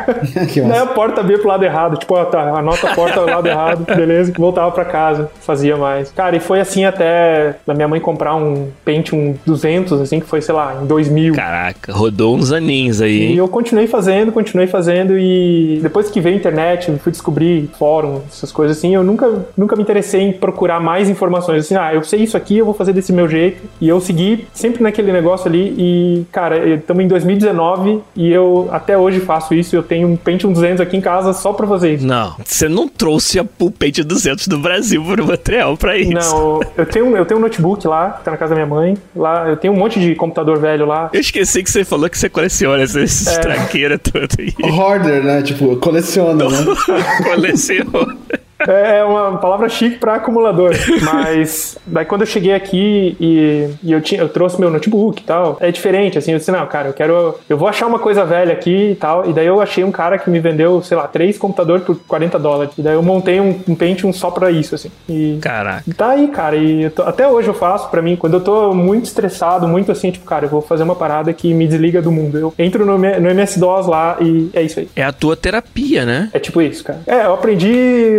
que 0.52 0.60
Daí 0.60 0.78
a 0.78 0.86
porta 0.86 1.20
abria 1.20 1.38
pro 1.38 1.48
lado 1.48 1.64
errado. 1.64 1.96
Tipo, 1.98 2.14
ó, 2.14 2.24
tá, 2.24 2.40
anota 2.56 2.90
a 2.90 2.94
porta 2.94 3.20
do 3.20 3.26
lado 3.26 3.46
errado, 3.48 3.84
beleza. 3.94 4.32
Voltava 4.36 4.70
pra 4.70 4.84
casa, 4.84 5.30
fazia 5.40 5.76
mais. 5.76 6.10
Cara, 6.12 6.36
e 6.36 6.40
foi 6.40 6.60
assim 6.60 6.84
até 6.84 7.56
a 7.66 7.74
minha 7.74 7.88
mãe 7.88 8.00
comprar 8.00 8.34
um 8.36 8.68
Pentium 8.84 9.34
200, 9.44 10.00
assim, 10.00 10.20
que 10.20 10.26
foi, 10.26 10.40
sei 10.40 10.54
lá, 10.54 10.78
em 10.82 10.86
2000. 10.86 11.34
Caraca, 11.34 11.92
rodou 11.92 12.36
uns 12.36 12.52
aninhos 12.52 13.00
aí, 13.00 13.18
E 13.18 13.22
hein? 13.32 13.36
eu 13.36 13.48
continuei 13.48 13.86
fazendo, 13.86 14.30
continuei 14.32 14.66
fazendo 14.66 15.18
e 15.18 15.80
depois 15.82 16.10
que 16.10 16.20
veio 16.20 16.36
a 16.36 16.38
internet, 16.38 16.88
eu 16.88 16.98
fui 16.98 17.10
descobrir 17.10 17.68
fórum, 17.78 18.20
essas 18.30 18.52
coisas 18.52 18.76
assim, 18.76 18.94
eu 18.94 19.02
nunca, 19.02 19.46
nunca 19.56 19.74
me 19.78 19.82
interessei 19.82 20.20
em 20.20 20.32
procurar 20.32 20.80
mais 20.80 21.08
informações. 21.08 21.64
Assim, 21.64 21.76
ah, 21.76 21.94
eu 21.94 22.02
sei 22.04 22.20
isso 22.22 22.36
aqui, 22.36 22.58
eu 22.58 22.64
vou 22.64 22.74
fazer 22.74 22.92
desse 22.92 23.12
meu 23.12 23.28
jeito. 23.28 23.62
E 23.80 23.88
eu 23.88 24.00
segui 24.00 24.46
sempre 24.52 24.82
naquele 24.82 25.12
negócio 25.12 25.48
ali 25.48 25.74
e, 25.78 26.24
cara, 26.30 26.68
estamos 26.74 27.04
em 27.04 27.08
2019 27.08 28.00
e 28.16 28.30
eu 28.30 28.68
até 28.70 28.96
hoje 28.98 29.20
faço 29.20 29.54
isso. 29.54 29.74
Eu 29.74 29.82
tenho 29.82 30.08
um 30.08 30.16
Pentium 30.16 30.52
200 30.52 30.80
aqui 30.80 30.96
em 30.96 31.00
casa 31.00 31.32
só 31.32 31.52
pra 31.52 31.66
fazer 31.66 31.94
isso. 31.94 32.06
Não, 32.06 32.34
você 32.44 32.68
não 32.68 32.88
trouxe 32.88 33.38
a 33.38 33.44
Pulpente 33.44 34.02
200 34.02 34.48
do 34.48 34.58
Brasil 34.58 35.02
pro 35.04 35.24
Montreal 35.26 35.76
pra 35.76 35.96
isso. 35.96 36.10
Não, 36.12 36.60
eu 36.76 36.84
tenho, 36.86 37.16
eu 37.16 37.24
tenho 37.24 37.38
um 37.38 37.42
notebook 37.42 37.86
lá, 37.86 38.10
que 38.10 38.24
tá 38.24 38.30
na 38.32 38.36
casa 38.36 38.54
da 38.54 38.56
minha 38.56 38.66
mãe. 38.74 38.96
Lá, 39.14 39.48
eu 39.48 39.56
tenho 39.56 39.72
um 39.72 39.76
monte 39.76 39.98
de 40.00 40.14
computador 40.14 40.58
velho 40.58 40.84
lá. 40.86 41.10
Eu 41.12 41.20
esqueci 41.20 41.62
que 41.62 41.70
você 41.70 41.84
falou 41.84 42.08
que 42.10 42.18
você 42.18 42.28
coleciona 42.28 42.82
essa 42.82 42.98
É. 43.30 43.38
traqueira 43.38 43.98
toda 43.98 44.28
aí. 44.38 44.52
Hoarder, 44.62 45.22
né? 45.22 45.42
Tipo, 45.42 45.76
coleciona, 45.76 46.48
né? 46.48 46.56
Coleciona. 47.22 48.16
É 48.66 49.04
uma 49.04 49.38
palavra 49.38 49.68
chique 49.68 49.96
pra 49.98 50.14
acumulador. 50.16 50.72
Mas 51.02 51.76
daí 51.86 52.04
quando 52.04 52.22
eu 52.22 52.26
cheguei 52.26 52.54
aqui 52.54 53.16
e, 53.20 53.68
e 53.82 53.92
eu, 53.92 54.00
tinha, 54.00 54.20
eu 54.20 54.28
trouxe 54.28 54.58
meu 54.60 54.70
notebook 54.70 55.20
e 55.22 55.24
tal, 55.24 55.56
é 55.60 55.70
diferente, 55.70 56.18
assim, 56.18 56.32
eu 56.32 56.38
disse, 56.38 56.50
não, 56.50 56.66
cara, 56.66 56.88
eu 56.88 56.92
quero. 56.92 57.34
Eu 57.48 57.56
vou 57.56 57.68
achar 57.68 57.86
uma 57.86 57.98
coisa 57.98 58.24
velha 58.24 58.52
aqui 58.52 58.90
e 58.92 58.94
tal. 58.94 59.28
E 59.28 59.32
daí 59.32 59.46
eu 59.46 59.60
achei 59.60 59.84
um 59.84 59.90
cara 59.92 60.18
que 60.18 60.28
me 60.30 60.40
vendeu, 60.40 60.82
sei 60.82 60.96
lá, 60.96 61.06
três 61.06 61.38
computadores 61.38 61.84
por 61.84 61.96
40 62.06 62.38
dólares. 62.38 62.72
E 62.78 62.82
daí 62.82 62.94
eu 62.94 63.02
montei 63.02 63.40
um, 63.40 63.58
um 63.68 63.74
Pentium 63.74 64.12
só 64.12 64.30
pra 64.30 64.50
isso, 64.50 64.74
assim. 64.74 64.90
E 65.08 65.38
Caraca. 65.40 65.84
Tá 65.96 66.10
aí, 66.10 66.28
cara, 66.28 66.56
e 66.56 66.90
tô- 66.90 67.02
até 67.02 67.26
hoje 67.28 67.48
eu 67.48 67.54
faço 67.54 67.88
pra 67.90 68.02
mim, 68.02 68.16
quando 68.16 68.34
eu 68.34 68.40
tô 68.40 68.72
muito 68.74 69.04
estressado, 69.06 69.66
muito 69.68 69.92
assim, 69.92 70.10
tipo, 70.10 70.24
cara, 70.24 70.44
eu 70.46 70.48
vou 70.48 70.60
fazer 70.62 70.82
uma 70.82 70.94
parada 70.96 71.32
que 71.32 71.52
me 71.54 71.66
desliga 71.66 72.02
do 72.02 72.10
mundo. 72.10 72.36
Eu 72.38 72.54
entro 72.58 72.84
no, 72.84 72.98
no 72.98 73.30
MS-DOS 73.30 73.86
lá 73.86 74.16
e 74.20 74.50
é 74.52 74.62
isso 74.62 74.80
aí. 74.80 74.88
É 74.96 75.04
a 75.04 75.12
tua 75.12 75.36
terapia, 75.36 76.04
né? 76.04 76.28
É 76.32 76.38
tipo 76.38 76.60
isso, 76.60 76.82
cara. 76.84 77.00
É, 77.06 77.24
eu 77.26 77.34
aprendi 77.34 77.68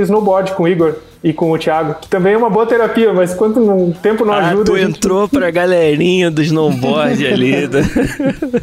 snowboard 0.04 0.29
com 0.56 0.64
o 0.64 0.68
Igor 0.68 0.96
e 1.22 1.34
com 1.34 1.52
o 1.52 1.58
Thiago, 1.58 1.96
que 2.00 2.08
também 2.08 2.34
é 2.34 2.38
uma 2.38 2.50
boa 2.50 2.66
terapia, 2.66 3.12
mas 3.14 3.34
quando 3.34 3.60
o 3.60 3.94
tempo 4.02 4.24
não 4.24 4.34
Ah, 4.34 4.48
ajuda. 4.48 4.64
tu 4.66 4.76
a 4.76 4.80
gente- 4.80 4.98
entrou 4.98 5.28
pra 5.28 5.52
galerinha 5.52 6.32
do 6.32 6.42
snowboard 6.42 7.28
ali. 7.28 7.68
Tô 7.68 7.78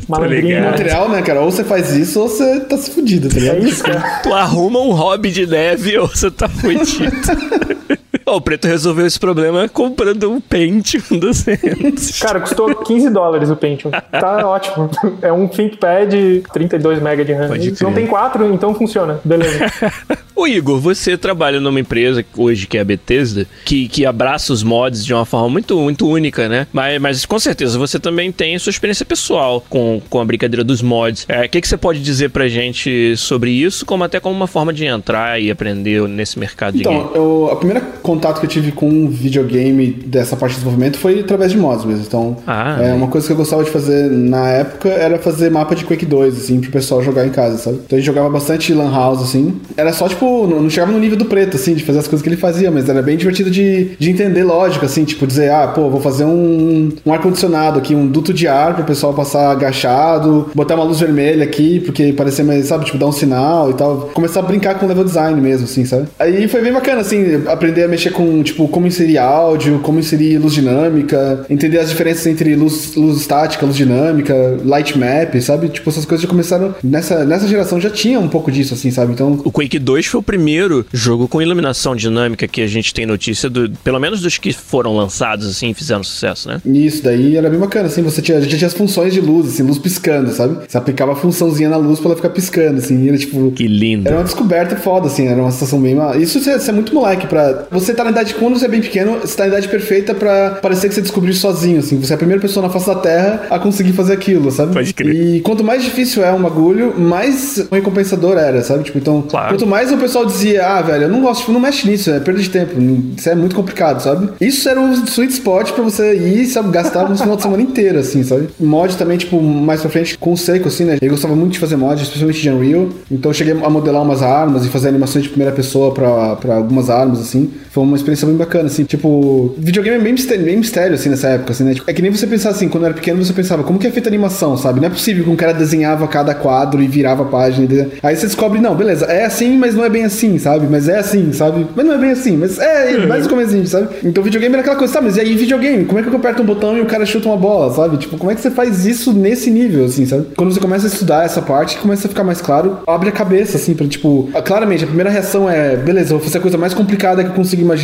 Malandrinho, 0.09 0.61
né? 0.62 0.70
Montreal, 0.70 1.09
né, 1.11 1.20
cara? 1.22 1.40
Ou 1.42 1.50
você 1.50 1.62
faz 1.64 1.94
isso 1.94 2.18
ou 2.20 2.29
você 2.29 2.61
tá 2.61 2.79
se 2.79 2.90
fudido, 2.90 3.29
tá 3.29 3.37
É 3.37 3.40
ligado? 3.40 3.66
isso, 3.66 3.83
cara. 3.85 4.20
Tu 4.22 4.33
arruma 4.33 4.81
um 4.81 4.92
hobby 4.92 5.31
de 5.31 5.46
neve 5.46 5.98
ou 5.98 6.09
você 6.09 6.31
tá 6.31 6.48
fudido. 6.48 7.12
Ó, 8.29 8.37
o 8.37 8.41
Preto 8.41 8.67
resolveu 8.67 9.07
esse 9.07 9.21
problema 9.21 9.69
comprando 9.69 10.31
um 10.31 10.41
Pentium 10.41 11.01
200. 11.17 12.19
Cara, 12.19 12.41
custou 12.41 12.75
15 12.75 13.11
dólares 13.11 13.51
o 13.51 13.57
Pentium. 13.57 13.91
Tá 13.91 14.43
ótimo. 14.49 14.91
É 15.23 15.33
um 15.33 15.47
ThinkPad 15.47 16.12
32 16.53 16.99
MB 16.99 17.25
de 17.25 17.33
RAM. 17.33 17.49
Pode 17.49 17.83
Não 17.83 17.93
tem 17.93 18.07
4, 18.07 18.53
então 18.53 18.75
funciona. 18.75 19.21
Beleza. 19.25 19.73
Ô 20.37 20.47
Igor, 20.47 20.79
você 20.79 21.17
trabalha 21.17 21.59
numa 21.59 21.81
empresa 21.81 22.23
hoje 22.37 22.67
que 22.67 22.77
é 22.77 22.83
a 22.83 22.85
Bethesda, 22.85 23.47
que, 23.65 23.89
que 23.89 24.05
abraça 24.05 24.53
os 24.53 24.62
mods 24.62 25.03
de 25.03 25.15
uma 25.15 25.25
forma 25.25 25.49
muito, 25.49 25.79
muito 25.79 26.07
única, 26.07 26.47
né? 26.47 26.67
Mas, 26.71 27.01
mas 27.01 27.25
com 27.25 27.39
certeza 27.39 27.79
você 27.79 27.99
também 27.99 28.31
tem 28.31 28.59
sua 28.59 28.69
experiência 28.69 29.07
pessoal 29.07 29.65
com, 29.71 30.03
com 30.11 30.21
a 30.21 30.25
brincadeira 30.27 30.62
dos 30.62 30.83
mods. 30.83 31.25
É, 31.27 31.47
O 31.47 31.49
que, 31.49 31.59
que 31.59 31.67
você 31.67 31.79
pode 31.79 32.03
dizer 32.03 32.29
pra 32.29 32.49
gente 32.49 33.17
sobre 33.17 33.51
isso, 33.51 33.87
como 33.87 34.05
até 34.05 34.21
como 34.21 34.35
uma 34.37 34.47
forma 34.47 34.75
de 34.75 34.85
entrar 34.85 35.41
e 35.41 35.51
aprender 35.51 36.03
nesse 36.07 36.39
mercado 36.39 36.77
de 36.77 36.85
game? 36.85 37.01
Então, 37.01 37.49
a 37.51 37.57
primeira 37.57 37.81
contato 38.16 38.40
que 38.40 38.46
eu 38.46 38.50
tive 38.50 38.72
com 38.72 39.09
videogame 39.09 39.87
dessa 40.07 40.37
parte 40.37 40.52
de 40.52 40.59
desenvolvimento 40.59 40.98
foi 40.98 41.20
através 41.20 41.52
de 41.52 41.59
mods 41.59 41.85
mesmo. 41.85 42.05
Então, 42.07 42.37
Ah, 42.46 42.79
é 42.81 42.88
é. 42.90 42.92
uma 42.94 43.09
coisa 43.09 43.26
que 43.26 43.33
eu 43.33 43.37
gostava 43.37 43.62
de 43.64 43.70
fazer 43.70 44.11
na 44.11 44.48
época 44.48 44.88
era 44.88 45.18
fazer 45.18 45.50
mapa 45.50 45.74
de 45.74 45.85
Quake 45.85 46.07
2, 46.07 46.37
assim, 46.37 46.61
pro 46.61 46.70
pessoal 46.70 47.02
jogar 47.02 47.26
em 47.26 47.31
casa, 47.31 47.59
sabe? 47.59 47.81
Então 47.85 47.96
a 47.96 48.00
gente 48.00 48.07
jogava 48.07 48.29
bastante 48.31 48.72
Lan 48.72 48.90
House, 48.90 49.22
assim. 49.22 49.55
Era 49.76 49.92
só, 49.92 50.09
tipo, 50.09 50.46
não, 50.46 50.68
chegava 50.70 50.92
no 50.92 50.98
nível 50.98 51.16
do 51.16 51.24
preto, 51.26 51.57
assim, 51.57 51.74
de 51.74 51.85
fazer 51.85 51.98
as 52.00 52.09
coisas 52.09 52.22
que 52.22 52.29
ele 52.29 52.37
fazia, 52.37 52.70
mas 52.70 52.88
era 52.88 53.02
bem 53.02 53.16
divertido 53.16 53.50
de, 53.50 53.90
de 53.98 54.11
entender 54.11 54.44
lógica, 54.44 54.87
assim, 54.87 55.05
tipo, 55.05 55.26
dizer, 55.26 55.50
ah, 55.50 55.68
pô, 55.68 55.88
vou 55.90 56.00
fazer 56.00 56.24
um, 56.24 56.90
um 57.05 57.12
ar-condicionado 57.12 57.79
aqui, 57.79 57.94
um 57.94 58.07
duto 58.07 58.33
de 58.33 58.48
ar 58.48 58.74
pro 58.74 58.85
pessoal 58.85 59.12
passar 59.12 59.50
agachado, 59.50 60.48
botar 60.55 60.74
uma 60.74 60.85
luz 60.85 61.00
vermelha 61.00 61.44
aqui, 61.44 61.81
porque 61.81 62.12
parecia 62.12 62.44
mais, 62.44 62.66
sabe, 62.66 62.85
tipo, 62.85 62.98
dar 62.98 63.07
um 63.07 63.12
sinal 63.12 63.70
e 63.70 63.74
tal. 63.74 64.11
Começar 64.14 64.40
a 64.40 64.42
brincar 64.42 64.74
com 64.79 64.87
level 64.87 65.05
design 65.05 65.40
mesmo, 65.40 65.64
assim, 65.64 65.85
sabe? 65.85 66.07
Aí 66.18 66.48
foi 66.48 66.61
bem 66.62 66.72
bacana, 66.72 67.00
assim, 67.00 67.42
aprender 67.46 67.85
a 67.85 67.88
mexer 67.88 68.06
com, 68.11 68.42
tipo, 68.42 68.69
como 68.69 68.87
inserir 68.87 69.19
áudio, 69.19 69.81
como 69.81 69.99
inserir 69.99 70.38
luz 70.38 70.55
dinâmica, 70.55 71.45
entender 71.49 71.79
as 71.79 71.90
diferenças 71.90 72.27
entre 72.27 72.55
luz, 72.55 72.95
luz 72.95 73.21
estática, 73.21 73.64
luz 73.66 73.77
dinâmica, 73.77 74.59
light 74.64 74.97
map, 74.99 75.35
sabe? 75.40 75.69
Tipo, 75.69 75.90
essas 75.90 76.05
coisas 76.05 76.23
já 76.23 76.29
começaram. 76.29 76.75
Nessa, 76.83 77.25
nessa 77.25 77.47
geração 77.49 77.81
já 77.81 77.90
tinha 77.90 78.19
um 78.19 78.29
pouco 78.29 78.51
disso, 78.51 78.75
assim, 78.75 78.90
sabe? 78.90 79.12
Então. 79.12 79.40
O 79.45 79.51
Quake 79.51 79.79
2 79.79 80.07
foi 80.07 80.21
o 80.21 80.23
primeiro 80.23 80.87
jogo 80.92 81.29
com 81.29 81.40
iluminação 81.40 81.95
dinâmica 81.95 82.47
que 82.47 82.61
a 82.61 82.66
gente 82.66 82.92
tem 82.92 83.07
notícia, 83.07 83.49
do, 83.49 83.71
pelo 83.85 83.99
menos 83.99 84.21
dos 84.21 84.38
que 84.38 84.53
foram 84.53 84.97
lançados 84.97 85.47
assim 85.49 85.71
e 85.71 85.75
fizeram 85.75 86.03
sucesso, 86.03 86.49
né? 86.49 86.61
Isso 86.64 87.03
daí 87.03 87.37
era 87.37 87.49
bem 87.49 87.59
bacana, 87.59 87.87
assim, 87.87 88.03
você 88.03 88.23
tinha, 88.23 88.40
gente 88.40 88.57
tinha 88.57 88.66
as 88.66 88.75
funções 88.75 89.12
de 89.12 89.21
luz, 89.21 89.49
assim, 89.49 89.62
luz 89.62 89.79
piscando, 89.79 90.31
sabe? 90.33 90.59
Você 90.66 90.77
aplicava 90.77 91.12
a 91.12 91.16
funçãozinha 91.16 91.69
na 91.69 91.77
luz 91.77 91.99
pra 91.99 92.09
ela 92.09 92.16
ficar 92.16 92.31
piscando, 92.31 92.79
assim, 92.79 93.05
e 93.05 93.09
era 93.09 93.19
tipo. 93.19 93.51
Que 93.53 93.66
lindo. 93.66 94.09
Era 94.09 94.19
uma 94.19 94.25
descoberta 94.25 94.77
foda, 94.77 95.07
assim, 95.07 95.27
era 95.27 95.40
uma 95.40 95.51
situação 95.51 95.81
bem. 95.81 95.97
Isso 96.21 96.40
você 96.40 96.71
é 96.71 96.73
muito 96.73 96.95
moleque 96.95 97.27
pra. 97.27 97.66
Você 97.71 97.92
tá 97.97 98.05
na 98.05 98.11
idade, 98.11 98.35
quando 98.35 98.59
você 98.59 98.65
é 98.67 98.69
bem 98.69 98.81
pequeno, 98.81 99.19
você 99.21 99.37
tá 99.37 99.45
na 99.45 99.49
idade 99.49 99.69
perfeita 99.69 100.15
pra 100.15 100.59
parecer 100.63 100.89
que 100.89 100.95
você 100.95 101.01
descobriu 101.03 101.33
sozinho, 101.35 101.79
assim. 101.81 101.99
Você 101.99 102.13
é 102.13 102.15
a 102.15 102.19
primeira 102.19 102.41
pessoa 102.41 102.67
na 102.67 102.73
face 102.73 102.87
da 102.87 102.95
Terra 102.97 103.47
a 103.51 103.59
conseguir 103.59 103.93
fazer 103.93 104.13
aquilo, 104.13 104.51
sabe? 104.51 104.73
Pode 104.73 104.93
crer. 104.95 105.15
E 105.15 105.41
quanto 105.41 105.65
mais 105.65 105.83
difícil 105.83 106.25
é 106.25 106.33
um 106.33 106.43
bagulho, 106.43 106.99
mais 106.99 107.67
recompensador 107.71 108.37
era, 108.37 108.63
sabe? 108.63 108.85
Tipo, 108.85 108.99
então, 108.99 109.23
Claro. 109.23 109.49
quanto 109.51 109.67
mais 109.67 109.91
o 109.93 109.97
pessoal 109.97 110.27
dizia, 110.27 110.67
ah, 110.67 110.83
velho, 110.83 111.05
eu 111.05 111.09
não 111.09 111.21
gosto, 111.23 111.41
tipo, 111.41 111.53
não 111.53 111.61
mexe 111.61 111.89
nisso, 111.89 112.11
é 112.11 112.21
perda 112.21 112.41
de 112.41 112.51
tempo, 112.51 112.73
isso 113.17 113.29
é 113.29 113.35
muito 113.35 113.55
complicado, 113.57 114.01
sabe? 114.03 114.29
Isso 114.41 114.69
era 114.69 114.81
um 114.81 114.93
sweet 115.05 115.33
spot 115.33 115.73
pra 115.73 115.83
você 115.83 116.15
ir, 116.17 116.47
sabe, 116.47 116.71
gastar 116.71 117.09
no 117.09 117.17
final 117.17 117.37
de 117.37 117.43
semana 117.43 117.63
inteiro, 117.63 117.99
assim, 117.99 118.23
sabe? 118.23 118.49
Mod 118.61 118.97
também, 118.97 119.17
tipo, 119.19 119.41
mais 119.41 119.81
pra 119.81 119.91
frente, 119.91 120.19
com 120.19 120.37
seco, 120.37 120.69
assim, 120.69 120.85
né? 120.85 120.99
Eu 121.01 121.11
gostava 121.11 121.35
muito 121.35 121.53
de 121.53 121.59
fazer 121.59 121.77
mod, 121.77 122.01
especialmente 122.03 122.41
de 122.41 122.51
Unreal, 122.51 122.89
então 123.11 123.31
eu 123.31 123.35
cheguei 123.35 123.53
a 123.55 123.71
modelar 123.71 124.03
umas 124.03 124.23
armas 124.23 124.65
e 124.65 124.69
fazer 124.69 124.89
animações 124.89 125.25
de 125.25 125.31
primeira 125.31 125.55
pessoa 125.55 125.93
pra, 125.93 126.37
pra 126.37 126.57
algumas 126.57 126.91
armas, 126.91 127.21
assim. 127.21 127.51
Foi 127.71 127.85
uma 127.87 127.96
experiência 127.96 128.27
bem 128.27 128.37
bacana, 128.37 128.66
assim. 128.66 128.85
Tipo, 128.85 129.55
videogame 129.59 129.96
é 129.99 130.01
bem 130.01 130.12
mistério, 130.12 130.44
bem 130.44 130.57
mistério 130.57 130.94
assim, 130.94 131.09
nessa 131.09 131.29
época, 131.29 131.53
assim, 131.53 131.64
né? 131.64 131.75
Tipo, 131.75 131.90
é 131.90 131.94
que 131.94 132.03
nem 132.03 132.11
você 132.11 132.27
pensar 132.27 132.51
assim, 132.51 132.68
quando 132.68 132.85
eu 132.85 132.87
era 132.88 132.94
pequeno, 132.94 133.25
você 133.25 133.33
pensava, 133.33 133.62
como 133.62 133.79
que 133.79 133.87
é 133.87 133.90
feita 133.90 134.09
a 134.09 134.11
animação, 134.11 134.57
sabe? 134.57 134.81
Não 134.81 134.87
é 134.87 134.90
possível 134.90 135.25
que 135.25 135.31
um 135.31 135.37
cara 135.37 135.53
desenhava 135.53 136.07
cada 136.09 136.35
quadro 136.35 136.83
e 136.83 136.87
virava 136.87 137.22
a 137.22 137.27
página. 137.27 137.64
e 137.64 137.68
desenha- 137.68 137.88
Aí 138.03 138.16
você 138.16 138.27
descobre, 138.27 138.61
não, 138.61 138.75
beleza, 138.75 139.07
é 139.07 139.25
assim, 139.25 139.57
mas 139.57 139.75
não 139.75 139.85
é 139.85 139.88
bem 139.88 140.05
assim, 140.05 140.38
sabe? 140.38 140.66
Mas 140.70 140.88
é 140.88 140.99
assim, 140.99 141.33
sabe? 141.33 141.66
Mas 141.75 141.87
não 141.87 141.94
é 141.94 141.99
bem 141.99 142.11
assim, 142.11 142.37
mas 142.37 142.59
é 142.59 143.07
mais 143.07 143.27
o 143.27 143.29
comecinho, 143.29 143.66
sabe? 143.66 143.88
Então 144.05 144.22
videogame 144.22 144.55
era 144.55 144.62
aquela 144.62 144.77
coisa, 144.77 144.92
tá, 144.94 145.01
mas 145.01 145.16
e 145.16 145.20
aí 145.20 145.35
videogame? 145.37 145.85
Como 145.85 145.99
é 145.99 146.03
que 146.03 146.09
eu 146.09 146.16
aperto 146.16 146.42
um 146.42 146.46
botão 146.46 146.77
e 146.77 146.81
o 146.81 146.87
cara 146.87 147.05
chuta 147.07 147.29
uma 147.29 147.37
bola, 147.37 147.72
sabe? 147.72 147.96
Tipo, 147.99 148.16
como 148.18 148.31
é 148.31 148.35
que 148.35 148.40
você 148.40 148.51
faz 148.51 148.85
isso 148.87 149.12
nesse 149.12 149.51
nível, 149.51 149.85
assim, 149.87 150.07
sabe? 150.07 150.27
Quando 150.37 150.53
você 150.53 150.61
começa 150.61 150.87
a 150.87 150.88
estudar 150.88 151.25
essa 151.25 151.40
parte, 151.42 151.77
começa 151.79 152.07
a 152.07 152.11
ficar 152.11 152.25
mais 152.25 152.40
claro, 152.40 152.79
abre 152.87 153.09
a 153.09 153.12
cabeça, 153.12 153.57
assim, 153.57 153.75
pra, 153.75 153.87
tipo, 153.87 154.29
ah, 154.35 154.42
claramente, 154.42 154.85
a 154.85 154.87
primeira 154.87 155.11
reação 155.11 155.49
é, 155.49 155.77
beleza, 155.77 156.11
vou 156.14 156.20
fazer 156.20 156.38
a 156.38 156.40
coisa 156.40 156.57
mais 156.59 156.75
complicada 156.75 157.22
que 157.22 157.31
eu 157.31 157.35
consigo 157.35 157.62
imaginar 157.62 157.76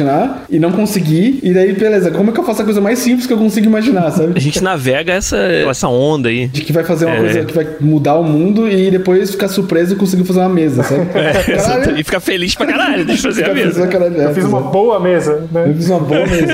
e 0.49 0.59
não 0.59 0.73
consegui, 0.73 1.39
e 1.43 1.53
daí, 1.53 1.73
beleza, 1.73 2.11
como 2.11 2.31
é 2.31 2.33
que 2.33 2.41
eu 2.41 2.45
faço 2.45 2.63
a 2.63 2.65
coisa 2.65 2.81
mais 2.81 2.99
simples 2.99 3.27
que 3.27 3.33
eu 3.33 3.39
consigo 3.39 3.67
imaginar, 3.67 4.07
A 4.07 4.11
sabe? 4.11 4.41
gente 4.41 4.63
navega 4.63 5.13
essa, 5.13 5.37
essa 5.37 5.89
onda 5.89 6.29
aí. 6.29 6.49
De 6.49 6.63
que 6.63 6.73
vai 6.73 6.85
fazer 6.85 7.07
uma 7.07 7.17
É. 7.17 7.21
coisa 7.21 7.45
que 7.45 7.53
vai 7.55 7.67
mudar 7.81 8.15
o 8.17 8.25
mundo 8.25 8.69
e 8.69 8.91
depois 8.91 9.31
ficar 9.31 9.49
surpreso 9.49 9.95
e 9.95 9.97
conseguir 9.97 10.25
fazer 10.25 10.41
uma 10.41 10.49
mesa, 10.49 10.83
sabe? 10.83 11.03
É, 11.97 12.01
e 12.01 12.05
ficar 12.05 12.21
feliz 12.21 12.55
pra 12.55 12.67
caralho, 12.67 13.05
deixa 13.05 13.29
eu 13.29 13.33
fazer 13.33 13.51
a 13.51 13.55
mesa. 13.55 13.87
caralho, 13.87 14.21
é, 14.21 14.25
Eu 14.27 14.35
fiz 14.35 14.45
uma 14.45 14.61
boa 14.61 14.99
mesa, 15.01 15.33
é. 15.55 15.59
Eu 15.59 15.69
né? 15.69 15.75
fiz 15.77 15.89
uma 15.91 16.01
boa 16.01 16.27
mesa. 16.27 16.53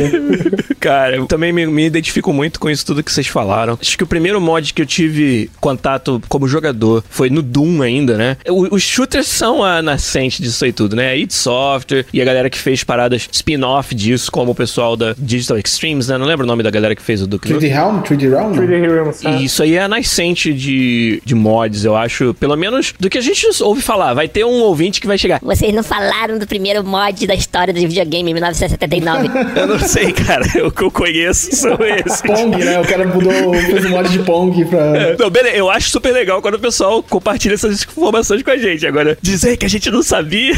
Cara, 0.80 1.16
eu 1.16 1.26
também 1.26 1.52
me, 1.52 1.66
me 1.66 1.86
identifico 1.86 2.32
muito 2.32 2.58
com 2.60 2.70
isso 2.70 2.86
tudo 2.86 3.02
que 3.02 3.10
vocês 3.12 3.26
falaram. 3.26 3.76
Acho 3.80 3.96
que 3.98 4.04
o 4.04 4.06
primeiro 4.06 4.40
mod 4.40 4.72
que 4.72 4.80
eu 4.82 4.86
tive 4.86 5.50
contato 5.60 6.20
como 6.28 6.46
jogador 6.46 7.02
foi 7.08 7.28
no 7.30 7.42
Doom 7.42 7.82
ainda, 7.82 8.16
né? 8.16 8.36
O- 8.48 8.74
os 8.74 8.82
shooters 8.82 9.26
são 9.26 9.62
a 9.64 9.82
nascente 9.82 10.40
disso 10.42 10.64
aí 10.64 10.72
tudo, 10.72 10.94
né? 10.96 11.10
A 11.10 11.16
id 11.16 11.30
Software 11.32 12.04
e 12.12 12.22
a 12.22 12.24
galera 12.24 12.48
que 12.48 12.58
fez 12.58 12.84
paradas 12.84 13.27
spin-off 13.30 13.94
disso, 13.94 14.30
como 14.30 14.52
o 14.52 14.54
pessoal 14.54 14.96
da 14.96 15.14
Digital 15.16 15.58
Extremes, 15.58 16.08
né? 16.08 16.18
Não 16.18 16.26
lembro 16.26 16.44
o 16.44 16.46
nome 16.46 16.62
da 16.62 16.70
galera 16.70 16.94
que 16.94 17.02
fez 17.02 17.22
o 17.22 17.26
Nukem. 17.26 17.56
3D 17.56 17.68
Realm? 17.68 18.00
3D 18.02 18.28
Realm? 18.30 18.52
3D 18.52 18.80
Realms. 18.80 19.26
E 19.26 19.44
isso 19.44 19.62
aí 19.62 19.74
é 19.74 19.82
a 19.82 19.88
nascente 19.88 20.52
de, 20.52 21.22
de 21.24 21.34
mods, 21.34 21.84
eu 21.84 21.96
acho. 21.96 22.34
Pelo 22.34 22.56
menos 22.56 22.94
do 22.98 23.08
que 23.08 23.18
a 23.18 23.20
gente 23.20 23.46
ouve 23.62 23.82
falar. 23.82 24.14
Vai 24.14 24.28
ter 24.28 24.44
um 24.44 24.60
ouvinte 24.60 25.00
que 25.00 25.06
vai 25.06 25.18
chegar. 25.18 25.40
Vocês 25.42 25.72
não 25.74 25.82
falaram 25.82 26.38
do 26.38 26.46
primeiro 26.46 26.84
mod 26.84 27.26
da 27.26 27.34
história 27.34 27.72
do 27.72 27.80
videogame 27.80 28.30
em 28.30 28.34
1979. 28.34 29.28
Eu 29.58 29.66
não 29.66 29.78
sei, 29.78 30.12
cara. 30.12 30.44
O 30.66 30.70
que 30.70 30.82
eu 30.82 30.90
conheço 30.90 31.54
são 31.54 31.76
esses. 31.82 32.22
Pong, 32.22 32.56
né? 32.56 32.80
O 32.80 32.84
cara 32.84 33.06
mudou, 33.06 33.54
fez 33.54 33.84
um 33.84 33.90
mod 33.90 34.08
de 34.08 34.18
Pong 34.20 34.64
pra. 34.66 35.16
Não, 35.18 35.30
beleza, 35.30 35.56
eu 35.56 35.70
acho 35.70 35.90
super 35.90 36.12
legal 36.12 36.40
quando 36.40 36.54
o 36.54 36.58
pessoal 36.58 37.02
compartilha 37.02 37.54
essas 37.54 37.82
informações 37.82 38.42
com 38.42 38.50
a 38.50 38.56
gente. 38.56 38.86
Agora, 38.86 39.16
dizer 39.20 39.56
que 39.56 39.64
a 39.66 39.68
gente 39.68 39.90
não 39.90 40.02
sabia. 40.02 40.54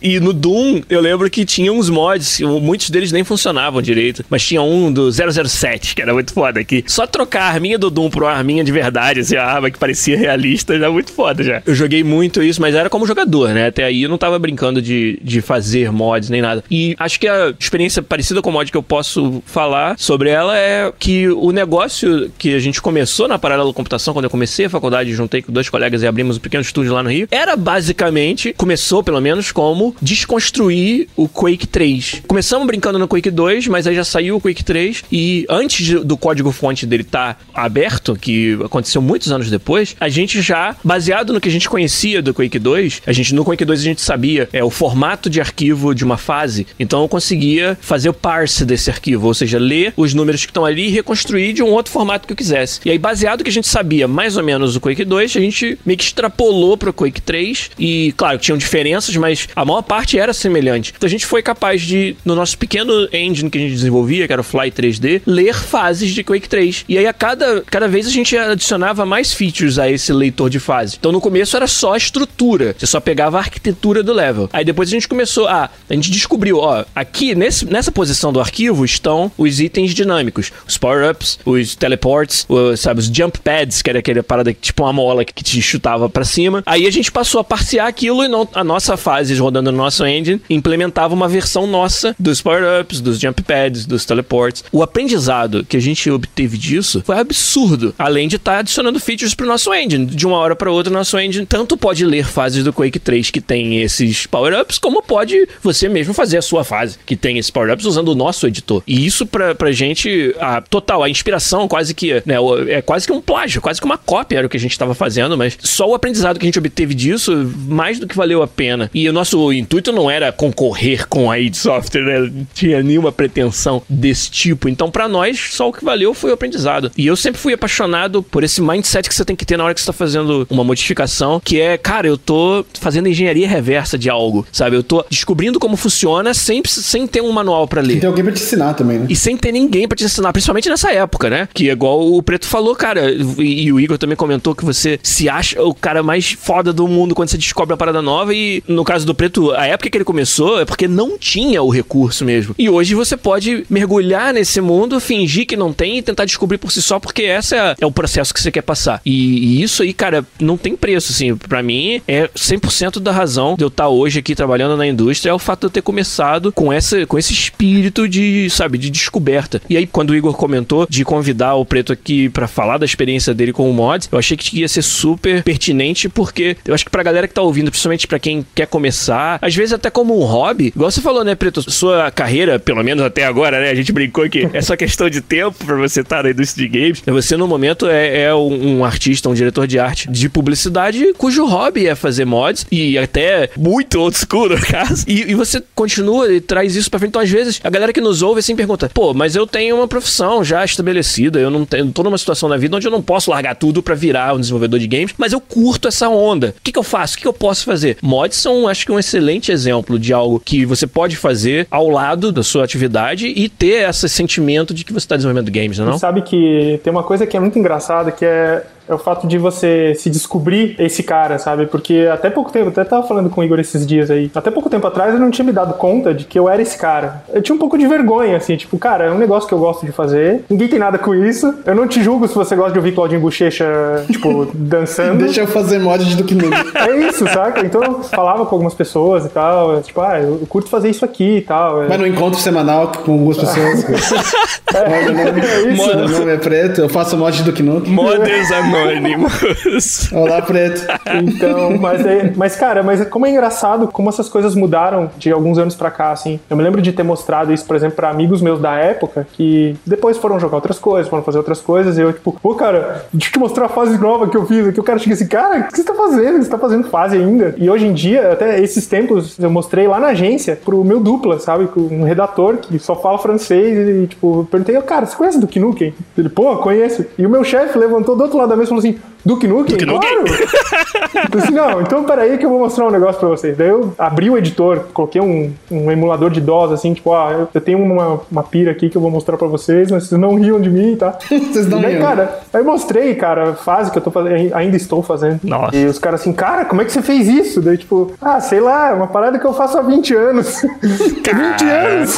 e 0.00 0.18
no 0.20 0.32
Doom 0.32 0.57
Doom, 0.58 0.82
eu 0.90 1.00
lembro 1.00 1.30
que 1.30 1.44
tinha 1.44 1.72
uns 1.72 1.88
mods, 1.88 2.40
muitos 2.40 2.90
deles 2.90 3.12
nem 3.12 3.22
funcionavam 3.22 3.80
direito, 3.80 4.24
mas 4.28 4.44
tinha 4.44 4.60
um 4.60 4.92
do 4.92 5.10
007, 5.10 5.94
que 5.94 6.02
era 6.02 6.12
muito 6.12 6.32
foda, 6.32 6.64
que 6.64 6.82
só 6.86 7.06
trocar 7.06 7.42
a 7.42 7.48
arminha 7.48 7.78
do 7.78 7.90
Doom 7.90 8.10
por 8.10 8.24
uma 8.24 8.32
arminha 8.32 8.64
de 8.64 8.72
verdade, 8.72 9.20
assim, 9.20 9.36
a 9.36 9.44
arma 9.44 9.70
que 9.70 9.78
parecia 9.78 10.18
realista, 10.18 10.74
era 10.74 10.90
muito 10.90 11.12
foda 11.12 11.44
já. 11.44 11.62
Eu 11.64 11.74
joguei 11.74 12.02
muito 12.02 12.42
isso, 12.42 12.60
mas 12.60 12.74
era 12.74 12.90
como 12.90 13.06
jogador, 13.06 13.50
né? 13.50 13.68
Até 13.68 13.84
aí 13.84 14.02
eu 14.02 14.08
não 14.08 14.18
tava 14.18 14.38
brincando 14.38 14.82
de, 14.82 15.18
de 15.22 15.40
fazer 15.40 15.92
mods 15.92 16.28
nem 16.28 16.42
nada. 16.42 16.64
E 16.70 16.96
acho 16.98 17.20
que 17.20 17.28
a 17.28 17.54
experiência 17.58 18.02
parecida 18.02 18.42
com 18.42 18.50
mod 18.50 18.70
que 18.70 18.76
eu 18.76 18.82
posso 18.82 19.42
falar 19.46 19.96
sobre 19.98 20.30
ela 20.30 20.58
é 20.58 20.92
que 20.98 21.28
o 21.28 21.52
negócio 21.52 22.30
que 22.36 22.54
a 22.54 22.58
gente 22.58 22.82
começou 22.82 23.28
na 23.28 23.38
Paralela 23.38 23.72
Computação, 23.72 24.12
quando 24.12 24.24
eu 24.24 24.30
comecei 24.30 24.66
a 24.66 24.70
faculdade, 24.70 25.12
juntei 25.12 25.40
com 25.40 25.52
dois 25.52 25.68
colegas 25.68 26.02
e 26.02 26.06
abrimos 26.06 26.36
um 26.36 26.40
pequeno 26.40 26.62
estúdio 26.62 26.92
lá 26.92 27.02
no 27.02 27.10
Rio, 27.10 27.28
era 27.30 27.56
basicamente, 27.56 28.52
começou 28.56 29.04
pelo 29.04 29.20
menos 29.20 29.52
como 29.52 29.94
desconstruir 30.38 31.08
o 31.16 31.28
Quake 31.28 31.66
3. 31.66 32.22
Começamos 32.26 32.66
brincando 32.66 32.98
no 32.98 33.08
Quake 33.08 33.30
2, 33.30 33.66
mas 33.66 33.86
aí 33.86 33.94
já 33.94 34.04
saiu 34.04 34.36
o 34.36 34.40
Quake 34.40 34.64
3 34.64 35.04
e 35.10 35.44
antes 35.48 36.00
do 36.04 36.16
código-fonte 36.16 36.86
dele 36.86 37.02
estar 37.02 37.34
tá 37.34 37.40
aberto, 37.62 38.16
que 38.16 38.56
aconteceu 38.64 39.02
muitos 39.02 39.30
anos 39.32 39.50
depois, 39.50 39.96
a 39.98 40.08
gente 40.08 40.40
já, 40.40 40.76
baseado 40.82 41.32
no 41.32 41.40
que 41.40 41.48
a 41.48 41.52
gente 41.52 41.68
conhecia 41.68 42.22
do 42.22 42.32
Quake 42.32 42.58
2, 42.58 43.02
a 43.06 43.12
gente 43.12 43.34
no 43.34 43.44
Quake 43.44 43.64
2 43.64 43.80
a 43.80 43.82
gente 43.82 44.00
sabia 44.00 44.48
é, 44.52 44.62
o 44.62 44.70
formato 44.70 45.28
de 45.28 45.40
arquivo 45.40 45.94
de 45.94 46.04
uma 46.04 46.16
fase, 46.16 46.66
então 46.78 47.02
eu 47.02 47.08
conseguia 47.08 47.76
fazer 47.80 48.08
o 48.08 48.14
parse 48.14 48.64
desse 48.64 48.90
arquivo, 48.90 49.26
ou 49.26 49.34
seja, 49.34 49.58
ler 49.58 49.92
os 49.96 50.14
números 50.14 50.44
que 50.44 50.50
estão 50.50 50.64
ali 50.64 50.86
e 50.86 50.90
reconstruir 50.90 51.52
de 51.52 51.62
um 51.62 51.68
outro 51.68 51.92
formato 51.92 52.26
que 52.26 52.32
eu 52.32 52.36
quisesse. 52.36 52.80
E 52.84 52.90
aí, 52.90 52.98
baseado 52.98 53.38
no 53.38 53.44
que 53.44 53.50
a 53.50 53.52
gente 53.52 53.68
sabia 53.68 54.06
mais 54.06 54.36
ou 54.36 54.44
menos 54.44 54.74
do 54.74 54.80
Quake 54.80 55.04
2, 55.04 55.36
a 55.36 55.40
gente 55.40 55.78
meio 55.84 55.98
que 55.98 56.04
extrapolou 56.04 56.76
pro 56.76 56.92
Quake 56.92 57.20
3 57.20 57.70
e, 57.78 58.14
claro, 58.16 58.38
tinham 58.38 58.56
diferenças, 58.56 59.16
mas 59.16 59.48
a 59.54 59.64
maior 59.64 59.82
parte 59.82 60.18
era 60.18 60.27
semelhante. 60.32 60.92
Então 60.96 61.06
a 61.06 61.10
gente 61.10 61.26
foi 61.26 61.42
capaz 61.42 61.82
de, 61.82 62.16
no 62.24 62.34
nosso 62.34 62.56
pequeno 62.58 63.08
engine 63.12 63.50
que 63.50 63.58
a 63.58 63.60
gente 63.60 63.72
desenvolvia, 63.72 64.26
que 64.26 64.32
era 64.32 64.40
o 64.40 64.44
Fly 64.44 64.70
3D, 64.70 65.22
ler 65.26 65.54
fases 65.54 66.12
de 66.12 66.22
Quake 66.22 66.48
3. 66.48 66.84
E 66.88 66.98
aí 66.98 67.06
a 67.06 67.12
cada, 67.12 67.62
cada 67.62 67.88
vez 67.88 68.06
a 68.06 68.10
gente 68.10 68.36
adicionava 68.36 69.04
mais 69.04 69.32
features 69.32 69.78
a 69.78 69.90
esse 69.90 70.12
leitor 70.12 70.50
de 70.50 70.58
fase. 70.58 70.96
Então 70.98 71.12
no 71.12 71.20
começo 71.20 71.56
era 71.56 71.66
só 71.66 71.94
a 71.94 71.96
estrutura, 71.96 72.74
você 72.76 72.86
só 72.86 73.00
pegava 73.00 73.38
a 73.38 73.40
arquitetura 73.40 74.02
do 74.02 74.12
level. 74.12 74.48
Aí 74.52 74.64
depois 74.64 74.88
a 74.88 74.92
gente 74.92 75.08
começou 75.08 75.46
a, 75.46 75.70
a 75.88 75.94
gente 75.94 76.10
descobriu, 76.10 76.58
ó, 76.58 76.84
aqui 76.94 77.34
nesse, 77.34 77.66
nessa 77.66 77.92
posição 77.92 78.32
do 78.32 78.40
arquivo 78.40 78.84
estão 78.84 79.30
os 79.36 79.60
itens 79.60 79.94
dinâmicos, 79.94 80.52
os 80.66 80.76
power-ups, 80.76 81.38
os 81.44 81.74
teleports, 81.74 82.44
os, 82.48 82.80
sabe, 82.80 83.00
os 83.00 83.06
jump 83.06 83.38
pads, 83.40 83.82
que 83.82 83.90
era 83.90 83.98
aquele 83.98 84.22
parada 84.22 84.52
tipo 84.52 84.82
uma 84.82 84.92
mola 84.92 85.24
que 85.24 85.42
te 85.42 85.60
chutava 85.62 86.08
para 86.08 86.24
cima. 86.24 86.62
Aí 86.66 86.86
a 86.86 86.90
gente 86.90 87.10
passou 87.10 87.40
a 87.40 87.44
parsear 87.44 87.86
aquilo 87.86 88.24
e 88.24 88.28
não, 88.28 88.48
a 88.52 88.64
nossa 88.64 88.96
fase 88.96 89.34
rodando 89.36 89.70
no 89.70 89.78
nosso 89.78 90.04
engine 90.04 90.17
implementava 90.48 91.14
uma 91.14 91.28
versão 91.28 91.66
nossa 91.66 92.14
dos 92.18 92.40
power-ups, 92.40 93.00
dos 93.00 93.18
jump 93.18 93.42
pads, 93.42 93.86
dos 93.86 94.04
teleports. 94.04 94.64
O 94.72 94.82
aprendizado 94.82 95.64
que 95.64 95.76
a 95.76 95.80
gente 95.80 96.10
obteve 96.10 96.56
disso 96.56 97.02
foi 97.04 97.18
absurdo, 97.18 97.94
além 97.98 98.28
de 98.28 98.36
estar 98.36 98.54
tá 98.54 98.58
adicionando 98.58 99.00
features 99.00 99.34
pro 99.34 99.46
nosso 99.46 99.72
engine. 99.72 100.06
De 100.06 100.26
uma 100.26 100.36
hora 100.36 100.56
para 100.56 100.70
outra, 100.70 100.92
nosso 100.92 101.18
engine 101.18 101.46
tanto 101.46 101.76
pode 101.76 102.04
ler 102.04 102.26
fases 102.26 102.64
do 102.64 102.72
Quake 102.72 102.98
3 102.98 103.30
que 103.30 103.40
tem 103.40 103.82
esses 103.82 104.26
power-ups, 104.26 104.78
como 104.78 105.02
pode 105.02 105.48
você 105.62 105.88
mesmo 105.88 106.14
fazer 106.14 106.38
a 106.38 106.42
sua 106.42 106.64
fase 106.64 106.98
que 107.06 107.16
tem 107.16 107.38
esses 107.38 107.50
power-ups 107.50 107.84
usando 107.84 108.08
o 108.08 108.14
nosso 108.14 108.46
editor. 108.46 108.82
E 108.86 109.06
isso 109.06 109.26
pra, 109.26 109.54
pra 109.54 109.72
gente, 109.72 110.34
a 110.38 110.60
total, 110.60 111.02
a 111.02 111.10
inspiração 111.10 111.68
quase 111.68 111.94
que, 111.94 112.22
né, 112.24 112.36
é 112.68 112.82
quase 112.82 113.06
que 113.06 113.12
um 113.12 113.20
plágio, 113.20 113.60
quase 113.60 113.80
que 113.80 113.86
uma 113.86 113.98
cópia 113.98 114.38
era 114.38 114.46
o 114.46 114.50
que 114.50 114.56
a 114.56 114.60
gente 114.60 114.72
estava 114.72 114.94
fazendo, 114.94 115.36
mas 115.36 115.56
só 115.60 115.88
o 115.88 115.94
aprendizado 115.94 116.38
que 116.38 116.44
a 116.44 116.48
gente 116.48 116.58
obteve 116.58 116.94
disso, 116.94 117.52
mais 117.66 117.98
do 117.98 118.06
que 118.06 118.16
valeu 118.16 118.42
a 118.42 118.46
pena. 118.46 118.90
E 118.92 119.08
o 119.08 119.12
nosso 119.12 119.52
intuito 119.52 119.92
não 119.92 120.07
era 120.10 120.32
concorrer 120.32 121.06
com 121.08 121.30
a 121.30 121.38
id 121.38 121.54
Software, 121.54 122.02
né? 122.02 122.20
Não 122.20 122.46
tinha 122.54 122.82
nenhuma 122.82 123.12
pretensão 123.12 123.82
desse 123.88 124.30
tipo. 124.30 124.68
Então, 124.68 124.90
para 124.90 125.08
nós, 125.08 125.50
só 125.52 125.68
o 125.68 125.72
que 125.72 125.84
valeu 125.84 126.14
foi 126.14 126.30
o 126.30 126.34
aprendizado. 126.34 126.90
E 126.96 127.06
eu 127.06 127.16
sempre 127.16 127.40
fui 127.40 127.52
apaixonado 127.52 128.22
por 128.22 128.44
esse 128.44 128.60
mindset 128.60 129.08
que 129.08 129.14
você 129.14 129.24
tem 129.24 129.36
que 129.36 129.44
ter 129.44 129.56
na 129.56 129.64
hora 129.64 129.74
que 129.74 129.80
você 129.80 129.86
tá 129.86 129.92
fazendo 129.92 130.46
uma 130.50 130.64
modificação, 130.64 131.40
que 131.44 131.60
é, 131.60 131.76
cara, 131.76 132.06
eu 132.06 132.16
tô 132.16 132.64
fazendo 132.80 133.08
engenharia 133.08 133.48
reversa 133.48 133.98
de 133.98 134.08
algo, 134.08 134.46
sabe? 134.52 134.76
Eu 134.76 134.82
tô 134.82 135.04
descobrindo 135.10 135.58
como 135.58 135.76
funciona 135.76 136.34
sem, 136.34 136.62
sem 136.64 137.06
ter 137.06 137.20
um 137.20 137.32
manual 137.32 137.66
para 137.66 137.80
ler. 137.80 137.96
E 137.96 138.00
tem 138.00 138.08
alguém 138.08 138.24
pra 138.24 138.32
te 138.32 138.42
ensinar 138.42 138.74
também, 138.74 138.98
né? 139.00 139.06
E 139.08 139.16
sem 139.16 139.36
ter 139.36 139.52
ninguém 139.52 139.88
para 139.88 139.96
te 139.96 140.04
ensinar, 140.04 140.32
principalmente 140.32 140.68
nessa 140.68 140.92
época, 140.92 141.30
né? 141.30 141.48
Que 141.52 141.68
é 141.68 141.72
igual 141.72 142.00
o 142.00 142.22
Preto 142.22 142.46
falou, 142.46 142.74
cara, 142.74 143.10
e, 143.10 143.64
e 143.64 143.72
o 143.72 143.80
Igor 143.80 143.98
também 143.98 144.16
comentou 144.16 144.54
que 144.54 144.64
você 144.64 144.98
se 145.02 145.28
acha 145.28 145.62
o 145.62 145.74
cara 145.74 146.02
mais 146.02 146.32
foda 146.32 146.72
do 146.72 146.86
mundo 146.86 147.14
quando 147.14 147.28
você 147.28 147.38
descobre 147.38 147.74
a 147.74 147.76
parada 147.76 148.02
nova 148.02 148.34
e 148.34 148.62
no 148.66 148.84
caso 148.84 149.06
do 149.06 149.14
Preto, 149.14 149.52
a 149.52 149.66
época 149.66 149.90
que 149.90 149.97
ele 149.98 150.04
começou 150.04 150.60
é 150.60 150.64
porque 150.64 150.88
não 150.88 151.18
tinha 151.18 151.62
o 151.62 151.70
recurso 151.70 152.24
mesmo. 152.24 152.54
E 152.58 152.68
hoje 152.68 152.94
você 152.94 153.16
pode 153.16 153.64
mergulhar 153.68 154.32
nesse 154.32 154.60
mundo, 154.60 155.00
fingir 155.00 155.46
que 155.46 155.56
não 155.56 155.72
tem 155.72 155.98
e 155.98 156.02
tentar 156.02 156.24
descobrir 156.24 156.58
por 156.58 156.72
si 156.72 156.80
só, 156.80 156.98
porque 156.98 157.22
essa 157.22 157.56
é, 157.56 157.74
é 157.80 157.86
o 157.86 157.92
processo 157.92 158.32
que 158.32 158.40
você 158.40 158.50
quer 158.50 158.62
passar. 158.62 159.00
E, 159.04 159.58
e, 159.58 159.62
isso 159.62 159.82
aí, 159.82 159.92
cara, 159.92 160.24
não 160.40 160.56
tem 160.56 160.76
preço, 160.76 161.12
assim. 161.12 161.36
Pra 161.36 161.62
mim, 161.62 162.00
é 162.06 162.28
100% 162.28 163.00
da 163.00 163.12
razão 163.12 163.54
de 163.56 163.64
eu 163.64 163.68
estar 163.68 163.88
hoje 163.88 164.18
aqui 164.18 164.34
trabalhando 164.34 164.76
na 164.76 164.86
indústria 164.86 165.30
é 165.30 165.34
o 165.34 165.38
fato 165.38 165.60
de 165.60 165.66
eu 165.66 165.70
ter 165.70 165.82
começado 165.82 166.52
com, 166.52 166.72
essa, 166.72 167.06
com 167.06 167.18
esse 167.18 167.32
espírito 167.32 168.08
de, 168.08 168.48
sabe, 168.50 168.78
de 168.78 168.90
descoberta. 168.90 169.60
E 169.68 169.76
aí, 169.76 169.86
quando 169.86 170.10
o 170.10 170.16
Igor 170.16 170.34
comentou 170.34 170.86
de 170.88 171.04
convidar 171.04 171.54
o 171.54 171.64
Preto 171.64 171.92
aqui 171.92 172.28
para 172.28 172.46
falar 172.46 172.78
da 172.78 172.84
experiência 172.84 173.34
dele 173.34 173.52
com 173.52 173.70
o 173.70 173.74
mod, 173.74 174.08
eu 174.10 174.18
achei 174.18 174.36
que 174.36 174.60
ia 174.60 174.68
ser 174.68 174.82
super 174.82 175.42
pertinente, 175.42 176.08
porque 176.08 176.56
eu 176.64 176.74
acho 176.74 176.84
que 176.84 176.90
pra 176.90 177.02
galera 177.02 177.26
que 177.28 177.34
tá 177.34 177.42
ouvindo, 177.42 177.70
principalmente 177.70 178.06
para 178.06 178.18
quem 178.18 178.44
quer 178.54 178.66
começar, 178.66 179.38
às 179.40 179.54
vezes 179.54 179.72
até 179.72 179.87
como 179.90 180.18
um 180.18 180.24
hobby, 180.24 180.66
igual 180.66 180.90
você 180.90 181.00
falou, 181.00 181.24
né, 181.24 181.34
Preto? 181.34 181.68
Sua 181.70 182.10
carreira, 182.10 182.58
pelo 182.58 182.82
menos 182.82 183.04
até 183.04 183.24
agora, 183.24 183.60
né? 183.60 183.70
A 183.70 183.74
gente 183.74 183.92
brincou 183.92 184.28
que 184.28 184.48
é 184.52 184.60
só 184.60 184.76
questão 184.76 185.08
de 185.08 185.20
tempo 185.20 185.64
para 185.64 185.76
você 185.76 186.00
estar 186.00 186.18
tá 186.18 186.22
na 186.24 186.30
indústria 186.30 186.68
de 186.68 186.78
games. 186.78 187.02
Você, 187.06 187.36
no 187.36 187.46
momento, 187.46 187.86
é, 187.86 188.22
é 188.22 188.34
um, 188.34 188.78
um 188.78 188.84
artista, 188.84 189.28
um 189.28 189.34
diretor 189.34 189.66
de 189.66 189.78
arte 189.78 190.10
de 190.10 190.28
publicidade 190.28 191.12
cujo 191.14 191.46
hobby 191.46 191.86
é 191.86 191.94
fazer 191.94 192.24
mods 192.24 192.66
e 192.70 192.98
até 192.98 193.50
muito 193.56 194.00
old 194.00 194.16
school, 194.16 194.48
no 194.48 194.60
caso. 194.60 195.04
E, 195.06 195.30
e 195.30 195.34
você 195.34 195.62
continua 195.74 196.32
e 196.32 196.40
traz 196.40 196.76
isso 196.76 196.90
pra 196.90 196.98
frente. 196.98 197.10
Então, 197.10 197.22
às 197.22 197.30
vezes, 197.30 197.60
a 197.62 197.70
galera 197.70 197.92
que 197.92 198.00
nos 198.00 198.22
ouve 198.22 198.40
assim 198.40 198.56
pergunta: 198.56 198.90
pô, 198.92 199.14
mas 199.14 199.34
eu 199.36 199.46
tenho 199.46 199.76
uma 199.76 199.88
profissão 199.88 200.44
já 200.44 200.64
estabelecida, 200.64 201.38
eu 201.38 201.50
não 201.50 201.64
tenho, 201.64 201.90
tô 201.92 202.02
numa 202.02 202.18
situação 202.18 202.48
na 202.48 202.56
vida 202.56 202.76
onde 202.76 202.86
eu 202.86 202.90
não 202.90 203.02
posso 203.02 203.30
largar 203.30 203.54
tudo 203.56 203.82
para 203.82 203.94
virar 203.94 204.34
um 204.34 204.40
desenvolvedor 204.40 204.78
de 204.78 204.86
games, 204.86 205.14
mas 205.16 205.32
eu 205.32 205.40
curto 205.40 205.88
essa 205.88 206.08
onda. 206.08 206.54
O 206.58 206.62
que, 206.62 206.72
que 206.72 206.78
eu 206.78 206.82
faço? 206.82 207.14
O 207.14 207.16
que, 207.16 207.22
que 207.22 207.28
eu 207.28 207.32
posso 207.32 207.64
fazer? 207.64 207.96
Mods 208.02 208.38
são, 208.38 208.68
acho 208.68 208.86
que, 208.86 208.92
um 208.92 208.98
excelente 208.98 209.52
exemplo 209.52 209.77
de 209.98 210.12
algo 210.12 210.40
que 210.40 210.64
você 210.64 210.86
pode 210.86 211.16
fazer 211.16 211.66
ao 211.70 211.88
lado 211.88 212.30
da 212.32 212.42
sua 212.42 212.64
atividade 212.64 213.26
e 213.26 213.48
ter 213.48 213.88
esse 213.88 214.08
sentimento 214.08 214.72
de 214.72 214.84
que 214.84 214.92
você 214.92 215.04
está 215.04 215.16
desenvolvendo 215.16 215.50
games, 215.50 215.78
não? 215.78 215.94
É 215.94 215.98
sabe 215.98 216.22
que 216.22 216.80
tem 216.82 216.90
uma 216.90 217.02
coisa 217.02 217.26
que 217.26 217.36
é 217.36 217.40
muito 217.40 217.58
engraçada 217.58 218.10
que 218.10 218.24
é 218.24 218.64
é 218.88 218.94
o 218.94 218.98
fato 218.98 219.26
de 219.26 219.38
você 219.38 219.94
se 219.94 220.08
descobrir 220.08 220.74
esse 220.78 221.02
cara, 221.02 221.38
sabe? 221.38 221.66
Porque 221.66 222.08
até 222.12 222.30
pouco 222.30 222.50
tempo, 222.50 222.68
até 222.68 222.84
tava 222.84 223.06
falando 223.06 223.30
com 223.30 223.40
o 223.40 223.44
Igor 223.44 223.60
esses 223.60 223.86
dias 223.86 224.10
aí, 224.10 224.30
até 224.34 224.50
pouco 224.50 224.70
tempo 224.70 224.86
atrás 224.86 225.14
eu 225.14 225.20
não 225.20 225.30
tinha 225.30 225.44
me 225.44 225.52
dado 225.52 225.74
conta 225.74 226.14
de 226.14 226.24
que 226.24 226.38
eu 226.38 226.48
era 226.48 226.62
esse 226.62 226.78
cara. 226.78 227.22
Eu 227.32 227.42
tinha 227.42 227.54
um 227.54 227.58
pouco 227.58 227.76
de 227.76 227.86
vergonha, 227.86 228.36
assim, 228.36 228.56
tipo, 228.56 228.78
cara, 228.78 229.04
é 229.04 229.10
um 229.10 229.18
negócio 229.18 229.48
que 229.48 229.54
eu 229.54 229.58
gosto 229.58 229.84
de 229.84 229.92
fazer, 229.92 230.44
ninguém 230.48 230.68
tem 230.68 230.78
nada 230.78 230.98
com 230.98 231.14
isso, 231.14 231.54
eu 231.66 231.74
não 231.74 231.86
te 231.86 232.02
julgo 232.02 232.26
se 232.26 232.34
você 232.34 232.56
gosta 232.56 232.72
de 232.72 232.78
ouvir 232.78 232.92
Claudinho 232.92 233.20
Bochecha, 233.20 233.66
tipo, 234.10 234.48
dançando. 234.54 235.24
Deixa 235.24 235.40
eu 235.40 235.46
fazer 235.46 235.78
mod 235.78 236.04
de 236.04 236.16
Duke 236.16 236.34
Nukem. 236.34 236.58
É 236.74 237.08
isso, 237.08 237.26
saca? 237.28 237.64
Então 237.64 237.82
eu 237.82 238.02
falava 238.02 238.46
com 238.46 238.54
algumas 238.54 238.74
pessoas 238.74 239.26
e 239.26 239.28
tal, 239.28 239.80
tipo, 239.82 240.00
ah, 240.00 240.20
eu 240.20 240.46
curto 240.48 240.68
fazer 240.68 240.88
isso 240.88 241.04
aqui 241.04 241.38
e 241.38 241.42
tal. 241.42 241.84
Mas 241.88 241.98
no 241.98 242.06
encontro 242.06 242.40
semanal 242.40 242.92
com 243.04 243.12
algumas 243.12 243.36
pessoas. 243.36 243.84
é, 244.74 245.10
nome, 245.10 245.40
é 245.40 245.72
isso. 245.72 245.86
Meu 245.86 246.08
nome 246.08 246.32
é 246.32 246.36
Preto, 246.36 246.80
eu 246.80 246.88
faço 246.88 247.16
mod 247.16 247.36
de 247.36 247.42
Duke 247.42 247.62
Nukem. 247.62 247.92
Modders 247.92 248.50
anônimos. 248.78 250.12
Olá, 250.12 250.40
Preto. 250.42 250.86
Então, 251.22 251.76
mas, 251.78 252.06
é, 252.06 252.32
mas 252.36 252.56
cara, 252.56 252.82
mas 252.82 253.04
como 253.08 253.26
é 253.26 253.30
engraçado 253.30 253.88
como 253.88 254.08
essas 254.08 254.28
coisas 254.28 254.54
mudaram 254.54 255.10
de 255.18 255.30
alguns 255.32 255.58
anos 255.58 255.74
pra 255.74 255.90
cá, 255.90 256.10
assim. 256.10 256.38
Eu 256.48 256.56
me 256.56 256.62
lembro 256.62 256.80
de 256.80 256.92
ter 256.92 257.02
mostrado 257.02 257.52
isso, 257.52 257.64
por 257.64 257.76
exemplo, 257.76 257.96
pra 257.96 258.10
amigos 258.10 258.40
meus 258.40 258.60
da 258.60 258.74
época, 258.76 259.26
que 259.32 259.76
depois 259.84 260.16
foram 260.16 260.38
jogar 260.38 260.56
outras 260.56 260.78
coisas, 260.78 261.08
foram 261.08 261.22
fazer 261.22 261.38
outras 261.38 261.60
coisas, 261.60 261.98
e 261.98 262.00
eu, 262.00 262.12
tipo, 262.12 262.38
pô, 262.40 262.54
cara, 262.54 263.06
deixa 263.12 263.28
eu 263.28 263.32
te 263.32 263.38
mostrar 263.38 263.66
a 263.66 263.68
fase 263.68 263.98
nova 263.98 264.28
que 264.28 264.36
eu 264.36 264.46
fiz 264.46 264.66
aqui. 264.66 264.80
O 264.80 264.84
cara 264.84 264.98
chega 264.98 265.14
assim, 265.14 265.26
cara, 265.26 265.60
o 265.60 265.68
que 265.68 265.76
você 265.76 265.84
tá 265.84 265.94
fazendo? 265.94 266.42
Você 266.42 266.50
tá 266.50 266.58
fazendo 266.58 266.88
fase 266.88 267.16
ainda? 267.16 267.54
E 267.58 267.68
hoje 267.68 267.86
em 267.86 267.92
dia, 267.92 268.32
até 268.32 268.60
esses 268.60 268.86
tempos, 268.86 269.38
eu 269.38 269.50
mostrei 269.50 269.86
lá 269.86 269.98
na 269.98 270.08
agência 270.08 270.58
pro 270.64 270.84
meu 270.84 271.00
dupla, 271.00 271.38
sabe? 271.38 271.66
Com 271.66 271.80
um 271.80 272.04
redator 272.04 272.58
que 272.58 272.78
só 272.78 272.94
fala 272.96 273.18
francês 273.18 273.88
e, 273.88 274.06
tipo, 274.06 274.46
perguntei, 274.50 274.80
cara, 274.82 275.06
você 275.06 275.16
conhece 275.16 275.38
do 275.38 275.48
Nukem? 275.58 275.94
Ele, 276.16 276.28
pô, 276.28 276.56
conheço. 276.56 277.04
E 277.18 277.26
o 277.26 277.30
meu 277.30 277.42
chefe 277.42 277.78
levantou 277.78 278.16
do 278.16 278.22
outro 278.22 278.38
lado 278.38 278.50
da 278.50 278.56
mesa 278.56 278.67
falou 278.68 278.78
assim: 278.78 278.98
Duke 279.28 279.46
Nukem? 279.46 279.76
Duke 279.76 279.84
Nukem? 279.84 280.24
Claro! 280.24 280.24
Eu 281.34 281.40
disse, 281.40 281.52
não, 281.52 281.82
então 281.82 282.04
peraí 282.04 282.38
que 282.38 282.46
eu 282.46 282.50
vou 282.50 282.60
mostrar 282.60 282.86
um 282.86 282.90
negócio 282.90 283.18
pra 283.18 283.28
vocês. 283.28 283.56
Daí 283.56 283.68
eu 283.68 283.92
abri 283.98 284.30
o 284.30 284.38
editor, 284.38 284.84
coloquei 284.94 285.20
um, 285.20 285.52
um 285.70 285.90
emulador 285.90 286.30
de 286.30 286.40
DOS, 286.40 286.72
assim, 286.72 286.94
tipo, 286.94 287.12
ah, 287.12 287.48
eu, 287.52 287.60
tenho 287.60 287.78
uma, 287.82 288.20
uma 288.30 288.42
pira 288.42 288.70
aqui 288.70 288.88
que 288.88 288.96
eu 288.96 289.00
vou 289.02 289.10
mostrar 289.10 289.36
pra 289.36 289.46
vocês, 289.48 289.90
mas 289.90 290.04
vocês 290.04 290.20
não 290.20 290.34
riam 290.36 290.60
de 290.60 290.70
mim, 290.70 290.96
tá? 290.96 291.18
Vocês 291.28 291.66
não 291.66 291.80
daí, 291.80 291.94
riam. 291.96 292.02
cara, 292.06 292.40
aí 292.52 292.60
eu 292.60 292.64
mostrei, 292.64 293.14
cara, 293.14 293.50
a 293.50 293.54
fase 293.54 293.90
que 293.90 293.98
eu 293.98 294.02
tô 294.02 294.10
fazendo, 294.10 294.54
ainda 294.54 294.76
estou 294.76 295.02
fazendo. 295.02 295.40
Nossa. 295.42 295.76
E 295.76 295.86
os 295.86 295.98
caras 295.98 296.20
assim, 296.20 296.32
cara, 296.32 296.64
como 296.64 296.80
é 296.82 296.84
que 296.84 296.92
você 296.92 297.02
fez 297.02 297.26
isso? 297.28 297.60
Daí, 297.60 297.76
tipo, 297.78 298.12
ah, 298.20 298.40
sei 298.40 298.60
lá, 298.60 298.90
é 298.90 298.92
uma 298.92 299.08
parada 299.08 299.38
que 299.38 299.46
eu 299.46 299.52
faço 299.52 299.76
há 299.78 299.82
20 299.82 300.14
anos. 300.14 300.62
20 300.82 301.64
anos! 301.64 302.16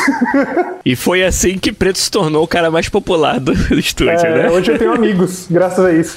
E 0.85 0.95
foi 0.95 1.25
assim 1.25 1.59
que 1.59 1.73
Preto 1.73 1.99
se 1.99 2.11
tornou 2.11 2.45
o 2.45 2.49
cara 2.49 2.71
mais 2.71 2.89
popular 2.89 3.39
do, 3.41 3.55
do 3.55 3.79
estúdio, 3.79 4.13
É, 4.13 4.43
né? 4.45 4.51
hoje 4.51 4.73
eu 4.73 4.79
tenho 4.79 4.93
amigos, 4.93 5.47
graças 5.51 5.85
a 5.85 5.93
isso. 5.93 6.17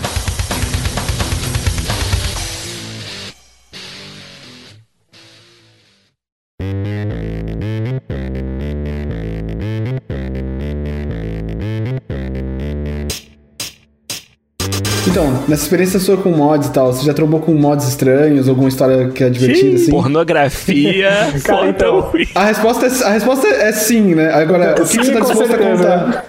Então, 15.11 15.43
nessa 15.45 15.63
experiência 15.63 15.99
sua 15.99 16.15
com 16.15 16.31
mods 16.31 16.69
e 16.69 16.71
tal, 16.71 16.93
você 16.93 17.05
já 17.05 17.13
trombou 17.13 17.41
com 17.41 17.53
mods 17.53 17.85
estranhos, 17.85 18.47
alguma 18.47 18.69
história 18.69 19.09
que 19.09 19.21
é 19.21 19.29
divertida, 19.29 19.75
assim? 19.75 19.91
Pornografia, 19.91 21.11
Cara, 21.43 21.67
então-. 21.67 22.09
A 22.33 22.45
resposta, 22.45 22.85
é, 22.85 23.03
a 23.03 23.09
resposta 23.09 23.45
é 23.45 23.73
sim, 23.73 24.15
né? 24.15 24.31
Agora, 24.33 24.71
o 24.71 24.75
que, 24.75 24.81
que 24.83 24.87
você 24.87 25.03
Sim, 25.03 25.13
tá 25.13 25.19
disposto 25.19 25.53
a 25.53 25.57
contar? 25.57 26.25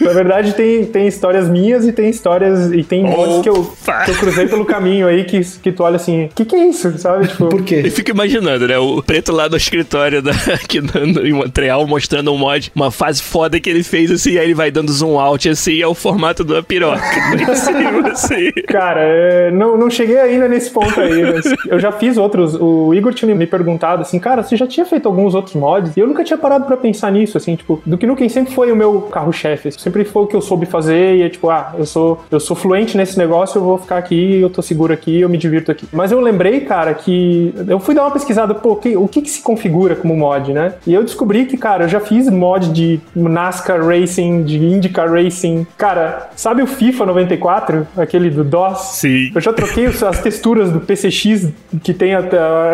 Na 0.00 0.12
verdade, 0.14 0.54
tem, 0.54 0.86
tem 0.86 1.06
histórias 1.06 1.46
minhas 1.46 1.86
e 1.86 1.92
tem 1.92 2.08
histórias. 2.08 2.72
E 2.72 2.82
tem 2.82 3.02
mods 3.02 3.42
que 3.42 3.50
eu, 3.50 3.60
Opa! 3.60 4.04
que 4.04 4.12
eu 4.12 4.14
cruzei 4.14 4.46
pelo 4.46 4.64
caminho 4.64 5.06
aí 5.06 5.24
que, 5.24 5.40
que 5.58 5.70
tu 5.70 5.82
olha 5.82 5.96
assim, 5.96 6.24
o 6.24 6.28
que, 6.30 6.46
que 6.46 6.56
é 6.56 6.68
isso? 6.68 6.96
Sabe? 6.96 7.28
Tipo, 7.28 7.48
Por 7.48 7.62
quê? 7.62 7.82
Eu 7.84 7.90
fico 7.90 8.12
imaginando, 8.12 8.66
né? 8.66 8.78
O 8.78 9.02
preto 9.02 9.30
lá 9.30 9.46
no 9.46 9.58
escritório 9.58 10.22
da, 10.22 10.32
aqui 10.54 10.80
no, 10.80 11.26
em 11.26 11.34
Montreal 11.34 11.86
mostrando 11.86 12.32
um 12.32 12.38
mod, 12.38 12.72
uma 12.74 12.90
fase 12.90 13.22
foda 13.22 13.60
que 13.60 13.68
ele 13.68 13.82
fez 13.82 14.10
assim, 14.10 14.38
aí 14.38 14.44
ele 14.44 14.54
vai 14.54 14.70
dando 14.70 14.90
zoom 14.90 15.20
out 15.20 15.46
assim, 15.50 15.82
é 15.82 15.86
o 15.86 15.94
formato 15.94 16.42
da 16.42 16.62
piroca. 16.62 17.02
Lá 17.02 18.14
assim. 18.24 18.52
Cara, 18.66 19.00
é, 19.00 19.50
não, 19.50 19.76
não 19.76 19.90
cheguei 19.90 20.18
ainda 20.18 20.48
nesse 20.48 20.70
ponto 20.70 21.00
aí, 21.00 21.20
eu 21.68 21.78
já 21.78 21.92
fiz 21.92 22.16
outros. 22.16 22.54
O 22.60 22.92
Igor 22.94 23.12
tinha 23.14 23.34
me 23.34 23.46
perguntado 23.46 24.02
assim, 24.02 24.18
cara, 24.18 24.42
você 24.42 24.56
já 24.56 24.66
tinha 24.66 24.84
feito 24.86 25.06
alguns 25.08 25.34
outros 25.34 25.54
mods? 25.54 25.96
E 25.96 26.00
eu 26.00 26.06
nunca 26.06 26.24
tinha 26.24 26.38
parado 26.38 26.64
pra 26.64 26.76
pensar 26.76 27.10
nisso, 27.12 27.36
assim, 27.36 27.56
tipo, 27.56 27.80
do 27.84 27.96
que 27.98 28.06
Nukem 28.06 28.28
sempre 28.28 28.54
foi 28.54 28.70
o 28.72 28.76
meu 28.76 29.02
carro-chefe, 29.02 29.68
assim, 29.68 29.78
sempre 29.78 30.04
foi 30.04 30.22
o 30.22 30.26
que 30.26 30.36
eu 30.36 30.40
soube 30.40 30.66
fazer 30.66 31.16
e 31.16 31.22
é 31.22 31.28
tipo, 31.28 31.50
ah, 31.50 31.74
eu 31.78 31.86
sou, 31.86 32.20
eu 32.30 32.40
sou 32.40 32.56
fluente 32.56 32.96
nesse 32.96 33.18
negócio, 33.18 33.58
eu 33.58 33.62
vou 33.64 33.78
ficar 33.78 33.98
aqui, 33.98 34.40
eu 34.40 34.50
tô 34.50 34.62
seguro 34.62 34.92
aqui, 34.92 35.20
eu 35.20 35.28
me 35.28 35.38
divirto 35.38 35.70
aqui. 35.70 35.86
Mas 35.92 36.12
eu 36.12 36.20
lembrei, 36.20 36.60
cara, 36.60 36.94
que 36.94 37.54
eu 37.68 37.78
fui 37.80 37.94
dar 37.94 38.02
uma 38.04 38.10
pesquisada, 38.10 38.54
pô, 38.54 38.76
que- 38.76 38.96
o 38.96 39.06
que 39.08 39.22
que 39.22 39.30
se 39.30 39.42
configura 39.42 39.94
como 39.96 40.16
mod, 40.16 40.52
né? 40.52 40.74
E 40.86 40.94
eu 40.94 41.02
descobri 41.02 41.44
que, 41.46 41.56
cara, 41.56 41.84
eu 41.84 41.88
já 41.88 42.00
fiz 42.00 42.28
mod 42.30 42.68
de 42.70 43.00
NASCAR 43.14 43.84
Racing, 43.84 44.42
de 44.44 44.56
IndyCar 44.58 45.10
Racing. 45.10 45.66
Cara, 45.76 46.30
sabe 46.36 46.62
o 46.62 46.66
FIFA 46.66 47.06
94? 47.06 47.86
Aquele 48.12 48.28
do 48.28 48.44
DOS? 48.44 48.78
Sim. 48.96 49.30
Eu 49.34 49.40
já 49.40 49.54
troquei 49.54 49.86
as 49.86 50.18
texturas 50.20 50.70
do 50.70 50.80
PCX 50.80 51.48
que 51.82 51.94
tem 51.94 52.14
a, 52.14 52.20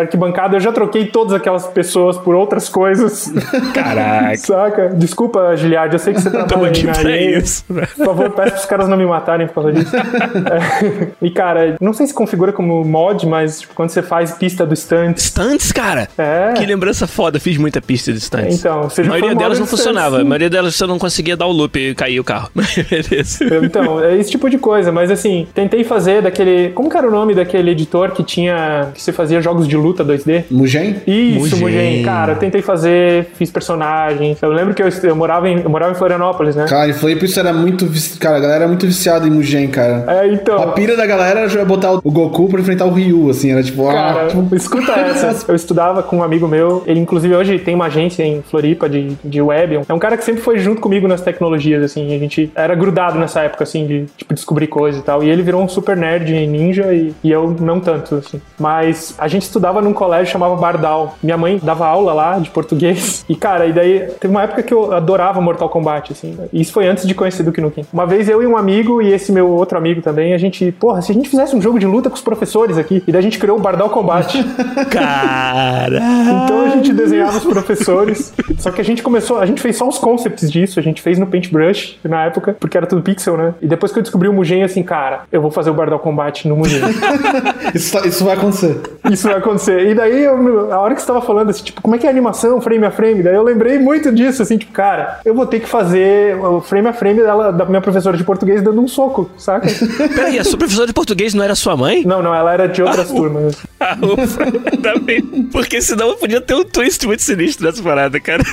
arquibancada, 0.01 0.57
eu 0.57 0.59
já 0.59 0.69
troquei 0.69 1.05
todas 1.05 1.31
aquelas 1.31 1.65
pessoas 1.65 2.17
por 2.17 2.35
outras 2.35 2.67
coisas. 2.67 3.31
Caraca. 3.73 4.35
Saca? 4.35 4.89
Desculpa, 4.89 5.55
Giliard, 5.55 5.93
eu 5.93 5.99
sei 5.99 6.13
que 6.13 6.19
você 6.21 6.29
trabalha 6.43 6.67
aqui 6.67 6.83
na 6.85 6.91
pra 6.91 7.09
EA. 7.09 7.39
isso. 7.39 7.63
né? 7.69 7.87
Por 7.95 8.05
favor, 8.07 8.31
peço 8.31 8.51
pros 8.51 8.65
caras 8.65 8.89
não 8.89 8.97
me 8.97 9.05
matarem 9.05 9.47
por 9.47 9.53
causa 9.55 9.71
disso. 9.71 9.95
É. 10.49 11.07
E, 11.21 11.29
cara, 11.29 11.75
não 11.79 11.93
sei 11.93 12.07
se 12.07 12.13
configura 12.13 12.51
como 12.51 12.83
mod, 12.83 13.25
mas 13.27 13.61
tipo, 13.61 13.73
quando 13.73 13.89
você 13.89 14.01
faz 14.01 14.31
pista 14.31 14.65
do 14.65 14.75
stunts. 14.75 15.25
Stunts, 15.25 15.71
cara. 15.71 16.07
É. 16.17 16.53
Que 16.57 16.65
lembrança 16.65 17.05
foda. 17.07 17.39
Fiz 17.39 17.57
muita 17.57 17.81
pista 17.81 18.11
de 18.11 18.19
stunts. 18.19 18.59
Então, 18.59 18.83
você 18.83 19.01
a 19.01 19.05
maioria 19.05 19.35
delas 19.35 19.59
não 19.59 19.65
de 19.65 19.69
funcionava. 19.71 20.07
stunts, 20.17 20.25
A 20.25 20.29
maioria 20.29 20.49
delas 20.49 20.75
você 20.75 20.85
não 20.85 20.97
conseguia 20.99 21.37
dar 21.37 21.45
o 21.45 21.51
loop 21.51 21.77
e 21.79 21.93
cair 21.95 22.19
o 22.19 22.23
carro. 22.23 22.49
Beleza. 22.55 23.45
Então, 23.63 24.03
é 24.03 24.17
esse 24.17 24.31
tipo 24.31 24.49
de 24.49 24.57
coisa, 24.57 24.91
mas 24.91 25.11
assim, 25.11 25.28
tentei 25.53 25.83
fazer 25.83 26.21
daquele. 26.21 26.69
Como 26.69 26.89
que 26.89 26.97
era 26.97 27.07
o 27.07 27.11
nome 27.11 27.33
daquele 27.33 27.71
editor 27.71 28.11
que 28.11 28.23
tinha. 28.23 28.89
que 28.93 29.01
você 29.01 29.11
fazia 29.11 29.41
jogos 29.41 29.67
de 29.67 29.75
luta 29.75 30.03
2D? 30.03 30.45
Mugen? 30.49 30.97
Isso, 31.05 31.57
Mugen. 31.57 31.59
Mugen. 31.59 32.03
Cara, 32.03 32.33
eu 32.33 32.37
tentei 32.37 32.61
fazer, 32.61 33.27
fiz 33.35 33.51
personagens. 33.51 34.41
Eu 34.41 34.51
lembro 34.51 34.73
que 34.73 34.81
eu, 34.81 34.89
eu 35.03 35.15
morava, 35.15 35.49
em, 35.49 35.61
eu 35.61 35.69
morava 35.69 35.91
em 35.91 35.95
Florianópolis, 35.95 36.55
né? 36.55 36.65
Cara, 36.67 36.87
e 36.87 36.93
Flip 36.93 37.23
isso 37.23 37.39
era 37.39 37.53
muito. 37.53 37.89
Cara, 38.19 38.37
a 38.37 38.39
galera 38.39 38.59
era 38.59 38.67
muito 38.67 38.85
viciada 38.85 39.27
em 39.27 39.31
Mugen, 39.31 39.67
cara. 39.67 40.05
É, 40.07 40.19
A 40.21 40.27
então. 40.27 40.71
pira 40.71 40.95
da 40.95 41.05
galera 41.05 41.41
era 41.41 41.65
botar 41.65 41.93
o 41.93 42.01
Goku 42.11 42.49
pra 42.49 42.59
enfrentar 42.59 42.85
o 42.85 42.91
Ryu, 42.91 43.29
assim, 43.29 43.51
era 43.51 43.63
tipo, 43.63 43.85
Cara, 43.87 44.23
ah, 44.23 44.27
tipo, 44.27 44.55
escuta 44.55 44.91
essa. 44.99 45.45
Eu 45.47 45.55
estudava 45.55 46.03
com 46.03 46.17
um 46.17 46.23
amigo 46.23 46.47
meu, 46.47 46.83
ele 46.85 46.99
inclusive 46.99 47.35
hoje 47.35 47.59
tem 47.59 47.75
uma 47.75 47.85
agência 47.85 48.23
em 48.23 48.41
Floripa 48.41 48.89
de, 48.89 49.15
de 49.23 49.41
web. 49.41 49.81
É 49.87 49.93
um 49.93 49.99
cara 49.99 50.17
que 50.17 50.23
sempre 50.23 50.41
foi 50.41 50.59
junto 50.59 50.81
comigo 50.81 51.07
nas 51.07 51.21
tecnologias, 51.21 51.83
assim. 51.83 52.13
A 52.15 52.19
gente 52.19 52.51
era 52.55 52.75
grudado 52.75 53.19
nessa 53.19 53.41
época, 53.41 53.63
assim, 53.63 53.85
de 53.85 54.05
tipo, 54.17 54.33
descobrir 54.33 54.67
coisas 54.67 55.01
e 55.01 55.03
tal. 55.03 55.18
E 55.23 55.29
ele 55.29 55.41
virou 55.41 55.61
um 55.61 55.67
super 55.67 55.95
nerd 55.95 56.31
ninja 56.47 56.93
e, 56.93 57.13
e 57.23 57.31
eu 57.31 57.55
não 57.59 57.79
tanto, 57.79 58.15
assim. 58.15 58.41
Mas 58.59 59.15
a 59.17 59.27
gente 59.27 59.43
estudava 59.43 59.81
num 59.81 59.93
colégio 59.93 60.31
chamava 60.31 60.55
Bardal. 60.55 61.17
Minha 61.21 61.37
mãe 61.37 61.59
dava 61.61 61.87
aula 61.87 62.13
lá 62.13 62.39
de 62.39 62.49
português. 62.49 63.19
E, 63.29 63.35
cara, 63.35 63.67
e 63.67 63.73
daí 63.73 64.07
teve 64.19 64.33
uma 64.33 64.41
época 64.41 64.63
que 64.63 64.73
eu 64.73 64.91
adorava 64.91 65.39
Mortal 65.39 65.69
Kombat, 65.69 66.13
assim. 66.13 66.35
E 66.51 66.61
isso 66.61 66.73
foi 66.73 66.87
antes 66.87 67.05
de 67.05 67.13
conhecer 67.13 67.43
Duke 67.43 67.61
Nukem. 67.61 67.85
Uma 67.93 68.07
vez 68.07 68.27
eu 68.27 68.41
e 68.41 68.47
um 68.47 68.57
amigo 68.57 69.03
e 69.03 69.13
esse 69.13 69.31
meu 69.31 69.47
outro 69.51 69.77
amigo 69.77 70.01
também, 70.01 70.33
a 70.33 70.37
gente, 70.37 70.71
porra, 70.71 70.99
se 71.01 71.11
a 71.11 71.15
gente 71.15 71.29
fizesse 71.29 71.55
um 71.55 71.61
jogo 71.61 71.77
de 71.77 71.85
luta 71.85 72.09
com 72.09 72.15
os 72.15 72.21
professores 72.21 72.77
aqui, 72.77 73.03
e 73.07 73.11
daí 73.11 73.19
a 73.19 73.21
gente 73.21 73.37
criou 73.37 73.57
o 73.57 73.61
Bardal 73.61 73.89
Combat. 73.91 74.33
Cara. 74.89 75.99
Então 76.43 76.61
a 76.65 76.69
gente 76.69 76.91
desenhava 76.91 77.37
os 77.37 77.43
professores. 77.43 78.33
Só 78.57 78.71
que 78.71 78.81
a 78.81 78.85
gente 78.85 79.03
começou, 79.03 79.37
a 79.39 79.45
gente 79.45 79.61
fez 79.61 79.77
só 79.77 79.87
os 79.87 79.99
concepts 79.99 80.51
disso, 80.51 80.79
a 80.79 80.83
gente 80.83 81.01
fez 81.01 81.19
no 81.19 81.27
Paintbrush 81.27 81.99
na 82.03 82.25
época, 82.25 82.55
porque 82.59 82.77
era 82.77 82.87
tudo 82.87 83.01
pixel, 83.01 83.37
né? 83.37 83.53
E 83.61 83.67
depois 83.67 83.91
que 83.91 83.99
eu 83.99 84.03
descobri 84.03 84.27
o 84.27 84.33
Mugen, 84.33 84.63
assim, 84.63 84.81
cara, 84.81 85.08
eu 85.31 85.41
vou 85.41 85.51
fazer 85.51 85.69
o 85.69 85.73
Bardal 85.73 85.99
Combat 85.99 86.47
no 86.47 86.55
Mugen. 86.55 86.81
isso, 87.73 87.97
isso 88.07 88.25
vai 88.25 88.35
acontecer. 88.35 88.79
Isso 89.11 89.27
vai 89.27 89.37
acontecer. 89.37 89.87
E 89.89 89.95
daí, 89.95 90.23
eu- 90.23 90.71
a 90.73 90.79
hora 90.79 90.95
que 90.95 91.01
você 91.01 91.07
tava 91.07 91.21
falando, 91.21 91.49
assim, 91.49 91.63
tipo, 91.63 91.81
como 91.81 91.95
é 91.95 91.97
que 91.97 92.05
é 92.05 92.09
a 92.09 92.11
animação, 92.11 92.59
frame 92.61 92.85
a 92.85 92.91
frame? 92.91 93.21
Daí 93.23 93.35
eu 93.35 93.43
lembrei 93.43 93.77
muito 93.79 94.11
disso, 94.11 94.41
assim, 94.41 94.57
tipo, 94.57 94.71
cara, 94.71 95.19
eu 95.25 95.33
vou 95.33 95.45
ter 95.45 95.59
que 95.59 95.67
fazer 95.69 96.35
o 96.37 96.61
frame 96.61 96.87
a 96.87 96.93
frame 96.93 97.21
dela, 97.21 97.51
da 97.51 97.65
minha 97.65 97.81
professora 97.81 98.17
de 98.17 98.23
português 98.23 98.61
dando 98.61 98.81
um 98.81 98.87
soco, 98.87 99.29
saca? 99.37 99.67
Peraí, 100.15 100.39
a 100.39 100.43
sua 100.43 100.57
professora 100.57 100.87
de 100.87 100.93
português 100.93 101.33
não 101.33 101.43
era 101.43 101.55
sua 101.55 101.75
mãe? 101.75 102.03
Não, 102.05 102.21
não, 102.21 102.33
ela 102.33 102.53
era 102.53 102.67
de 102.67 102.81
outras 102.81 103.09
turmas. 103.09 103.55
Ah, 103.81 103.95
ufa, 104.01 104.43
ainda 104.43 104.99
bem. 104.99 105.21
Porque 105.53 105.81
senão 105.81 106.13
podia 106.17 106.41
ter 106.41 106.53
um 106.53 106.65
twist 106.65 107.07
muito 107.07 107.21
sinistro 107.23 107.65
nessa 107.65 107.81
parada, 107.81 108.19
cara. 108.19 108.43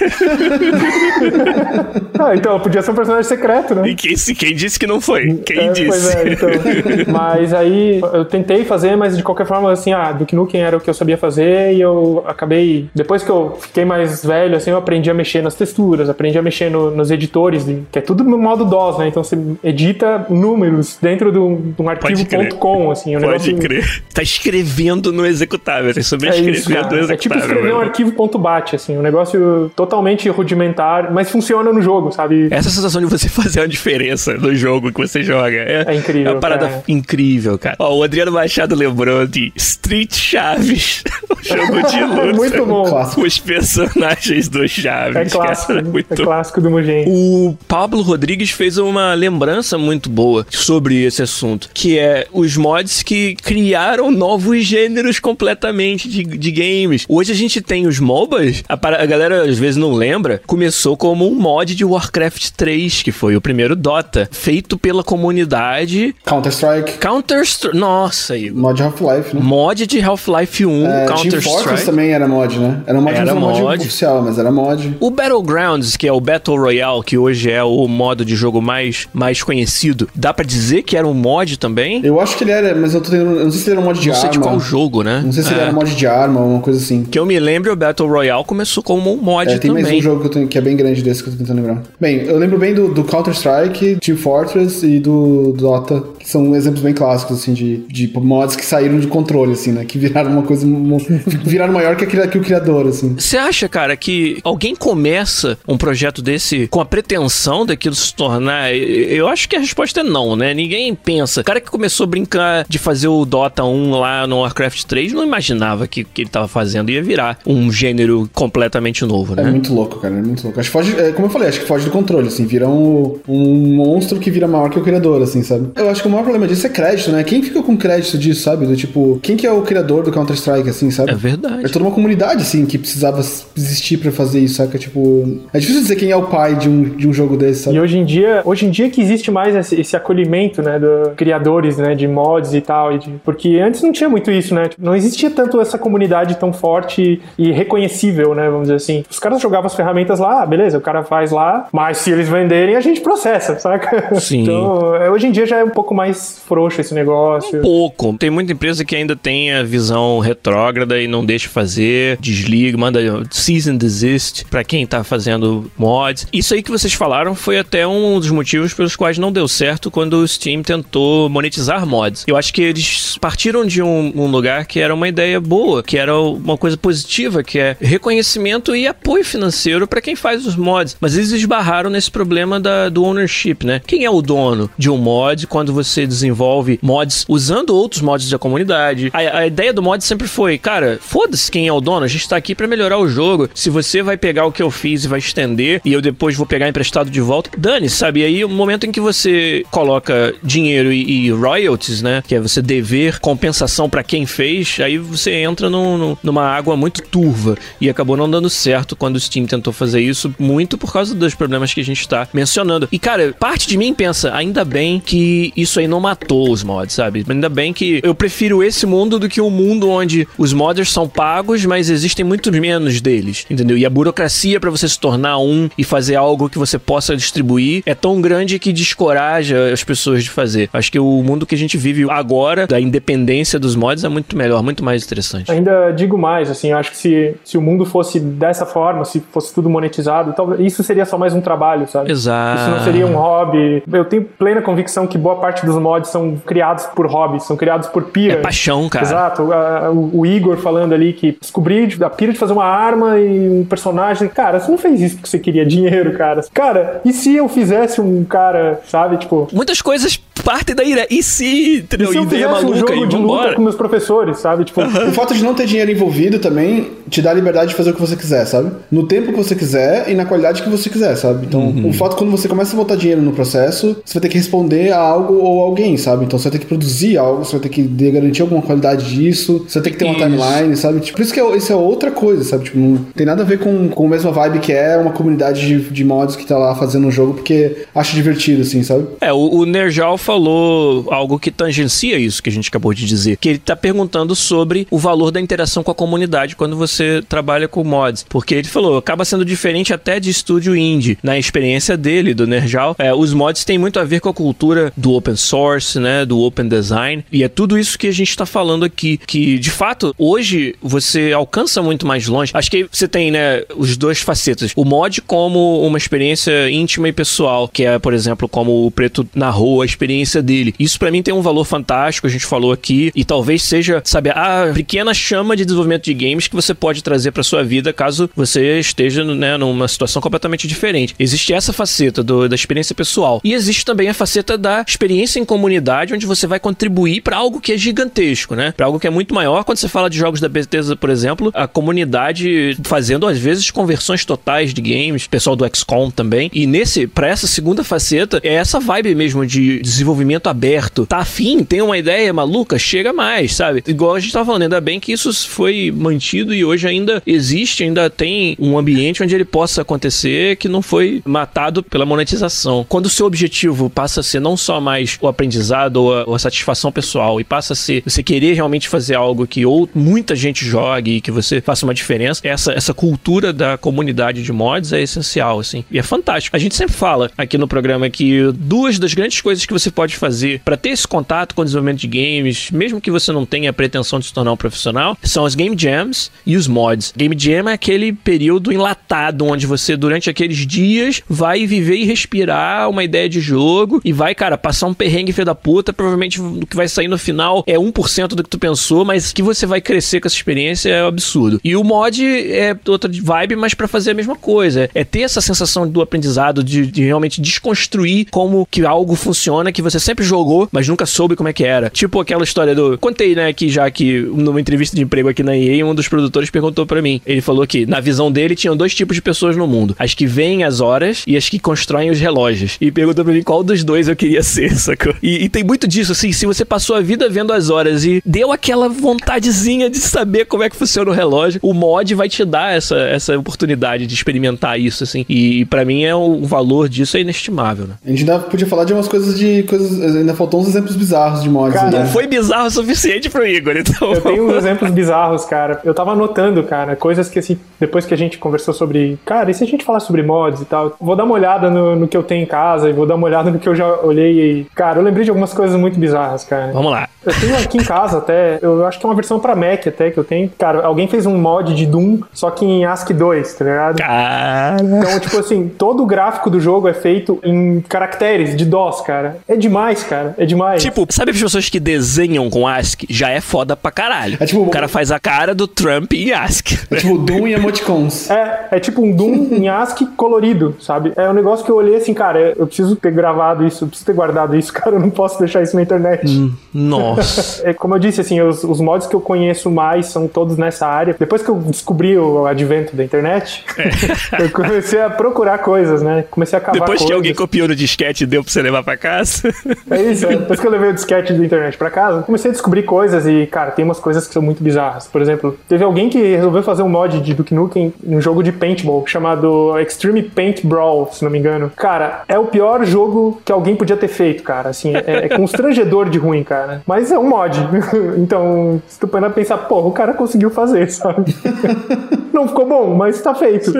Ah, 2.18 2.34
então, 2.34 2.58
podia 2.60 2.80
ser 2.82 2.90
um 2.90 2.94
personagem 2.94 3.28
secreto, 3.28 3.74
né? 3.74 3.88
E 3.88 3.94
quem, 3.96 4.14
quem 4.14 4.54
disse 4.54 4.78
que 4.78 4.86
não 4.86 5.00
foi? 5.00 5.34
Quem 5.44 5.68
É, 5.68 5.72
disse? 5.72 5.88
Pois 5.88 6.14
é, 6.14 6.32
então. 6.32 6.45
Mas 7.10 7.52
aí 7.52 8.00
eu 8.12 8.24
tentei 8.24 8.64
fazer, 8.64 8.96
mas 8.96 9.16
de 9.16 9.22
qualquer 9.22 9.46
forma, 9.46 9.70
assim, 9.70 9.92
ah, 9.92 10.12
Duke 10.12 10.34
Nukem 10.34 10.60
era 10.62 10.76
o 10.76 10.80
que 10.80 10.88
eu 10.90 10.94
sabia 10.94 11.16
fazer 11.16 11.72
e 11.74 11.80
eu 11.80 12.24
acabei. 12.26 12.86
Depois 12.94 13.22
que 13.22 13.30
eu 13.30 13.56
fiquei 13.60 13.84
mais 13.84 14.24
velho, 14.24 14.56
assim, 14.56 14.70
eu 14.70 14.76
aprendi 14.76 15.10
a 15.10 15.14
mexer 15.14 15.42
nas 15.42 15.54
texturas, 15.54 16.08
aprendi 16.08 16.38
a 16.38 16.42
mexer 16.42 16.70
no- 16.70 16.90
nos 16.90 17.10
editores, 17.10 17.64
de- 17.64 17.82
que 17.90 17.98
é 17.98 18.02
tudo 18.02 18.24
no 18.24 18.38
modo 18.38 18.64
DOS, 18.64 18.98
né? 18.98 19.08
Então 19.08 19.22
você 19.22 19.38
edita 19.62 20.26
números 20.28 20.98
dentro 21.00 21.30
de 21.32 21.38
um, 21.38 21.72
de 21.76 21.82
um 21.82 21.88
arquivo.com, 21.88 22.90
assim. 22.90 23.16
Um 23.16 23.20
Pode 23.20 23.54
crer. 23.54 24.02
Tá 24.12 24.22
escrevendo 24.22 25.12
no 25.12 25.26
executável, 25.26 25.92
tá 25.92 26.00
É 26.00 26.02
sobrescrevendo 26.02 26.56
isso, 26.56 26.70
no 26.70 26.76
executável. 26.76 27.10
É 27.10 27.16
tipo 27.16 27.36
escrever 27.38 27.74
um 27.74 27.80
arquivo.bat, 27.80 28.76
assim, 28.76 28.96
um 28.96 29.02
negócio 29.02 29.70
totalmente 29.76 30.28
rudimentar, 30.28 31.12
mas 31.12 31.30
funciona 31.30 31.72
no 31.72 31.80
jogo, 31.82 32.10
sabe? 32.12 32.48
Essa 32.50 32.70
sensação 32.70 33.00
de 33.00 33.06
você 33.06 33.28
fazer 33.28 33.60
uma 33.60 33.68
diferença 33.68 34.34
no 34.34 34.54
jogo 34.54 34.92
que 34.92 35.00
você 35.00 35.22
joga 35.22 35.56
é, 35.56 35.84
É 35.88 35.94
incrível, 35.94 36.32
É 36.35 36.35
uma 36.36 36.40
parada 36.40 36.68
cara. 36.68 36.82
incrível, 36.88 37.58
cara. 37.58 37.76
Ó, 37.78 37.96
o 37.96 38.02
Adriano 38.02 38.32
Machado 38.32 38.74
lembrou 38.74 39.26
de 39.26 39.52
Street 39.56 40.14
Chaves, 40.14 41.02
o 41.30 41.36
jogo 41.42 41.88
de 41.88 42.00
luta. 42.04 42.32
Muito 42.34 42.66
bom. 42.66 42.84
Clássico. 42.84 43.22
Os 43.22 43.38
personagens 43.38 44.48
do 44.48 44.66
Chaves. 44.68 45.16
É 45.16 45.24
clássico, 45.26 45.72
cara, 45.74 45.82
muito 45.82 46.12
é 46.12 46.16
clássico 46.16 46.60
do 46.60 46.70
Mugen. 46.70 47.04
O 47.08 47.56
Pablo 47.68 48.02
Rodrigues 48.02 48.50
fez 48.50 48.78
uma 48.78 49.14
lembrança 49.14 49.78
muito 49.78 50.08
boa 50.10 50.46
sobre 50.50 51.02
esse 51.04 51.22
assunto, 51.22 51.68
que 51.72 51.98
é 51.98 52.26
os 52.32 52.56
mods 52.56 53.02
que 53.02 53.34
criaram 53.36 54.10
novos 54.10 54.64
gêneros 54.64 55.18
completamente 55.18 56.08
de, 56.08 56.22
de 56.24 56.50
games. 56.50 57.04
Hoje 57.08 57.32
a 57.32 57.34
gente 57.34 57.60
tem 57.60 57.86
os 57.86 57.98
MOBAs, 57.98 58.62
a, 58.68 58.76
para- 58.76 59.02
a 59.02 59.06
galera 59.06 59.42
às 59.44 59.58
vezes 59.58 59.76
não 59.76 59.92
lembra, 59.92 60.40
começou 60.46 60.96
como 60.96 61.26
um 61.30 61.34
mod 61.34 61.74
de 61.74 61.84
Warcraft 61.84 62.50
3, 62.56 63.02
que 63.02 63.12
foi 63.12 63.36
o 63.36 63.40
primeiro 63.40 63.74
Dota, 63.76 64.28
feito 64.32 64.78
pela 64.78 65.02
comunidade 65.04 66.14
Counter-Strike, 66.26 66.98
Counter 66.98 67.42
Strike. 67.44 67.76
Nossa, 67.78 68.36
Igor. 68.36 68.60
mod 68.60 68.82
Half-Life, 68.82 69.34
né? 69.36 69.40
Mod 69.42 69.86
de 69.86 70.00
Half-Life 70.02 70.66
1, 70.66 70.86
É, 70.86 71.06
Counter 71.06 71.30
Team 71.30 71.40
Fortress 71.42 71.62
Strike. 71.82 71.84
também 71.86 72.10
era 72.10 72.26
mod, 72.26 72.58
né? 72.58 72.80
Era 72.84 73.00
mod, 73.00 73.16
Era 73.16 73.34
mod, 73.34 73.60
mod. 73.62 73.80
oficial, 73.80 74.20
mas 74.22 74.36
era 74.36 74.50
mod. 74.50 74.96
O 74.98 75.08
Battlegrounds, 75.10 75.96
que 75.96 76.06
é 76.08 76.12
o 76.12 76.20
Battle 76.20 76.56
Royale, 76.58 77.02
que 77.04 77.16
hoje 77.16 77.48
é 77.50 77.62
o 77.62 77.86
modo 77.86 78.24
de 78.24 78.34
jogo 78.34 78.60
mais, 78.60 79.06
mais 79.14 79.40
conhecido, 79.42 80.08
dá 80.16 80.34
pra 80.34 80.44
dizer 80.44 80.82
que 80.82 80.96
era 80.96 81.06
um 81.06 81.14
mod 81.14 81.56
também? 81.58 82.00
Eu 82.04 82.20
acho 82.20 82.36
que 82.36 82.42
ele 82.42 82.50
era, 82.50 82.74
mas 82.74 82.92
eu 82.92 83.00
tô 83.00 83.10
tentando. 83.10 83.38
Eu 83.38 83.44
não 83.44 83.52
sei 83.52 83.60
se 83.60 83.66
ele 83.70 83.76
era 83.78 83.80
um 83.80 83.84
mod 83.84 84.00
de 84.00 84.08
não 84.08 84.14
sei 84.16 84.22
arma. 84.28 84.32
de 84.32 84.38
qual 84.40 84.58
jogo, 84.58 85.02
né? 85.04 85.22
Não 85.24 85.30
sei 85.32 85.44
se 85.44 85.50
ele 85.52 85.60
É. 85.60 85.62
era 85.62 85.72
mod 85.72 85.94
de 85.94 86.06
arma 86.08 86.40
ou 86.40 86.50
uma 86.50 86.60
coisa 86.60 86.80
assim. 86.80 87.04
Que 87.04 87.18
eu 87.20 87.24
me 87.24 87.38
lembro, 87.38 87.72
o 87.72 87.76
Battle 87.76 88.08
Royale 88.08 88.44
começou 88.44 88.82
como 88.82 89.12
um 89.12 89.16
mod 89.16 89.48
É, 89.48 89.58
tem 89.58 89.70
também. 89.70 89.84
mais 89.84 89.96
um 89.96 90.02
jogo 90.02 90.22
que, 90.24 90.28
tenho- 90.30 90.48
que 90.48 90.58
é 90.58 90.60
bem 90.60 90.76
grande 90.76 91.02
desse 91.02 91.22
que 91.22 91.28
eu 91.28 91.32
tô 91.34 91.38
tentando 91.38 91.58
lembrar. 91.58 91.82
Bem, 92.00 92.24
eu 92.24 92.36
lembro 92.36 92.58
bem 92.58 92.74
do, 92.74 92.92
do 92.92 93.04
Counter-Strike, 93.04 93.98
Team 94.00 94.18
Fortress 94.18 94.84
e 94.84 94.98
do 94.98 95.52
Dota, 95.56 96.02
são 96.28 96.54
exemplos 96.56 96.82
bem 96.82 96.92
clássicos, 96.92 97.38
assim, 97.40 97.52
de, 97.54 97.78
de 97.88 98.10
mods 98.18 98.56
que 98.56 98.64
saíram 98.64 98.98
de 98.98 99.06
controle, 99.06 99.52
assim, 99.52 99.72
né? 99.72 99.84
Que 99.84 99.98
viraram 99.98 100.30
uma 100.32 100.42
coisa. 100.42 100.66
viraram 101.44 101.72
maior 101.72 101.96
que, 101.96 102.04
a- 102.04 102.26
que 102.26 102.38
o 102.38 102.40
criador, 102.42 102.86
assim. 102.88 103.14
Você 103.18 103.36
acha, 103.36 103.68
cara, 103.68 103.96
que 103.96 104.40
alguém 104.44 104.74
começa 104.74 105.58
um 105.66 105.76
projeto 105.78 106.20
desse 106.22 106.66
com 106.68 106.80
a 106.80 106.84
pretensão 106.84 107.64
daquilo 107.64 107.94
se 107.94 108.14
tornar. 108.14 108.74
Eu 108.74 109.28
acho 109.28 109.48
que 109.48 109.56
a 109.56 109.60
resposta 109.60 110.00
é 110.00 110.02
não, 110.02 110.34
né? 110.36 110.52
Ninguém 110.54 110.94
pensa. 110.94 111.40
O 111.40 111.44
cara 111.44 111.60
que 111.60 111.70
começou 111.70 112.04
a 112.04 112.06
brincar 112.08 112.66
de 112.68 112.78
fazer 112.78 113.08
o 113.08 113.24
Dota 113.24 113.64
1 113.64 113.90
lá 113.92 114.26
no 114.26 114.40
Warcraft 114.40 114.82
3 114.84 115.12
não 115.12 115.24
imaginava 115.24 115.86
que 115.86 116.02
o 116.02 116.06
que 116.06 116.22
ele 116.22 116.30
tava 116.30 116.48
fazendo 116.48 116.90
ia 116.90 117.02
virar 117.02 117.38
um 117.46 117.70
gênero 117.70 118.28
completamente 118.34 119.04
novo, 119.04 119.34
É 119.34 119.44
né? 119.44 119.50
muito 119.50 119.72
louco, 119.74 120.00
cara, 120.00 120.14
é 120.14 120.20
muito 120.22 120.42
louco. 120.42 120.58
Acho 120.58 120.68
que 120.68 120.72
foge, 120.72 120.96
é, 120.98 121.12
como 121.12 121.26
eu 121.26 121.30
falei, 121.30 121.48
acho 121.48 121.60
que 121.60 121.66
foge 121.66 121.84
do 121.84 121.90
controle, 121.90 122.28
assim, 122.28 122.46
vira 122.46 122.68
um, 122.68 123.18
um 123.28 123.76
monstro 123.76 124.18
que 124.18 124.30
vira 124.30 124.48
maior 124.48 124.70
que 124.70 124.78
o 124.78 124.82
criador, 124.82 125.22
assim, 125.22 125.42
sabe? 125.42 125.68
Eu 125.76 125.88
acho 125.90 126.02
que 126.02 126.08
o 126.08 126.10
maior 126.16 126.24
problema 126.24 126.46
disso 126.46 126.66
é 126.66 126.70
crédito, 126.70 127.10
né? 127.12 127.22
Quem 127.24 127.42
fica 127.42 127.62
com 127.62 127.76
crédito 127.76 128.18
disso, 128.18 128.42
sabe? 128.42 128.66
Do 128.66 128.76
tipo, 128.76 129.18
quem 129.22 129.36
que 129.36 129.46
é 129.46 129.52
o 129.52 129.62
criador 129.62 130.02
do 130.02 130.10
Counter-Strike, 130.12 130.68
assim, 130.68 130.90
sabe? 130.90 131.10
É 131.10 131.14
verdade. 131.14 131.64
É 131.64 131.68
toda 131.68 131.84
uma 131.84 131.90
comunidade, 131.94 132.42
assim, 132.42 132.66
que 132.66 132.78
precisava 132.78 133.20
existir 133.56 133.98
pra 133.98 134.10
fazer 134.12 134.40
isso, 134.40 134.54
saca? 134.56 134.78
Tipo, 134.78 135.38
é 135.52 135.58
difícil 135.58 135.82
dizer 135.82 135.96
quem 135.96 136.10
é 136.10 136.16
o 136.16 136.24
pai 136.24 136.54
de 136.56 136.68
um, 136.68 136.82
de 136.84 137.08
um 137.08 137.12
jogo 137.12 137.36
desse, 137.36 137.64
sabe? 137.64 137.76
E 137.76 137.80
hoje 137.80 137.98
em 137.98 138.04
dia, 138.04 138.42
hoje 138.44 138.66
em 138.66 138.70
dia 138.70 138.88
que 138.90 139.00
existe 139.00 139.30
mais 139.30 139.54
esse, 139.54 139.80
esse 139.80 139.96
acolhimento, 139.96 140.62
né, 140.62 140.78
dos 140.78 141.14
criadores, 141.16 141.76
né, 141.78 141.94
de 141.94 142.06
mods 142.06 142.54
e 142.54 142.60
tal, 142.60 142.92
e 142.94 142.98
de- 142.98 143.10
porque 143.24 143.58
antes 143.58 143.82
não 143.82 143.92
tinha 143.92 144.08
muito 144.08 144.30
isso, 144.30 144.54
né? 144.54 144.68
Tipo, 144.68 144.84
Não 144.84 144.94
existia 144.94 145.30
tanto 145.30 145.60
essa 145.60 145.76
comunidade 145.78 146.36
tão 146.36 146.52
forte 146.52 147.20
e 147.38 147.50
reconhecível, 147.52 148.34
né, 148.34 148.44
vamos 148.46 148.62
dizer 148.62 148.74
assim. 148.76 149.04
Os 149.10 149.18
caras 149.18 149.40
jogavam 149.40 149.66
as 149.66 149.74
ferramentas 149.74 150.18
lá, 150.20 150.42
ah, 150.42 150.46
beleza, 150.46 150.78
o 150.78 150.80
cara 150.80 151.02
faz 151.02 151.30
lá, 151.30 151.66
mas 151.72 151.98
se 151.98 152.10
eles 152.10 152.28
venderem, 152.28 152.76
a 152.76 152.80
gente 152.80 153.00
processa, 153.00 153.58
saca? 153.58 154.14
Sim. 154.20 154.42
Então, 154.42 154.94
é, 154.96 155.10
hoje 155.10 155.26
em 155.26 155.32
dia 155.32 155.46
já 155.46 155.56
é 155.58 155.64
um 155.64 155.70
pouco 155.70 155.94
mais 155.94 156.05
frouxo 156.12 156.80
esse 156.80 156.94
negócio. 156.94 157.60
Pouco. 157.60 158.16
Tem 158.18 158.30
muita 158.30 158.52
empresa 158.52 158.84
que 158.84 158.96
ainda 158.96 159.16
tem 159.16 159.52
a 159.52 159.62
visão 159.62 160.18
retrógrada 160.18 161.00
e 161.00 161.06
não 161.06 161.24
deixa 161.24 161.48
fazer, 161.48 162.18
desliga, 162.18 162.76
manda 162.76 163.00
cease 163.30 163.70
and 163.70 163.76
desist 163.76 164.44
pra 164.50 164.64
quem 164.64 164.86
tá 164.86 165.02
fazendo 165.04 165.70
mods. 165.76 166.26
Isso 166.32 166.54
aí 166.54 166.62
que 166.62 166.70
vocês 166.70 166.92
falaram 166.92 167.34
foi 167.34 167.58
até 167.58 167.86
um 167.86 168.18
dos 168.18 168.30
motivos 168.30 168.74
pelos 168.74 168.96
quais 168.96 169.18
não 169.18 169.32
deu 169.32 169.48
certo 169.48 169.90
quando 169.90 170.14
o 170.14 170.28
Steam 170.28 170.62
tentou 170.62 171.28
monetizar 171.28 171.86
mods. 171.86 172.24
Eu 172.26 172.36
acho 172.36 172.52
que 172.52 172.62
eles 172.62 173.16
partiram 173.18 173.64
de 173.66 173.82
um, 173.82 174.12
um 174.14 174.26
lugar 174.26 174.66
que 174.66 174.80
era 174.80 174.94
uma 174.94 175.08
ideia 175.08 175.40
boa, 175.40 175.82
que 175.82 175.98
era 175.98 176.18
uma 176.18 176.56
coisa 176.56 176.76
positiva, 176.76 177.42
que 177.42 177.58
é 177.58 177.76
reconhecimento 177.80 178.74
e 178.74 178.86
apoio 178.86 179.24
financeiro 179.24 179.86
pra 179.86 180.00
quem 180.00 180.16
faz 180.16 180.46
os 180.46 180.56
mods. 180.56 180.96
Mas 181.00 181.16
eles 181.16 181.32
esbarraram 181.32 181.90
nesse 181.90 182.10
problema 182.10 182.60
da, 182.60 182.88
do 182.88 183.04
ownership, 183.04 183.58
né? 183.64 183.80
Quem 183.86 184.04
é 184.04 184.10
o 184.10 184.22
dono 184.22 184.70
de 184.76 184.90
um 184.90 184.96
mod 184.96 185.46
quando 185.46 185.72
você 185.72 185.95
desenvolve 186.04 186.80
mods 186.82 187.24
usando 187.28 187.70
outros 187.70 188.02
mods 188.02 188.28
da 188.28 188.38
comunidade? 188.38 189.10
A, 189.12 189.38
a 189.38 189.46
ideia 189.46 189.72
do 189.72 189.80
mod 189.82 190.02
sempre 190.02 190.26
foi, 190.26 190.58
cara, 190.58 190.98
foda-se 191.00 191.48
quem 191.48 191.68
é 191.68 191.72
o 191.72 191.80
dono, 191.80 192.04
a 192.04 192.08
gente 192.08 192.28
tá 192.28 192.34
aqui 192.36 192.56
pra 192.56 192.66
melhorar 192.66 192.98
o 192.98 193.08
jogo. 193.08 193.48
Se 193.54 193.70
você 193.70 194.02
vai 194.02 194.16
pegar 194.16 194.46
o 194.46 194.52
que 194.52 194.62
eu 194.62 194.70
fiz 194.70 195.04
e 195.04 195.08
vai 195.08 195.20
estender, 195.20 195.80
e 195.84 195.92
eu 195.92 196.02
depois 196.02 196.34
vou 196.34 196.44
pegar 196.46 196.68
emprestado 196.68 197.08
de 197.08 197.20
volta, 197.20 197.50
dane, 197.56 197.88
sabe? 197.88 198.20
E 198.20 198.24
aí, 198.24 198.44
o 198.44 198.48
momento 198.48 198.84
em 198.86 198.90
que 198.90 199.00
você 199.00 199.64
coloca 199.70 200.34
dinheiro 200.42 200.92
e, 200.92 201.26
e 201.26 201.30
royalties, 201.30 202.02
né? 202.02 202.22
Que 202.26 202.34
é 202.34 202.40
você 202.40 202.60
dever 202.60 203.20
compensação 203.20 203.88
pra 203.88 204.02
quem 204.02 204.26
fez, 204.26 204.78
aí 204.80 204.98
você 204.98 205.32
entra 205.34 205.68
num- 205.70 205.96
num- 205.98 206.16
numa 206.22 206.42
água 206.44 206.76
muito 206.76 207.02
turva. 207.02 207.56
E 207.80 207.88
acabou 207.90 208.16
não 208.16 208.28
dando 208.30 208.48
certo 208.50 208.96
quando 208.96 209.16
o 209.16 209.20
Steam 209.20 209.46
tentou 209.46 209.72
fazer 209.72 210.00
isso, 210.00 210.34
muito 210.38 210.78
por 210.78 210.92
causa 210.92 211.14
dos 211.14 211.34
problemas 211.34 211.72
que 211.72 211.80
a 211.80 211.84
gente 211.84 212.08
tá 212.08 212.26
mencionando. 212.32 212.88
E, 212.90 212.98
cara, 212.98 213.34
parte 213.38 213.68
de 213.68 213.76
mim 213.76 213.92
pensa, 213.94 214.34
ainda 214.34 214.64
bem 214.64 214.98
que 214.98 215.52
isso 215.56 215.78
não 215.86 216.00
matou 216.00 216.50
os 216.50 216.62
mods, 216.62 216.94
sabe? 216.94 217.24
Ainda 217.28 217.48
bem 217.48 217.72
que 217.72 218.00
eu 218.02 218.14
prefiro 218.14 218.62
esse 218.62 218.86
mundo 218.86 219.18
do 219.18 219.28
que 219.28 219.40
um 219.40 219.50
mundo 219.50 219.88
onde 219.88 220.26
os 220.38 220.52
modders 220.52 220.92
são 220.92 221.08
pagos, 221.08 221.64
mas 221.64 221.90
existem 221.90 222.24
muito 222.24 222.50
menos 222.52 223.00
deles, 223.00 223.46
entendeu? 223.50 223.76
E 223.76 223.84
a 223.84 223.90
burocracia 223.90 224.60
pra 224.60 224.70
você 224.70 224.88
se 224.88 224.98
tornar 224.98 225.38
um 225.38 225.68
e 225.76 225.84
fazer 225.84 226.16
algo 226.16 226.48
que 226.48 226.58
você 226.58 226.78
possa 226.78 227.16
distribuir 227.16 227.82
é 227.86 227.94
tão 227.94 228.20
grande 228.20 228.58
que 228.58 228.72
descoraja 228.72 229.72
as 229.72 229.82
pessoas 229.84 230.24
de 230.24 230.30
fazer. 230.30 230.68
Acho 230.72 230.90
que 230.90 230.98
o 230.98 231.22
mundo 231.22 231.46
que 231.46 231.54
a 231.54 231.58
gente 231.58 231.76
vive 231.76 232.08
agora, 232.10 232.66
da 232.66 232.80
independência 232.80 233.58
dos 233.58 233.76
mods, 233.76 234.04
é 234.04 234.08
muito 234.08 234.36
melhor, 234.36 234.62
muito 234.62 234.84
mais 234.84 235.04
interessante. 235.04 235.50
Ainda 235.50 235.90
digo 235.90 236.16
mais, 236.16 236.50
assim, 236.50 236.70
eu 236.70 236.78
acho 236.78 236.90
que 236.90 236.96
se, 236.96 237.34
se 237.44 237.58
o 237.58 237.60
mundo 237.60 237.84
fosse 237.84 238.20
dessa 238.20 238.64
forma, 238.64 239.04
se 239.04 239.20
fosse 239.32 239.52
tudo 239.52 239.68
monetizado, 239.68 240.32
talvez 240.32 240.60
isso 240.60 240.82
seria 240.82 241.04
só 241.04 241.18
mais 241.18 241.34
um 241.34 241.40
trabalho, 241.40 241.86
sabe? 241.88 242.10
Exato. 242.10 242.60
Isso 242.60 242.70
não 242.70 242.84
seria 242.84 243.06
um 243.06 243.14
hobby. 243.14 243.82
Eu 243.92 244.04
tenho 244.04 244.24
plena 244.24 244.62
convicção 244.62 245.06
que 245.06 245.18
boa 245.18 245.36
parte 245.36 245.65
dos 245.66 245.76
mods 245.76 246.10
são 246.10 246.36
criados 246.36 246.86
por 246.86 247.06
hobby, 247.06 247.42
são 247.42 247.56
criados 247.56 247.88
por 247.88 248.04
pira. 248.04 248.34
É 248.34 248.36
paixão, 248.36 248.88
cara. 248.88 249.04
Exato. 249.04 249.42
O, 249.42 250.20
o 250.20 250.26
Igor 250.26 250.56
falando 250.58 250.94
ali 250.94 251.12
que 251.12 251.36
descobri 251.40 251.96
a 252.00 252.10
pira 252.10 252.32
de 252.32 252.38
fazer 252.38 252.52
uma 252.52 252.64
arma 252.64 253.18
e 253.18 253.48
um 253.48 253.64
personagem. 253.64 254.28
Cara, 254.28 254.60
você 254.60 254.70
não 254.70 254.78
fez 254.78 255.00
isso 255.00 255.16
porque 255.16 255.28
você 255.28 255.38
queria 255.38 255.66
dinheiro, 255.66 256.16
cara. 256.16 256.42
Cara, 256.54 257.00
e 257.04 257.12
se 257.12 257.34
eu 257.34 257.48
fizesse 257.48 258.00
um 258.00 258.24
cara, 258.24 258.80
sabe, 258.86 259.18
tipo. 259.18 259.48
Muitas 259.52 259.82
coisas 259.82 260.18
partem 260.42 260.74
da 260.74 260.84
ira. 260.84 261.06
E 261.10 261.22
se, 261.22 261.44
E 261.44 261.78
entendeu? 261.78 262.10
se 262.10 262.16
eu 262.16 262.22
Ideia 262.24 262.48
fizesse 262.48 262.64
um 262.64 262.68
maluca 262.70 262.92
jogo 262.94 263.04
e 263.04 263.08
de 263.08 263.16
luta 263.16 263.54
com 263.54 263.62
meus 263.62 263.74
professores, 263.74 264.38
sabe? 264.38 264.64
Tipo, 264.64 264.82
O 264.82 265.12
fato 265.12 265.34
de 265.34 265.42
não 265.42 265.54
ter 265.54 265.66
dinheiro 265.66 265.90
envolvido 265.90 266.38
também 266.38 266.88
te 267.08 267.22
dá 267.22 267.30
a 267.30 267.34
liberdade 267.34 267.70
de 267.70 267.74
fazer 267.76 267.90
o 267.90 267.94
que 267.94 268.00
você 268.00 268.16
quiser, 268.16 268.44
sabe? 268.46 268.70
No 268.90 269.06
tempo 269.06 269.32
que 269.32 269.38
você 269.38 269.54
quiser 269.54 270.08
e 270.10 270.14
na 270.14 270.24
qualidade 270.24 270.62
que 270.62 270.68
você 270.68 270.88
quiser, 270.90 271.16
sabe? 271.16 271.46
Então, 271.46 271.60
Uhum. 271.66 271.88
o 271.88 271.92
fato 271.92 272.16
quando 272.16 272.30
você 272.30 272.48
começa 272.48 272.74
a 272.74 272.76
botar 272.76 272.96
dinheiro 272.96 273.20
no 273.22 273.32
processo, 273.32 273.96
você 274.04 274.14
vai 274.14 274.22
ter 274.22 274.28
que 274.28 274.36
responder 274.38 274.92
a 274.92 274.98
algo 274.98 275.34
ou 275.38 275.60
alguém, 275.60 275.96
sabe? 275.96 276.24
Então, 276.24 276.38
você 276.38 276.44
vai 276.44 276.52
ter 276.58 276.64
que 276.64 276.66
produzir 276.66 277.16
algo, 277.16 277.44
você 277.44 277.52
vai 277.52 277.60
ter 277.60 277.68
que 277.68 277.82
garantir 277.82 278.42
alguma 278.42 278.62
qualidade 278.62 279.14
disso, 279.14 279.64
você 279.66 279.78
vai 279.80 279.84
ter 279.84 279.90
que 279.92 279.96
ter 279.98 280.04
uma 280.04 280.14
Isso. 280.16 280.22
timeline, 280.24 280.76
sabe? 280.76 281.00
Tipo, 281.00 281.16
por 281.16 281.22
isso 281.22 281.32
que 281.34 281.40
é, 281.40 281.56
isso 281.56 281.72
é 281.72 281.76
outra 281.76 282.10
coisa, 282.10 282.44
sabe? 282.44 282.64
Tipo, 282.64 282.78
não 282.78 282.96
tem 283.14 283.26
nada 283.26 283.42
a 283.42 283.46
ver 283.46 283.58
com, 283.58 283.88
com 283.88 284.06
a 284.06 284.08
mesma 284.10 284.30
vibe 284.30 284.58
que 284.60 284.72
é 284.72 284.96
uma 284.96 285.12
comunidade 285.12 285.66
de, 285.66 285.78
de 285.90 286.04
mods 286.04 286.36
que 286.36 286.46
tá 286.46 286.56
lá 286.58 286.74
fazendo 286.74 287.06
um 287.06 287.10
jogo 287.10 287.34
porque 287.34 287.84
acha 287.94 288.14
divertido, 288.14 288.62
assim, 288.62 288.82
sabe? 288.82 289.06
É, 289.20 289.32
o, 289.32 289.38
o 289.38 289.64
Nerjal 289.66 290.16
falou 290.26 291.06
algo 291.12 291.38
que 291.38 291.52
tangencia 291.52 292.18
isso 292.18 292.42
que 292.42 292.50
a 292.50 292.52
gente 292.52 292.68
acabou 292.68 292.92
de 292.92 293.06
dizer. 293.06 293.36
Que 293.36 293.50
ele 293.50 293.58
tá 293.58 293.76
perguntando 293.76 294.34
sobre 294.34 294.86
o 294.90 294.98
valor 294.98 295.30
da 295.30 295.40
interação 295.40 295.84
com 295.84 295.90
a 295.92 295.94
comunidade 295.94 296.56
quando 296.56 296.76
você 296.76 297.22
trabalha 297.28 297.68
com 297.68 297.84
mods. 297.84 298.26
Porque 298.28 298.56
ele 298.56 298.66
falou, 298.66 298.98
acaba 298.98 299.24
sendo 299.24 299.44
diferente 299.44 299.94
até 299.94 300.18
de 300.18 300.28
estúdio 300.28 300.74
indie. 300.74 301.16
Na 301.22 301.38
experiência 301.38 301.96
dele, 301.96 302.34
do 302.34 302.44
Nerjal, 302.44 302.96
é, 302.98 303.14
os 303.14 303.32
mods 303.32 303.64
têm 303.64 303.78
muito 303.78 304.00
a 304.00 304.04
ver 304.04 304.20
com 304.20 304.28
a 304.28 304.34
cultura 304.34 304.92
do 304.96 305.12
open 305.12 305.36
source, 305.36 306.00
né? 306.00 306.26
Do 306.26 306.40
open 306.40 306.66
design. 306.66 307.24
E 307.30 307.44
é 307.44 307.48
tudo 307.48 307.78
isso 307.78 307.96
que 307.96 308.08
a 308.08 308.12
gente 308.12 308.36
tá 308.36 308.44
falando 308.44 308.84
aqui. 308.84 309.20
Que, 309.24 309.58
de 309.60 309.70
fato, 309.70 310.12
hoje 310.18 310.74
você 310.82 311.32
alcança 311.32 311.80
muito 311.80 312.04
mais 312.04 312.26
longe. 312.26 312.50
Acho 312.52 312.70
que 312.70 312.88
você 312.90 313.06
tem, 313.06 313.30
né, 313.30 313.62
os 313.76 313.96
dois 313.96 314.20
facetas. 314.20 314.72
O 314.74 314.84
mod 314.84 315.22
como 315.22 315.86
uma 315.86 315.98
experiência 315.98 316.68
íntima 316.68 317.08
e 317.08 317.12
pessoal, 317.12 317.68
que 317.68 317.84
é, 317.84 317.96
por 317.98 318.12
exemplo, 318.12 318.48
como 318.48 318.86
o 318.86 318.90
Preto 318.90 319.28
narrou 319.32 319.82
a 319.82 319.86
experiência 319.86 320.15
dele. 320.42 320.74
Isso 320.78 320.98
pra 320.98 321.10
mim 321.10 321.22
tem 321.22 321.34
um 321.34 321.42
valor 321.42 321.64
fantástico, 321.64 322.26
a 322.26 322.30
gente 322.30 322.44
falou 322.46 322.72
aqui, 322.72 323.10
e 323.14 323.24
talvez 323.24 323.62
seja, 323.62 324.00
sabe, 324.04 324.30
a 324.30 324.70
pequena 324.74 325.12
chama 325.14 325.56
de 325.56 325.64
desenvolvimento 325.64 326.04
de 326.04 326.14
games 326.14 326.48
que 326.48 326.54
você 326.54 326.74
pode 326.74 327.02
trazer 327.02 327.30
pra 327.32 327.42
sua 327.42 327.62
vida 327.62 327.92
caso 327.92 328.28
você 328.34 328.78
esteja, 328.78 329.24
né, 329.24 329.56
numa 329.56 329.88
situação 329.88 330.20
completamente 330.22 330.66
diferente. 330.68 331.14
Existe 331.18 331.52
essa 331.52 331.72
faceta 331.72 332.22
do- 332.22 332.48
da 332.48 332.54
experiência 332.54 332.94
pessoal. 332.94 333.40
E 333.44 333.52
existe 333.52 333.84
também 333.84 334.08
a 334.08 334.14
faceta 334.14 334.56
da 334.58 334.84
experiência 334.86 335.38
em 335.40 335.44
comunidade, 335.44 336.14
onde 336.14 336.26
você 336.26 336.46
vai 336.46 336.58
contribuir 336.60 337.20
pra 337.20 337.36
algo 337.36 337.60
que 337.60 337.72
é 337.72 337.76
gigantesco, 337.76 338.54
né? 338.54 338.72
Pra 338.76 338.86
algo 338.86 338.98
que 339.00 339.06
é 339.06 339.10
muito 339.10 339.34
maior. 339.34 339.64
Quando 339.64 339.78
você 339.78 339.88
fala 339.88 340.08
de 340.10 340.16
jogos 340.18 340.40
da 340.40 340.48
Bethesda, 340.48 340.96
por 340.96 341.10
exemplo, 341.10 341.50
a 341.54 341.66
comunidade 341.66 342.76
fazendo 342.84 343.26
às 343.26 343.38
vezes 343.38 343.70
conversões 343.70 344.24
totais 344.24 344.72
de 344.72 344.80
games, 344.80 345.26
pessoal 345.26 345.56
do 345.56 345.66
XCOM 345.66 346.10
também. 346.10 346.50
E 346.52 346.66
nesse, 346.66 347.06
para 347.06 347.28
essa 347.28 347.46
segunda 347.46 347.82
faceta, 347.82 348.40
é 348.42 348.54
essa 348.54 348.78
vibe 348.80 349.14
mesmo 349.14 349.44
de 349.46 349.80
desenvolvimento 349.80 350.05
aberto, 350.48 351.06
tá 351.06 351.18
afim, 351.18 351.64
tem 351.64 351.82
uma 351.82 351.98
ideia 351.98 352.32
maluca, 352.32 352.78
chega 352.78 353.12
mais, 353.12 353.54
sabe? 353.54 353.82
Igual 353.86 354.14
a 354.14 354.20
gente 354.20 354.32
tava 354.32 354.46
falando, 354.46 354.62
ainda 354.62 354.80
bem 354.80 355.00
que 355.00 355.12
isso 355.12 355.32
foi 355.48 355.92
mantido 355.94 356.54
e 356.54 356.64
hoje 356.64 356.86
ainda 356.86 357.22
existe, 357.26 357.84
ainda 357.84 358.08
tem 358.10 358.56
um 358.58 358.78
ambiente 358.78 359.22
onde 359.22 359.34
ele 359.34 359.44
possa 359.44 359.82
acontecer 359.82 360.56
que 360.56 360.68
não 360.68 360.82
foi 360.82 361.22
matado 361.24 361.82
pela 361.82 362.06
monetização. 362.06 362.84
Quando 362.88 363.06
o 363.06 363.10
seu 363.10 363.26
objetivo 363.26 363.88
passa 363.90 364.20
a 364.20 364.22
ser 364.22 364.40
não 364.40 364.56
só 364.56 364.80
mais 364.80 365.18
o 365.20 365.28
aprendizado 365.28 365.96
ou 365.96 366.14
a, 366.14 366.24
ou 366.26 366.34
a 366.34 366.38
satisfação 366.38 366.92
pessoal 366.92 367.40
e 367.40 367.44
passa 367.44 367.72
a 367.72 367.76
ser 367.76 368.02
você 368.04 368.22
querer 368.22 368.54
realmente 368.54 368.88
fazer 368.88 369.14
algo 369.14 369.46
que 369.46 369.64
ou 369.64 369.88
muita 369.94 370.34
gente 370.34 370.64
jogue 370.64 371.16
e 371.16 371.20
que 371.20 371.30
você 371.30 371.60
faça 371.60 371.84
uma 371.84 371.94
diferença, 371.94 372.40
essa, 372.44 372.72
essa 372.72 372.94
cultura 372.94 373.52
da 373.52 373.76
comunidade 373.76 374.42
de 374.42 374.52
mods 374.52 374.92
é 374.92 375.02
essencial, 375.02 375.60
assim. 375.60 375.84
E 375.90 375.98
é 375.98 376.02
fantástico. 376.02 376.56
A 376.56 376.58
gente 376.58 376.74
sempre 376.74 376.94
fala 376.94 377.30
aqui 377.36 377.58
no 377.58 377.68
programa 377.68 378.08
que 378.08 378.52
duas 378.52 378.98
das 378.98 379.14
grandes 379.14 379.40
coisas 379.40 379.64
que 379.64 379.72
você 379.72 379.90
pode 379.96 380.14
fazer 380.14 380.60
para 380.62 380.76
ter 380.76 380.90
esse 380.90 381.08
contato 381.08 381.54
com 381.54 381.62
o 381.62 381.64
desenvolvimento 381.64 382.00
de 382.00 382.06
games, 382.06 382.70
mesmo 382.70 383.00
que 383.00 383.10
você 383.10 383.32
não 383.32 383.46
tenha 383.46 383.70
a 383.70 383.72
pretensão 383.72 384.20
de 384.20 384.26
se 384.26 384.32
tornar 384.32 384.52
um 384.52 384.56
profissional, 384.56 385.16
são 385.22 385.46
as 385.46 385.54
game 385.54 385.74
jams 385.76 386.30
e 386.44 386.54
os 386.54 386.68
mods. 386.68 387.14
Game 387.16 387.34
jam 387.36 387.68
é 387.70 387.72
aquele 387.72 388.12
período 388.12 388.70
enlatado 388.70 389.46
onde 389.46 389.66
você 389.66 389.96
durante 389.96 390.28
aqueles 390.28 390.66
dias 390.66 391.22
vai 391.26 391.66
viver 391.66 391.96
e 391.96 392.04
respirar 392.04 392.90
uma 392.90 393.02
ideia 393.02 393.28
de 393.28 393.40
jogo 393.40 394.00
e 394.04 394.12
vai, 394.12 394.34
cara, 394.34 394.58
passar 394.58 394.86
um 394.86 394.94
perrengue 394.94 395.32
filho 395.32 395.46
da 395.46 395.54
puta, 395.54 395.92
provavelmente 395.92 396.40
o 396.40 396.66
que 396.66 396.76
vai 396.76 396.88
sair 396.88 397.08
no 397.08 397.16
final 397.16 397.64
é 397.66 397.76
1% 397.76 398.28
do 398.28 398.42
que 398.42 398.50
tu 398.50 398.58
pensou, 398.58 399.04
mas 399.04 399.32
que 399.32 399.42
você 399.42 399.64
vai 399.64 399.80
crescer 399.80 400.20
com 400.20 400.28
essa 400.28 400.36
experiência 400.36 400.90
é 400.90 401.02
um 401.02 401.08
absurdo. 401.08 401.58
E 401.64 401.74
o 401.74 401.82
mod 401.82 402.22
é 402.22 402.76
outra 402.86 403.10
vibe, 403.10 403.56
mas 403.56 403.72
para 403.72 403.88
fazer 403.88 404.10
a 404.10 404.14
mesma 404.14 404.36
coisa. 404.36 404.90
É 404.94 405.04
ter 405.04 405.20
essa 405.20 405.40
sensação 405.40 405.88
do 405.88 406.02
aprendizado, 406.02 406.62
de, 406.62 406.86
de 406.86 407.02
realmente 407.02 407.40
desconstruir 407.40 408.26
como 408.30 408.66
que 408.70 408.84
algo 408.84 409.14
funciona 409.14 409.72
que 409.76 409.82
você 409.82 410.00
sempre 410.00 410.24
jogou, 410.24 410.68
mas 410.72 410.88
nunca 410.88 411.04
soube 411.04 411.36
como 411.36 411.50
é 411.50 411.52
que 411.52 411.62
era. 411.62 411.90
Tipo 411.90 412.18
aquela 412.18 412.42
história 412.42 412.74
do. 412.74 412.96
Contei, 412.96 413.34
né, 413.34 413.52
que 413.52 413.68
já 413.68 413.90
que 413.90 414.20
numa 414.20 414.58
entrevista 414.58 414.96
de 414.96 415.02
emprego 415.02 415.28
aqui 415.28 415.42
na 415.42 415.54
EA, 415.54 415.84
um 415.84 415.94
dos 415.94 416.08
produtores 416.08 416.48
perguntou 416.48 416.86
para 416.86 417.02
mim. 417.02 417.20
Ele 417.26 417.42
falou 417.42 417.66
que, 417.66 417.84
na 417.84 418.00
visão 418.00 418.32
dele, 418.32 418.56
tinham 418.56 418.74
dois 418.74 418.94
tipos 418.94 419.14
de 419.14 419.20
pessoas 419.20 419.54
no 419.54 419.66
mundo: 419.66 419.94
as 419.98 420.14
que 420.14 420.26
veem 420.26 420.64
as 420.64 420.80
horas 420.80 421.24
e 421.26 421.36
as 421.36 421.46
que 421.48 421.58
constroem 421.58 422.10
os 422.10 422.18
relógios. 422.18 422.78
E 422.80 422.90
perguntou 422.90 423.22
pra 423.22 423.34
mim 423.34 423.42
qual 423.42 423.62
dos 423.62 423.84
dois 423.84 424.08
eu 424.08 424.16
queria 424.16 424.42
ser, 424.42 424.74
sacou? 424.80 425.14
E, 425.22 425.44
e 425.44 425.48
tem 425.50 425.62
muito 425.62 425.86
disso, 425.86 426.12
assim, 426.12 426.32
se 426.32 426.46
você 426.46 426.64
passou 426.64 426.96
a 426.96 427.02
vida 427.02 427.28
vendo 427.28 427.52
as 427.52 427.68
horas 427.68 428.04
e 428.06 428.22
deu 428.24 428.52
aquela 428.52 428.88
vontadezinha 428.88 429.90
de 429.90 429.98
saber 429.98 430.46
como 430.46 430.62
é 430.62 430.70
que 430.70 430.76
funciona 430.76 431.10
o 431.10 431.14
relógio, 431.14 431.60
o 431.62 431.74
mod 431.74 432.14
vai 432.14 432.30
te 432.30 432.46
dar 432.46 432.74
essa, 432.74 432.96
essa 432.96 433.38
oportunidade 433.38 434.06
de 434.06 434.14
experimentar 434.14 434.80
isso, 434.80 435.04
assim. 435.04 435.26
E, 435.28 435.66
para 435.66 435.84
mim 435.84 436.04
é 436.04 436.14
o 436.14 436.42
valor 436.44 436.88
disso 436.88 437.18
é 437.18 437.20
inestimável, 437.20 437.86
né? 437.86 437.94
A 438.04 438.08
gente 438.08 438.20
ainda 438.20 438.38
podia 438.38 438.66
falar 438.66 438.84
de 438.84 438.92
umas 438.92 439.08
coisas 439.08 439.38
de 439.38 439.64
coisas. 439.66 440.16
Ainda 440.16 440.34
faltou 440.34 440.60
uns 440.60 440.68
exemplos 440.68 440.96
bizarros 440.96 441.42
de 441.42 441.48
mods. 441.48 441.74
Cara, 441.74 441.90
né? 441.90 441.98
Não 442.00 442.06
foi 442.06 442.26
bizarro 442.26 442.66
o 442.66 442.70
suficiente 442.70 443.28
pro 443.28 443.46
Igor, 443.46 443.76
então. 443.76 444.12
Eu 444.12 444.20
tenho 444.20 444.48
uns 444.48 444.54
exemplos 444.56 444.90
bizarros, 444.90 445.44
cara. 445.44 445.80
Eu 445.84 445.94
tava 445.94 446.12
anotando, 446.12 446.62
cara, 446.64 446.96
coisas 446.96 447.28
que 447.28 447.38
assim, 447.38 447.58
depois 447.78 448.06
que 448.06 448.14
a 448.14 448.16
gente 448.16 448.38
conversou 448.38 448.72
sobre, 448.72 449.18
cara, 449.24 449.50
e 449.50 449.54
se 449.54 449.64
a 449.64 449.66
gente 449.66 449.84
falar 449.84 450.00
sobre 450.00 450.22
mods 450.22 450.60
e 450.60 450.64
tal, 450.64 450.96
vou 451.00 451.16
dar 451.16 451.24
uma 451.24 451.34
olhada 451.34 451.70
no, 451.70 451.96
no 451.96 452.08
que 452.08 452.16
eu 452.16 452.22
tenho 452.22 452.42
em 452.42 452.46
casa 452.46 452.88
e 452.88 452.92
vou 452.92 453.06
dar 453.06 453.14
uma 453.14 453.26
olhada 453.26 453.50
no 453.50 453.58
que 453.58 453.68
eu 453.68 453.74
já 453.74 453.86
olhei 454.00 454.60
e, 454.60 454.64
cara, 454.74 454.98
eu 454.98 455.02
lembrei 455.02 455.24
de 455.24 455.30
algumas 455.30 455.52
coisas 455.52 455.78
muito 455.78 455.98
bizarras, 455.98 456.44
cara. 456.44 456.72
Vamos 456.72 456.92
lá. 456.92 457.08
Eu 457.24 457.32
tenho 457.40 457.56
aqui 457.58 457.78
em 457.78 457.84
casa 457.84 458.18
até, 458.18 458.58
eu 458.62 458.86
acho 458.86 459.00
que 459.00 459.04
é 459.04 459.08
uma 459.08 459.14
versão 459.14 459.40
pra 459.40 459.56
Mac 459.56 459.86
até 459.86 460.10
que 460.10 460.18
eu 460.18 460.22
tenho. 460.22 460.48
Cara, 460.56 460.86
alguém 460.86 461.08
fez 461.08 461.26
um 461.26 461.36
mod 461.36 461.74
de 461.74 461.84
Doom, 461.84 462.20
só 462.32 462.50
que 462.50 462.64
em 462.64 462.84
ASCII 462.84 463.14
2, 463.14 463.54
tá 463.54 463.64
ligado? 463.64 463.98
Cara. 463.98 464.76
Então, 464.80 465.20
tipo 465.20 465.38
assim, 465.38 465.68
todo 465.68 466.04
o 466.04 466.06
gráfico 466.06 466.48
do 466.48 466.60
jogo 466.60 466.86
é 466.86 466.94
feito 466.94 467.40
em 467.42 467.80
caracteres 467.80 468.56
de 468.56 468.64
DOS, 468.64 469.00
cara. 469.00 469.38
É 469.48 469.55
demais, 469.56 470.02
cara. 470.02 470.34
É 470.38 470.44
demais. 470.46 470.82
Tipo, 470.82 471.06
sabe 471.10 471.30
as 471.30 471.40
pessoas 471.40 471.68
que 471.68 471.80
desenham 471.80 472.48
com 472.50 472.66
ASCII? 472.66 473.06
Já 473.10 473.30
é 473.30 473.40
foda 473.40 473.76
pra 473.76 473.90
caralho. 473.90 474.36
É 474.40 474.46
tipo- 474.46 474.62
o 474.62 474.70
cara 474.70 474.88
faz 474.88 475.10
a 475.10 475.18
cara 475.18 475.54
do 475.54 475.66
Trump 475.66 476.12
em 476.12 476.32
ASCII. 476.32 476.78
É 476.90 476.96
tipo 476.96 477.18
Doom 477.18 477.46
e 477.48 477.54
emoticons. 477.54 478.30
É, 478.30 478.68
é 478.72 478.80
tipo 478.80 479.02
um 479.04 479.12
Doom 479.12 479.48
em 479.52 479.68
ASCII 479.68 480.06
colorido, 480.16 480.76
sabe? 480.80 481.12
É 481.16 481.28
um 481.28 481.32
negócio 481.32 481.64
que 481.64 481.70
eu 481.70 481.76
olhei 481.76 481.96
assim, 481.96 482.14
cara, 482.14 482.54
eu 482.56 482.66
preciso 482.66 482.96
ter 482.96 483.10
gravado 483.12 483.66
isso, 483.66 483.84
eu 483.84 483.88
preciso 483.88 484.06
ter 484.06 484.12
guardado 484.14 484.56
isso, 484.56 484.72
cara, 484.74 484.96
eu 484.96 485.00
não 485.00 485.10
posso 485.10 485.38
deixar 485.38 485.62
isso 485.62 485.74
na 485.76 485.82
internet. 485.82 486.26
Nossa. 486.72 487.56
É, 487.66 487.72
como 487.72 487.94
eu 487.94 487.98
disse, 487.98 488.20
assim, 488.20 488.40
os, 488.40 488.62
os 488.64 488.80
mods 488.80 489.06
que 489.06 489.14
eu 489.14 489.20
conheço 489.20 489.70
mais 489.70 490.06
são 490.06 490.28
todos 490.28 490.56
nessa 490.56 490.86
área. 490.86 491.16
Depois 491.18 491.42
que 491.42 491.48
eu 491.48 491.56
descobri 491.56 492.16
o 492.16 492.46
advento 492.46 492.94
da 492.94 493.02
internet, 493.02 493.64
eu 494.38 494.50
comecei 494.50 495.00
a 495.00 495.10
procurar 495.10 495.58
coisas, 495.58 496.02
né? 496.02 496.24
Comecei 496.30 496.56
a 496.58 496.60
cavar 496.60 496.74
Depois 496.74 496.98
que 496.98 497.04
coisas. 497.04 497.16
alguém 497.16 497.34
copiou 497.34 497.66
no 497.68 497.74
disquete 497.74 498.24
e 498.24 498.26
deu 498.26 498.44
pra 498.44 498.52
você 498.52 498.62
levar 498.62 498.82
pra 498.82 498.96
casa. 498.96 499.45
É 499.90 500.02
isso, 500.02 500.26
é. 500.26 500.36
depois 500.36 500.60
que 500.60 500.66
eu 500.66 500.70
levei 500.70 500.90
o 500.90 500.94
disquete 500.94 501.32
da 501.32 501.44
internet 501.44 501.76
pra 501.76 501.90
casa, 501.90 502.22
comecei 502.22 502.50
a 502.50 502.52
descobrir 502.52 502.82
coisas 502.82 503.26
e, 503.26 503.46
cara, 503.46 503.70
tem 503.70 503.84
umas 503.84 504.00
coisas 504.00 504.26
que 504.26 504.32
são 504.32 504.42
muito 504.42 504.62
bizarras. 504.62 505.06
Por 505.06 505.20
exemplo, 505.20 505.58
teve 505.68 505.84
alguém 505.84 506.08
que 506.08 506.36
resolveu 506.36 506.62
fazer 506.62 506.82
um 506.82 506.88
mod 506.88 507.20
de 507.20 507.34
Duke 507.34 507.54
Nukem 507.54 507.92
em 508.04 508.16
um 508.16 508.20
jogo 508.20 508.42
de 508.42 508.52
paintball 508.52 509.06
chamado 509.06 509.78
Extreme 509.78 510.22
Paint 510.22 510.64
Brawl, 510.64 511.10
se 511.12 511.24
não 511.24 511.30
me 511.30 511.38
engano. 511.38 511.70
Cara, 511.76 512.22
é 512.28 512.38
o 512.38 512.46
pior 512.46 512.84
jogo 512.84 513.40
que 513.44 513.52
alguém 513.52 513.76
podia 513.76 513.96
ter 513.96 514.08
feito, 514.08 514.42
cara. 514.42 514.70
Assim, 514.70 514.94
é, 514.94 515.26
é 515.26 515.28
constrangedor 515.28 516.08
de 516.08 516.18
ruim, 516.18 516.42
cara. 516.42 516.82
Mas 516.86 517.10
é 517.10 517.18
um 517.18 517.28
mod. 517.28 517.58
então, 518.18 518.80
se 518.88 518.98
tu 518.98 519.06
pra 519.06 519.30
pensar, 519.30 519.58
pô, 519.58 519.80
o 519.80 519.92
cara 519.92 520.14
conseguiu 520.14 520.50
fazer, 520.50 520.90
sabe? 520.90 521.34
Não 522.32 522.46
ficou 522.46 522.66
bom, 522.66 522.94
mas 522.94 523.20
tá 523.22 523.34
feito. 523.34 523.72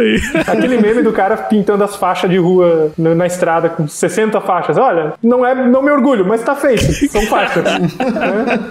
Aquele 0.46 0.80
meme 0.80 1.02
do 1.02 1.12
cara 1.12 1.36
pintando 1.36 1.84
as 1.84 1.94
faixas 1.94 2.30
de 2.30 2.38
rua 2.38 2.90
na, 2.96 3.14
na 3.14 3.26
estrada 3.26 3.68
com 3.68 3.86
60 3.86 4.40
faixas. 4.40 4.78
Olha, 4.78 5.12
não 5.22 5.44
é, 5.44 5.54
não 5.64 5.82
me 5.82 5.90
orgulho, 5.90 6.26
mas 6.26 6.42
tá 6.42 6.54
feito. 6.54 6.84
São 7.10 7.22
faixas. 7.22 7.64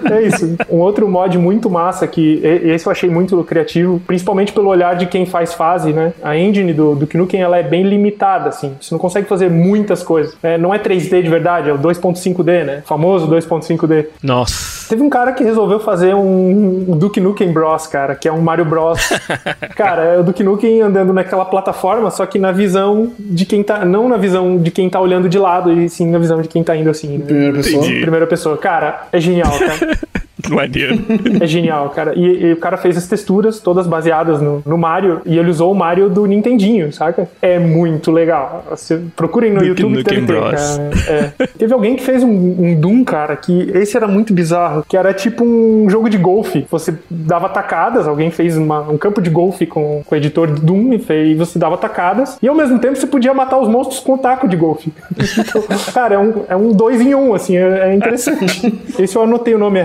é, 0.09 0.13
é 0.13 0.21
isso. 0.23 0.55
Um 0.69 0.77
outro 0.77 1.07
mod 1.07 1.37
muito 1.37 1.69
massa 1.69 2.07
que 2.07 2.41
esse 2.43 2.85
eu 2.85 2.91
achei 2.91 3.09
muito 3.09 3.41
criativo, 3.43 4.01
principalmente 4.05 4.53
pelo 4.53 4.69
olhar 4.69 4.95
de 4.95 5.05
quem 5.05 5.25
faz 5.25 5.53
fase, 5.53 5.93
né? 5.93 6.13
A 6.23 6.37
engine 6.37 6.73
do, 6.73 6.95
do 6.95 7.07
Knuckles, 7.07 7.41
ela 7.41 7.57
é 7.57 7.63
bem 7.63 7.83
limitada, 7.83 8.49
assim. 8.49 8.75
Você 8.79 8.93
não 8.93 8.99
consegue 8.99 9.27
fazer 9.27 9.49
muitas 9.49 10.03
coisas. 10.03 10.35
É, 10.41 10.57
não 10.57 10.73
é 10.73 10.79
3D 10.79 11.21
de 11.21 11.29
verdade, 11.29 11.69
é 11.69 11.73
o 11.73 11.77
2.5D, 11.77 12.63
né? 12.63 12.81
O 12.83 12.87
famoso 12.87 13.27
2.5D. 13.27 14.07
Nossa. 14.21 14.75
Teve 14.87 15.01
um 15.01 15.09
cara 15.09 15.31
que 15.33 15.43
resolveu 15.43 15.79
fazer 15.79 16.13
um, 16.13 16.91
um 16.91 16.97
Duke 16.97 17.19
Nukem 17.19 17.51
Bros, 17.51 17.87
cara, 17.87 18.13
que 18.13 18.27
é 18.27 18.31
um 18.31 18.41
Mario 18.41 18.65
Bros. 18.65 18.99
cara, 19.75 20.03
é 20.03 20.19
o 20.19 20.23
Duke 20.23 20.43
Nukem 20.43 20.81
andando 20.81 21.11
naquela 21.11 21.45
plataforma, 21.45 22.11
só 22.11 22.25
que 22.25 22.37
na 22.37 22.51
visão 22.51 23.11
de 23.19 23.45
quem 23.45 23.63
tá. 23.63 23.83
Não 23.83 24.07
na 24.07 24.17
visão 24.17 24.57
de 24.57 24.69
quem 24.69 24.89
tá 24.89 24.99
olhando 24.99 25.27
de 25.27 25.39
lado, 25.39 25.71
e 25.71 25.89
sim 25.89 26.09
na 26.09 26.19
visão 26.19 26.41
de 26.41 26.47
quem 26.47 26.63
tá 26.63 26.74
indo 26.75 26.89
assim. 26.89 27.17
Né? 27.17 27.25
Primeira 27.25 27.53
pessoa. 27.53 27.85
Entendi. 27.85 28.01
Primeira 28.01 28.27
pessoa. 28.27 28.57
Cara, 28.57 29.07
é 29.11 29.19
genial, 29.19 29.51
cara. 29.57 29.97
Maneiro. 30.53 30.95
É 31.41 31.47
genial, 31.47 31.89
cara. 31.89 32.13
E, 32.15 32.45
e 32.45 32.53
o 32.53 32.57
cara 32.57 32.77
fez 32.77 32.97
as 32.97 33.07
texturas 33.07 33.59
todas 33.59 33.87
baseadas 33.87 34.41
no, 34.41 34.61
no 34.65 34.77
Mario 34.77 35.21
e 35.25 35.37
ele 35.37 35.49
usou 35.49 35.71
o 35.71 35.75
Mario 35.75 36.09
do 36.09 36.25
Nintendinho, 36.25 36.91
saca? 36.93 37.27
É 37.41 37.59
muito 37.59 38.11
legal. 38.11 38.63
Você, 38.69 39.01
procurem 39.15 39.51
no 39.51 39.57
Duke 39.59 39.69
YouTube 39.69 39.97
Nukem 39.97 40.25
deve 40.25 40.39
Bros. 40.39 40.79
É. 41.07 41.31
Teve 41.57 41.73
alguém 41.73 41.95
que 41.95 42.03
fez 42.03 42.23
um, 42.23 42.29
um 42.29 42.75
Doom, 42.79 43.03
cara, 43.03 43.35
que 43.35 43.69
esse 43.73 43.97
era 43.97 44.07
muito 44.07 44.33
bizarro, 44.33 44.85
que 44.87 44.95
era 44.95 45.13
tipo 45.13 45.43
um 45.43 45.89
jogo 45.89 46.09
de 46.09 46.17
golfe. 46.17 46.65
Você 46.71 46.93
dava 47.09 47.49
tacadas, 47.49 48.07
alguém 48.07 48.31
fez 48.31 48.57
uma- 48.57 48.81
um 48.89 48.97
campo 48.97 49.21
de 49.21 49.29
golfe 49.29 49.65
com, 49.65 50.01
com 50.05 50.15
o 50.15 50.17
editor 50.17 50.47
Doom 50.47 50.93
e, 50.93 50.99
fez, 50.99 51.37
você 51.37 51.59
dava 51.59 51.77
tacadas, 51.77 52.37
e 52.41 52.47
ao 52.47 52.55
mesmo 52.55 52.79
tempo 52.79 52.95
você 52.95 53.07
podia 53.07 53.33
matar 53.33 53.57
os 53.59 53.67
monstros 53.67 53.99
com 53.99 54.13
o 54.13 54.17
taco 54.17 54.47
de 54.47 54.55
golfe. 54.55 54.91
Então, 55.39 55.63
cara, 55.93 56.15
é 56.15 56.19
um, 56.19 56.33
é 56.49 56.55
um 56.55 56.69
dois 56.71 57.01
em 57.01 57.13
um, 57.15 57.33
assim, 57.33 57.57
é, 57.57 57.89
é 57.91 57.95
interessante. 57.95 58.73
Esse 58.99 59.15
eu 59.15 59.23
anotei 59.23 59.53
o 59.53 59.57
nome, 59.59 59.79
é 59.79 59.83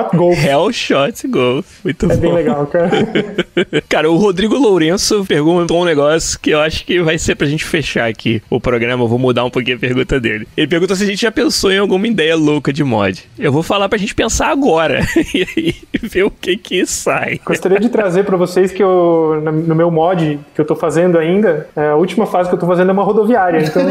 Hellshot 0.00 0.16
Golf. 0.16 0.44
Hellshot 0.44 1.28
Golf. 1.28 1.66
Muito 1.84 2.06
É 2.06 2.08
bom. 2.16 2.20
bem 2.20 2.32
legal, 2.32 2.66
cara. 2.66 2.90
Cara, 3.88 4.10
o 4.10 4.16
Rodrigo 4.16 4.56
Lourenço 4.56 5.24
perguntou 5.26 5.80
um 5.82 5.84
negócio 5.84 6.38
que 6.40 6.50
eu 6.50 6.60
acho 6.60 6.84
que 6.84 7.00
vai 7.02 7.18
ser 7.18 7.34
pra 7.34 7.46
gente 7.46 7.64
fechar 7.64 8.08
aqui 8.08 8.42
o 8.50 8.60
programa. 8.60 9.04
Eu 9.04 9.08
vou 9.08 9.18
mudar 9.18 9.44
um 9.44 9.50
pouquinho 9.50 9.76
a 9.76 9.80
pergunta 9.80 10.18
dele. 10.20 10.46
Ele 10.56 10.66
perguntou 10.66 10.96
se 10.96 11.02
a 11.02 11.06
gente 11.06 11.20
já 11.22 11.30
pensou 11.32 11.70
em 11.72 11.78
alguma 11.78 12.06
ideia 12.06 12.36
louca 12.36 12.72
de 12.72 12.82
mod. 12.84 13.22
Eu 13.38 13.52
vou 13.52 13.62
falar 13.62 13.88
pra 13.88 13.98
gente 13.98 14.14
pensar 14.14 14.48
agora 14.48 15.00
e 15.34 15.46
aí 15.56 15.74
ver 16.02 16.24
o 16.24 16.30
que 16.30 16.56
que 16.56 16.86
sai. 16.86 17.40
Gostaria 17.44 17.78
de 17.80 17.88
trazer 17.88 18.24
pra 18.24 18.36
vocês 18.36 18.70
que 18.72 18.82
eu, 18.82 19.40
no 19.44 19.74
meu 19.74 19.90
mod 19.90 20.38
que 20.54 20.60
eu 20.60 20.64
tô 20.64 20.74
fazendo 20.76 21.18
ainda, 21.18 21.68
é, 21.76 21.88
a 21.88 21.96
última 21.96 22.26
fase 22.26 22.48
que 22.48 22.54
eu 22.54 22.58
tô 22.58 22.66
fazendo 22.66 22.90
é 22.90 22.92
uma 22.92 23.02
rodoviária, 23.04 23.60
então 23.62 23.82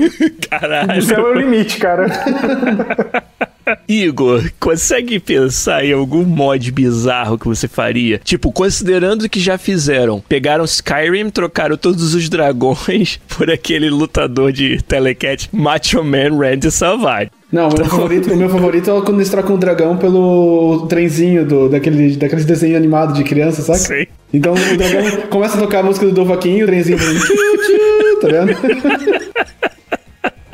Caralho. 0.50 0.98
o 0.98 1.02
céu 1.02 1.28
é 1.28 1.30
o 1.30 1.34
limite, 1.34 1.78
cara. 1.78 2.06
Igor, 3.88 4.50
consegue 4.60 5.18
pensar 5.18 5.84
em 5.84 5.92
algum 5.92 6.24
mod 6.24 6.70
bizarro 6.70 7.38
que 7.38 7.46
você 7.46 7.66
faria? 7.68 8.20
Tipo, 8.22 8.52
considerando 8.52 9.28
que 9.28 9.40
já 9.40 9.56
fizeram, 9.58 10.22
pegaram 10.28 10.64
Skyrim, 10.64 11.30
trocaram 11.30 11.76
todos 11.76 12.14
os 12.14 12.28
dragões 12.28 13.20
por 13.36 13.50
aquele 13.50 13.90
lutador 13.90 14.52
de 14.52 14.82
telecat 14.82 15.48
Macho 15.52 16.02
Man 16.04 16.38
Randy 16.38 16.70
Savage. 16.70 17.30
Não, 17.52 17.68
o 17.68 17.74
meu 17.76 17.84
favorito, 17.84 18.32
o 18.32 18.36
meu 18.36 18.48
favorito 18.48 18.90
é 18.90 19.00
quando 19.02 19.18
eles 19.18 19.28
trocam 19.28 19.54
o 19.54 19.58
dragão 19.58 19.96
pelo 19.96 20.86
trenzinho 20.88 21.46
do, 21.46 21.68
daquele, 21.68 22.16
daqueles 22.16 22.44
desenhos 22.44 22.76
animados 22.76 23.16
de 23.16 23.22
criança, 23.22 23.62
saca? 23.62 23.78
Sei. 23.78 24.08
Então 24.32 24.54
o 24.54 24.76
dragão 24.76 25.28
começa 25.30 25.56
a 25.56 25.60
tocar 25.60 25.78
a 25.78 25.82
música 25.84 26.06
do 26.06 26.12
Dovaquinho, 26.12 26.64
o 26.64 26.66
trenzinho 26.66 26.98
tchu, 26.98 27.14
tchu, 27.16 28.20
tá 28.20 28.28
vendo? 28.28 29.34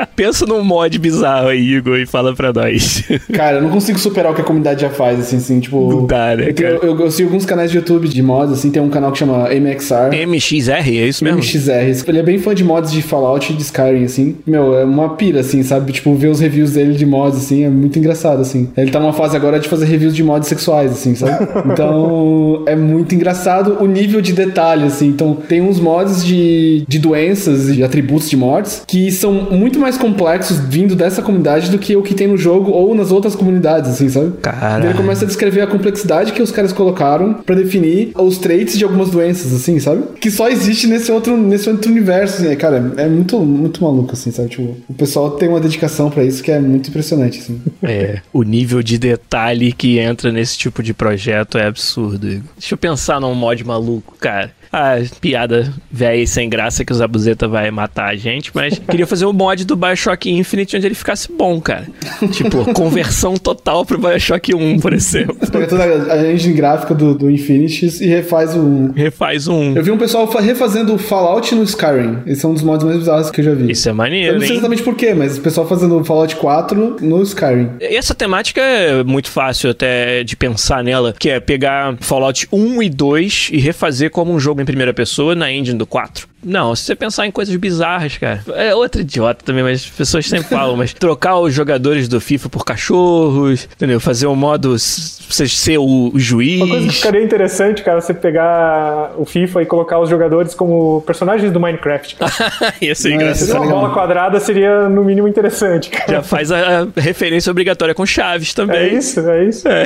Pensa 0.16 0.46
num 0.46 0.62
mod 0.62 0.98
bizarro 0.98 1.48
aí, 1.48 1.74
Igor, 1.74 1.98
e 1.98 2.06
fala 2.06 2.34
pra 2.34 2.52
nós. 2.52 3.02
Cara, 3.32 3.58
eu 3.58 3.62
não 3.62 3.70
consigo 3.70 3.98
superar 3.98 4.32
o 4.32 4.34
que 4.34 4.40
a 4.40 4.44
comunidade 4.44 4.82
já 4.82 4.90
faz, 4.90 5.18
assim, 5.20 5.36
assim, 5.36 5.60
tipo... 5.60 5.90
Não 5.90 6.06
dá, 6.06 6.36
né, 6.36 6.48
eu, 6.50 6.54
tenho- 6.54 6.78
cara? 6.78 6.86
eu, 6.86 7.00
eu 7.00 7.10
sigo 7.10 7.28
alguns 7.28 7.44
canais 7.46 7.70
de 7.70 7.76
YouTube 7.76 8.08
de 8.08 8.22
mods, 8.22 8.52
assim, 8.58 8.70
tem 8.70 8.82
um 8.82 8.88
canal 8.90 9.12
que 9.12 9.18
chama 9.18 9.48
MXR. 9.52 10.14
MXR, 10.26 10.88
é 10.88 11.08
isso 11.08 11.24
mesmo? 11.24 11.38
MXR. 11.38 12.08
Ele 12.08 12.18
é 12.18 12.22
bem 12.22 12.38
fã 12.38 12.54
de 12.54 12.64
mods 12.64 12.92
de 12.92 13.02
Fallout 13.02 13.52
e 13.52 13.56
de 13.56 13.62
Skyrim, 13.62 14.04
assim. 14.04 14.36
Meu, 14.46 14.74
é 14.78 14.84
uma 14.84 15.10
pira, 15.16 15.40
assim, 15.40 15.62
sabe? 15.62 15.92
Tipo, 15.92 16.14
ver 16.14 16.28
os 16.28 16.40
reviews 16.40 16.72
dele 16.72 16.94
de 16.94 17.06
mods, 17.06 17.38
assim, 17.38 17.64
é 17.64 17.68
muito 17.70 17.98
engraçado, 17.98 18.40
assim. 18.40 18.68
Ele 18.76 18.90
tá 18.90 18.98
numa 19.00 19.12
fase 19.12 19.36
agora 19.36 19.58
de 19.58 19.68
fazer 19.68 19.86
reviews 19.86 20.14
de 20.14 20.22
mods 20.22 20.48
sexuais, 20.48 20.92
assim, 20.92 21.14
sabe? 21.14 21.48
Então, 21.70 22.62
é 22.66 22.74
muito 22.76 23.14
engraçado 23.14 23.76
o 23.80 23.86
nível 23.86 24.20
de 24.20 24.32
detalhe, 24.32 24.84
assim. 24.84 25.06
Então, 25.08 25.34
tem 25.34 25.60
uns 25.60 25.78
mods 25.80 26.24
de, 26.24 26.84
de 26.86 26.98
doenças 26.98 27.68
e 27.68 27.74
de 27.74 27.84
atributos 27.84 28.28
de 28.28 28.36
mods 28.36 28.82
que 28.86 29.10
são 29.10 29.32
muito 29.50 29.78
mais 29.78 29.89
complexos 29.96 30.58
vindo 30.58 30.94
dessa 30.94 31.22
comunidade 31.22 31.70
do 31.70 31.78
que 31.78 31.96
o 31.96 32.02
que 32.02 32.14
tem 32.14 32.28
no 32.28 32.36
jogo 32.36 32.70
ou 32.70 32.94
nas 32.94 33.10
outras 33.10 33.34
comunidades, 33.34 33.90
assim, 33.90 34.08
sabe? 34.08 34.32
Caralho. 34.42 34.86
Ele 34.86 34.94
começa 34.94 35.24
a 35.24 35.26
descrever 35.28 35.62
a 35.62 35.66
complexidade 35.66 36.32
que 36.32 36.42
os 36.42 36.50
caras 36.50 36.72
colocaram 36.72 37.34
pra 37.34 37.54
definir 37.54 38.12
os 38.16 38.38
traits 38.38 38.78
de 38.78 38.84
algumas 38.84 39.10
doenças, 39.10 39.52
assim, 39.52 39.78
sabe? 39.78 40.02
Que 40.20 40.30
só 40.30 40.48
existe 40.48 40.86
nesse 40.86 41.10
outro, 41.10 41.36
nesse 41.36 41.68
outro 41.68 41.90
universo, 41.90 42.42
assim. 42.42 42.56
Cara, 42.56 42.92
é 42.96 43.06
muito, 43.06 43.38
muito 43.40 43.82
maluco, 43.82 44.12
assim, 44.12 44.30
sabe? 44.30 44.48
Tipo, 44.48 44.76
o 44.88 44.94
pessoal 44.94 45.32
tem 45.32 45.48
uma 45.48 45.60
dedicação 45.60 46.10
pra 46.10 46.24
isso 46.24 46.42
que 46.42 46.50
é 46.50 46.58
muito 46.58 46.88
impressionante, 46.90 47.38
assim. 47.38 47.60
É, 47.82 48.20
o 48.32 48.42
nível 48.42 48.82
de 48.82 48.98
detalhe 48.98 49.72
que 49.72 49.98
entra 49.98 50.32
nesse 50.32 50.56
tipo 50.56 50.82
de 50.82 50.94
projeto 50.94 51.58
é 51.58 51.66
absurdo. 51.66 52.28
Igor. 52.28 52.50
Deixa 52.58 52.74
eu 52.74 52.78
pensar 52.78 53.20
num 53.20 53.34
mod 53.34 53.64
maluco, 53.64 54.14
cara. 54.18 54.50
Ah, 54.72 54.96
piada 55.20 55.72
velha 55.90 56.16
e 56.22 56.26
sem 56.26 56.48
graça 56.48 56.84
que 56.84 56.92
o 56.92 56.94
Zabuzeta 56.96 57.48
vai 57.48 57.70
matar 57.70 58.10
a 58.10 58.16
gente, 58.16 58.50
mas 58.54 58.78
queria 58.88 59.06
fazer 59.06 59.26
um 59.26 59.32
mod 59.32 59.64
do 59.64 59.74
Bioshock 59.74 60.30
Infinite 60.30 60.76
onde 60.76 60.86
ele 60.86 60.94
ficasse 60.94 61.28
bom, 61.32 61.60
cara. 61.60 61.86
Tipo, 62.32 62.64
conversão 62.72 63.34
total 63.34 63.84
pro 63.84 63.98
Bioshock 63.98 64.54
1, 64.54 64.78
por 64.78 64.92
exemplo. 64.92 65.36
Pega 65.50 65.66
toda 65.66 65.84
a 66.12 66.32
engine 66.32 66.54
gráfica 66.54 66.94
do, 66.94 67.14
do 67.14 67.30
Infinity 67.30 67.86
e 68.00 68.06
refaz 68.06 68.54
o. 68.54 68.92
Refaz 68.94 69.48
um. 69.48 69.74
Eu 69.74 69.82
vi 69.82 69.90
um 69.90 69.98
pessoal 69.98 70.30
fa- 70.30 70.40
refazendo 70.40 70.94
o 70.94 70.98
Fallout 70.98 71.52
no 71.54 71.64
Skyrim. 71.64 72.18
Esse 72.26 72.44
é 72.44 72.48
um 72.48 72.54
dos 72.54 72.62
mods 72.62 72.84
mais 72.84 72.98
bizarros 72.98 73.30
que 73.30 73.40
eu 73.40 73.44
já 73.44 73.54
vi. 73.54 73.72
Isso 73.72 73.88
é 73.88 73.92
eu 73.92 73.94
maneiro, 73.94 74.34
não 74.34 74.40
sei 74.40 74.50
hein? 74.50 74.54
exatamente 74.54 74.82
porquê, 74.82 75.14
mas 75.14 75.38
o 75.38 75.40
pessoal 75.40 75.66
fazendo 75.66 75.98
o 75.98 76.04
Fallout 76.04 76.36
4 76.36 76.96
no 77.00 77.22
Skyrim. 77.22 77.70
Essa 77.80 78.14
temática 78.14 78.60
é 78.60 79.02
muito 79.02 79.30
fácil 79.30 79.70
até 79.70 80.22
de 80.22 80.36
pensar 80.36 80.84
nela, 80.84 81.12
que 81.18 81.28
é 81.28 81.40
pegar 81.40 81.96
Fallout 82.00 82.46
1 82.52 82.82
e 82.84 82.88
2 82.90 83.48
e 83.52 83.58
refazer 83.58 84.10
como 84.10 84.32
um 84.32 84.38
jogo 84.38 84.59
em 84.60 84.64
primeira 84.64 84.94
pessoa 84.94 85.34
na 85.34 85.50
engine 85.50 85.78
do 85.78 85.86
4. 85.86 86.29
Não, 86.42 86.74
se 86.74 86.84
você 86.84 86.94
pensar 86.94 87.26
em 87.26 87.30
coisas 87.30 87.54
bizarras, 87.56 88.16
cara. 88.16 88.42
É 88.54 88.74
outro 88.74 89.00
idiota 89.00 89.44
também, 89.44 89.62
mas 89.62 89.80
as 89.82 89.90
pessoas 89.90 90.26
sempre 90.26 90.48
falam, 90.48 90.76
mas 90.76 90.92
trocar 90.92 91.38
os 91.38 91.52
jogadores 91.52 92.08
do 92.08 92.20
FIFA 92.20 92.48
por 92.48 92.64
cachorros, 92.64 93.68
entendeu? 93.76 94.00
Fazer 94.00 94.26
o 94.26 94.34
modo 94.34 94.76
você 94.78 95.46
ser 95.46 95.78
o, 95.78 96.10
o 96.12 96.18
juiz. 96.18 96.60
Uma 96.60 96.68
coisa 96.68 96.86
que 96.88 96.94
ficaria 96.94 97.22
interessante, 97.22 97.82
cara, 97.82 98.00
você 98.00 98.12
pegar 98.12 99.12
o 99.16 99.24
FIFA 99.24 99.62
e 99.62 99.66
colocar 99.66 99.98
os 100.00 100.08
jogadores 100.08 100.54
como 100.54 101.02
personagens 101.02 101.52
do 101.52 101.60
Minecraft. 101.60 102.16
Ia 102.80 102.94
ser 102.94 103.10
Não, 103.10 103.16
engraçado. 103.16 103.56
É 103.56 103.60
uma 103.60 103.70
bola 103.70 103.94
quadrada 103.94 104.40
seria, 104.40 104.88
no 104.88 105.04
mínimo, 105.04 105.28
interessante, 105.28 105.90
cara. 105.90 106.12
Já 106.12 106.22
faz 106.22 106.50
a, 106.50 106.82
a 106.82 107.00
referência 107.00 107.50
obrigatória 107.50 107.94
com 107.94 108.04
Chaves 108.04 108.54
também. 108.54 108.76
É 108.78 108.88
isso, 108.94 109.20
é 109.20 109.44
isso. 109.44 109.68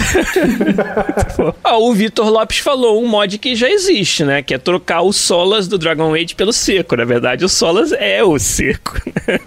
Ah, 1.62 1.78
o 1.78 1.92
Vitor 1.92 2.28
Lopes 2.28 2.58
falou 2.58 3.02
um 3.02 3.08
mod 3.08 3.38
que 3.38 3.54
já 3.54 3.68
existe, 3.68 4.24
né? 4.24 4.42
Que 4.42 4.54
é 4.54 4.58
trocar 4.58 5.02
o 5.02 5.12
Solas 5.12 5.66
do 5.66 5.78
Dragon 5.78 6.14
Age 6.14 6.34
pelo 6.34 6.43
Seco. 6.52 6.96
Na 6.96 7.04
verdade, 7.04 7.44
o 7.44 7.48
Solas 7.48 7.92
é 7.92 8.22
o 8.22 8.38
Seco. 8.38 9.00
né? 9.06 9.38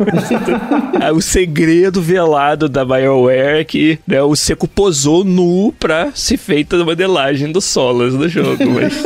É 1.07 1.11
o 1.11 1.21
segredo 1.21 2.01
velado 2.01 2.67
da 2.67 2.83
BioWare 2.83 3.59
é 3.59 3.63
que 3.63 3.99
né, 4.07 4.21
o 4.21 4.35
Seco 4.35 4.67
posou 4.67 5.23
nu 5.23 5.73
pra 5.79 6.11
se 6.13 6.35
feita 6.37 6.75
a 6.75 6.83
modelagem 6.85 7.51
do 7.51 7.61
Solas 7.61 8.13
no 8.13 8.27
jogo. 8.27 8.57
Mas 8.69 9.03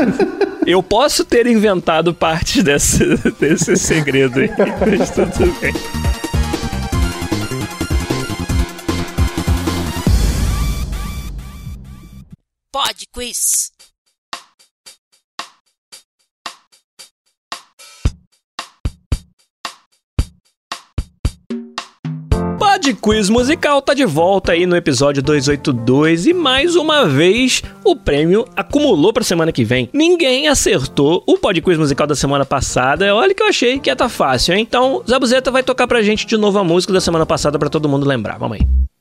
eu 0.66 0.82
posso 0.82 1.26
ter 1.26 1.46
inventado 1.48 2.14
partes 2.14 2.64
desse, 2.64 3.04
desse 3.40 3.76
segredo 3.76 4.40
aí. 4.40 4.50
Mas 4.98 5.10
tudo 5.10 5.60
bem. 5.60 5.74
Pod 12.72 13.06
Quiz. 13.14 13.72
Pod 22.72 22.94
Quiz 22.94 23.30
Musical 23.30 23.82
tá 23.82 23.94
de 23.94 24.06
volta 24.06 24.54
aí 24.54 24.66
no 24.66 24.78
episódio 24.78 25.22
282 25.22 26.28
e 26.28 26.34
mais 26.34 26.74
uma 26.74 27.06
vez 27.06 27.62
o 27.84 27.98
prêmio 27.98 28.48
acumulou 28.56 29.12
pra 29.12 29.26
semana 29.26 29.52
que 29.52 29.66
vem. 29.66 29.90
Ninguém 29.92 30.48
acertou 30.48 31.22
o 31.28 31.38
Pod 31.38 31.62
Quiz 31.62 31.78
Musical 31.78 32.08
da 32.08 32.16
semana 32.16 32.46
passada. 32.46 33.14
Olha 33.14 33.36
que 33.36 33.44
eu 33.44 33.48
achei 33.48 33.78
que 33.78 33.90
ia 33.90 33.96
tá 33.96 34.08
fácil, 34.08 34.56
hein? 34.56 34.62
Então, 34.62 35.04
Zabuzeta 35.06 35.52
vai 35.52 35.64
tocar 35.64 35.86
pra 35.86 36.02
gente 36.02 36.26
de 36.26 36.38
novo 36.38 36.60
a 36.60 36.64
música 36.64 36.94
da 36.94 37.02
semana 37.02 37.26
passada 37.26 37.60
pra 37.60 37.68
todo 37.68 37.90
mundo 37.90 38.08
lembrar. 38.08 38.38
Vamos 38.38 38.58
aí. 38.62 39.01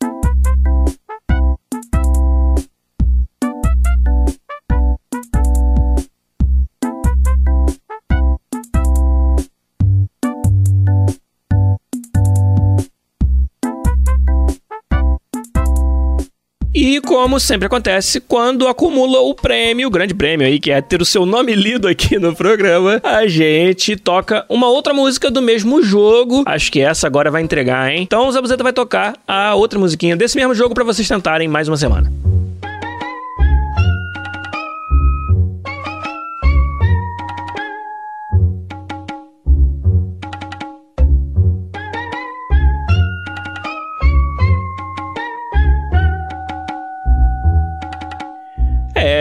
E 16.90 17.00
como 17.00 17.38
sempre 17.38 17.66
acontece, 17.66 18.18
quando 18.18 18.66
acumula 18.66 19.20
o 19.20 19.32
prêmio, 19.32 19.86
o 19.86 19.90
grande 19.92 20.12
prêmio 20.12 20.44
aí, 20.44 20.58
que 20.58 20.72
é 20.72 20.80
ter 20.80 21.00
o 21.00 21.04
seu 21.04 21.24
nome 21.24 21.54
lido 21.54 21.86
aqui 21.86 22.18
no 22.18 22.34
programa, 22.34 23.00
a 23.04 23.28
gente 23.28 23.94
toca 23.94 24.44
uma 24.48 24.68
outra 24.68 24.92
música 24.92 25.30
do 25.30 25.40
mesmo 25.40 25.84
jogo. 25.84 26.42
Acho 26.46 26.72
que 26.72 26.80
essa 26.80 27.06
agora 27.06 27.30
vai 27.30 27.42
entregar, 27.42 27.92
hein? 27.92 28.02
Então 28.02 28.26
o 28.26 28.32
Zabuzeta 28.32 28.64
vai 28.64 28.72
tocar 28.72 29.14
a 29.24 29.54
outra 29.54 29.78
musiquinha 29.78 30.16
desse 30.16 30.36
mesmo 30.36 30.52
jogo 30.52 30.74
pra 30.74 30.82
vocês 30.82 31.06
tentarem 31.06 31.46
mais 31.46 31.68
uma 31.68 31.76
semana. 31.76 32.12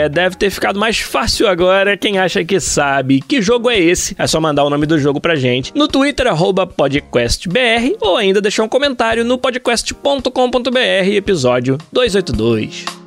Deve 0.09 0.35
ter 0.35 0.49
ficado 0.49 0.79
mais 0.79 0.99
fácil 0.99 1.47
agora. 1.47 1.95
Quem 1.95 2.17
acha 2.17 2.43
que 2.43 2.59
sabe 2.59 3.21
que 3.21 3.41
jogo 3.41 3.69
é 3.69 3.79
esse, 3.79 4.15
é 4.17 4.27
só 4.27 4.41
mandar 4.41 4.63
o 4.63 4.69
nome 4.69 4.85
do 4.85 4.99
jogo 4.99 5.21
pra 5.21 5.35
gente 5.35 5.71
no 5.75 5.87
Twitter, 5.87 6.27
podcastbr, 6.75 7.95
ou 8.01 8.17
ainda 8.17 8.41
deixar 8.41 8.63
um 8.63 8.69
comentário 8.69 9.23
no 9.23 9.37
podcast.com.br, 9.37 10.79
episódio 11.13 11.77
282. 11.93 12.99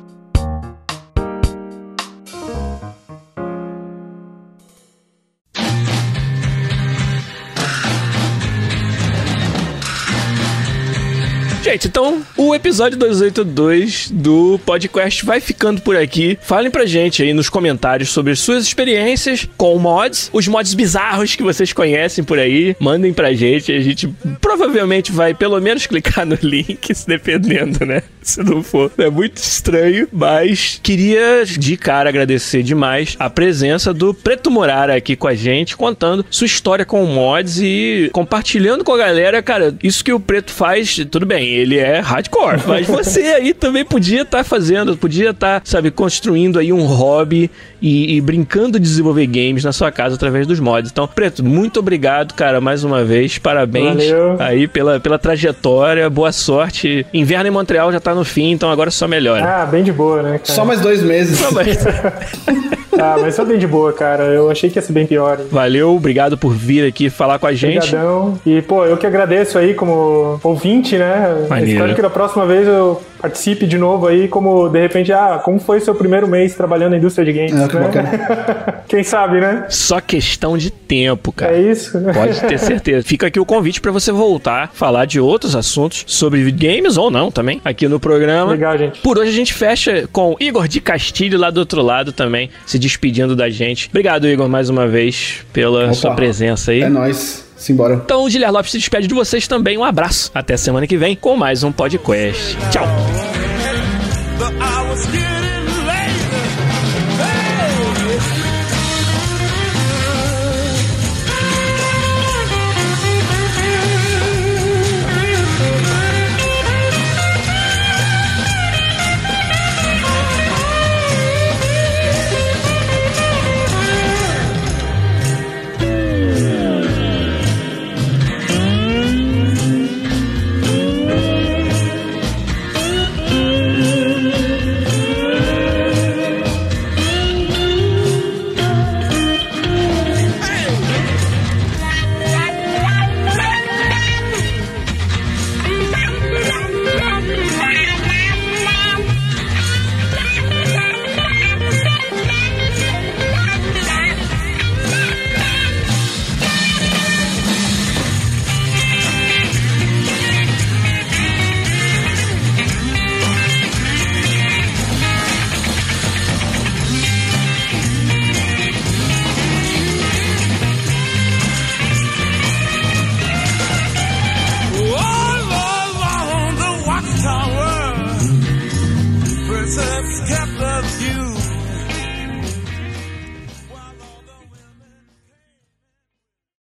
Gente, 11.63 11.87
então 11.87 12.02
o 12.47 12.53
episódio 12.53 12.97
282 12.97 14.11
do 14.11 14.59
podcast 14.65 15.25
vai 15.25 15.39
ficando 15.39 15.81
por 15.81 15.95
aqui. 15.95 16.37
Falem 16.41 16.69
pra 16.69 16.85
gente 16.85 17.23
aí 17.23 17.33
nos 17.33 17.49
comentários 17.49 18.09
sobre 18.09 18.35
suas 18.35 18.65
experiências 18.65 19.47
com 19.55 19.77
mods, 19.77 20.29
os 20.33 20.47
mods 20.47 20.73
bizarros 20.73 21.35
que 21.35 21.43
vocês 21.43 21.71
conhecem 21.71 22.23
por 22.23 22.37
aí. 22.37 22.75
Mandem 22.79 23.13
pra 23.13 23.33
gente, 23.33 23.71
a 23.71 23.79
gente 23.79 24.07
provavelmente 24.41 25.11
vai 25.11 25.33
pelo 25.33 25.59
menos 25.61 25.85
clicar 25.87 26.25
no 26.25 26.37
link, 26.41 26.93
se 26.93 27.07
dependendo, 27.07 27.85
né? 27.85 28.03
Se 28.21 28.43
não 28.43 28.61
for. 28.61 28.91
É 28.97 29.09
muito 29.09 29.37
estranho, 29.37 30.07
mas 30.11 30.79
queria 30.81 31.45
de 31.45 31.77
cara 31.77 32.09
agradecer 32.09 32.63
demais 32.63 33.15
a 33.19 33.29
presença 33.29 33.93
do 33.93 34.13
Preto 34.13 34.51
Murara 34.51 34.95
aqui 34.95 35.15
com 35.15 35.27
a 35.27 35.35
gente, 35.35 35.77
contando 35.77 36.25
sua 36.29 36.45
história 36.45 36.85
com 36.85 37.05
mods 37.05 37.59
e 37.61 38.09
compartilhando 38.11 38.83
com 38.83 38.93
a 38.93 38.97
galera, 38.97 39.41
cara, 39.41 39.75
isso 39.81 40.03
que 40.03 40.11
o 40.11 40.19
Preto 40.19 40.51
faz, 40.51 40.95
tudo 41.09 41.25
bem, 41.25 41.47
ele 41.47 41.77
é 41.77 41.99
hardcore, 41.99 42.32
mas 42.67 42.87
você 42.87 43.21
aí 43.21 43.53
também 43.53 43.85
podia 43.85 44.23
estar 44.23 44.43
fazendo, 44.43 44.97
podia 44.97 45.29
estar, 45.31 45.61
sabe, 45.63 45.91
construindo 45.91 46.59
aí 46.59 46.73
um 46.73 46.83
hobby 46.83 47.49
e, 47.81 48.15
e 48.15 48.21
brincando 48.21 48.79
de 48.79 48.85
desenvolver 48.85 49.25
games 49.27 49.63
na 49.63 49.71
sua 49.71 49.91
casa 49.91 50.15
através 50.15 50.47
dos 50.47 50.59
mods. 50.59 50.91
Então, 50.91 51.07
Preto, 51.07 51.43
muito 51.43 51.79
obrigado, 51.79 52.33
cara, 52.33 52.59
mais 52.59 52.83
uma 52.83 53.03
vez, 53.03 53.37
parabéns 53.37 53.95
Valeu. 54.09 54.35
aí 54.39 54.67
pela, 54.67 54.99
pela 54.99 55.19
trajetória, 55.19 56.09
boa 56.09 56.31
sorte. 56.31 57.05
Inverno 57.13 57.47
em 57.47 57.51
Montreal 57.51 57.91
já 57.91 57.99
tá 57.99 58.15
no 58.15 58.23
fim, 58.23 58.51
então 58.51 58.71
agora 58.71 58.89
só 58.91 59.07
melhora. 59.07 59.61
Ah, 59.61 59.65
bem 59.65 59.83
de 59.83 59.91
boa, 59.91 60.21
né, 60.23 60.39
cara? 60.39 60.45
Só 60.45 60.65
mais 60.65 60.81
dois 60.81 61.01
meses. 61.03 61.39
Só 61.39 61.51
mais- 61.51 61.77
Ah, 62.99 63.17
mas 63.19 63.35
foi 63.35 63.45
bem 63.45 63.57
de 63.57 63.67
boa, 63.67 63.91
cara. 63.93 64.23
Eu 64.25 64.49
achei 64.49 64.69
que 64.69 64.77
ia 64.77 64.81
ser 64.81 64.93
bem 64.93 65.05
pior. 65.05 65.39
hein? 65.39 65.45
Valeu, 65.51 65.95
obrigado 65.95 66.37
por 66.37 66.53
vir 66.53 66.87
aqui 66.87 67.09
falar 67.09 67.39
com 67.39 67.47
a 67.47 67.53
gente. 67.53 67.77
Obrigadão. 67.95 68.39
E, 68.45 68.61
pô, 68.61 68.85
eu 68.85 68.97
que 68.97 69.05
agradeço 69.07 69.57
aí 69.57 69.73
como 69.73 70.39
ouvinte, 70.43 70.97
né? 70.97 71.45
Maneiro. 71.49 71.71
Espero 71.71 71.95
que 71.95 72.01
da 72.01 72.09
próxima 72.09 72.45
vez 72.45 72.67
eu 72.67 73.01
participe 73.23 73.65
de 73.65 73.77
novo 73.77 74.05
aí, 74.05 74.27
como, 74.27 74.67
de 74.67 74.81
repente, 74.81 75.13
ah, 75.13 75.39
como 75.41 75.57
foi 75.57 75.79
seu 75.79 75.95
primeiro 75.95 76.27
mês 76.27 76.55
trabalhando 76.55 76.91
na 76.91 76.97
indústria 76.97 77.23
de 77.25 77.31
games, 77.31 77.53
Ah, 77.53 77.69
que 77.69 77.77
né? 77.77 78.83
Quem 78.85 79.01
sabe, 79.01 79.39
né? 79.39 79.65
Só 79.69 80.01
questão 80.01 80.57
de 80.57 80.69
tempo, 80.69 81.31
cara. 81.31 81.55
É 81.55 81.61
isso. 81.71 81.97
Pode 82.13 82.41
ter 82.41 82.59
certeza. 82.59 83.07
Fica 83.07 83.27
aqui 83.27 83.39
o 83.39 83.45
convite 83.45 83.79
pra 83.79 83.93
você 83.93 84.11
voltar, 84.11 84.71
falar 84.73 85.05
de 85.05 85.21
outros 85.21 85.55
assuntos 85.55 86.03
sobre 86.05 86.51
games 86.51 86.97
ou 86.97 87.09
não 87.09 87.31
também, 87.31 87.61
aqui 87.63 87.87
no 87.87 87.97
programa. 87.97 88.51
Legal, 88.51 88.77
gente. 88.77 88.99
Por 88.99 89.17
hoje 89.17 89.29
a 89.29 89.33
gente 89.33 89.53
fecha 89.53 90.05
com 90.11 90.35
Igor 90.37 90.67
de 90.67 90.81
Castilho 90.81 91.39
lá 91.39 91.49
do 91.49 91.61
outro 91.61 91.81
lado 91.81 92.11
também, 92.11 92.49
se 92.65 92.77
despedindo 92.77 93.37
da 93.37 93.49
gente. 93.49 93.87
Obrigado, 93.87 94.27
Igor, 94.27 94.49
mais 94.49 94.69
uma 94.69 94.85
vez 94.85 95.45
pela 95.53 95.85
Opa. 95.85 95.93
sua 95.93 96.13
presença 96.13 96.71
aí. 96.71 96.81
É 96.81 96.89
nóis. 96.89 97.42
Simbora. 97.63 98.01
Então 98.05 98.23
o 98.23 98.29
Guilherme 98.29 98.53
Lopes 98.53 98.71
se 98.71 98.77
despede 98.77 99.07
de 99.07 99.13
vocês 99.13 99.47
também. 99.47 99.77
Um 99.77 99.83
abraço. 99.83 100.29
Até 100.33 100.57
semana 100.57 100.85
que 100.85 100.97
vem 100.97 101.15
com 101.15 101.35
mais 101.35 101.63
um 101.63 101.71
podcast. 101.71 102.57
Tchau. 102.71 102.85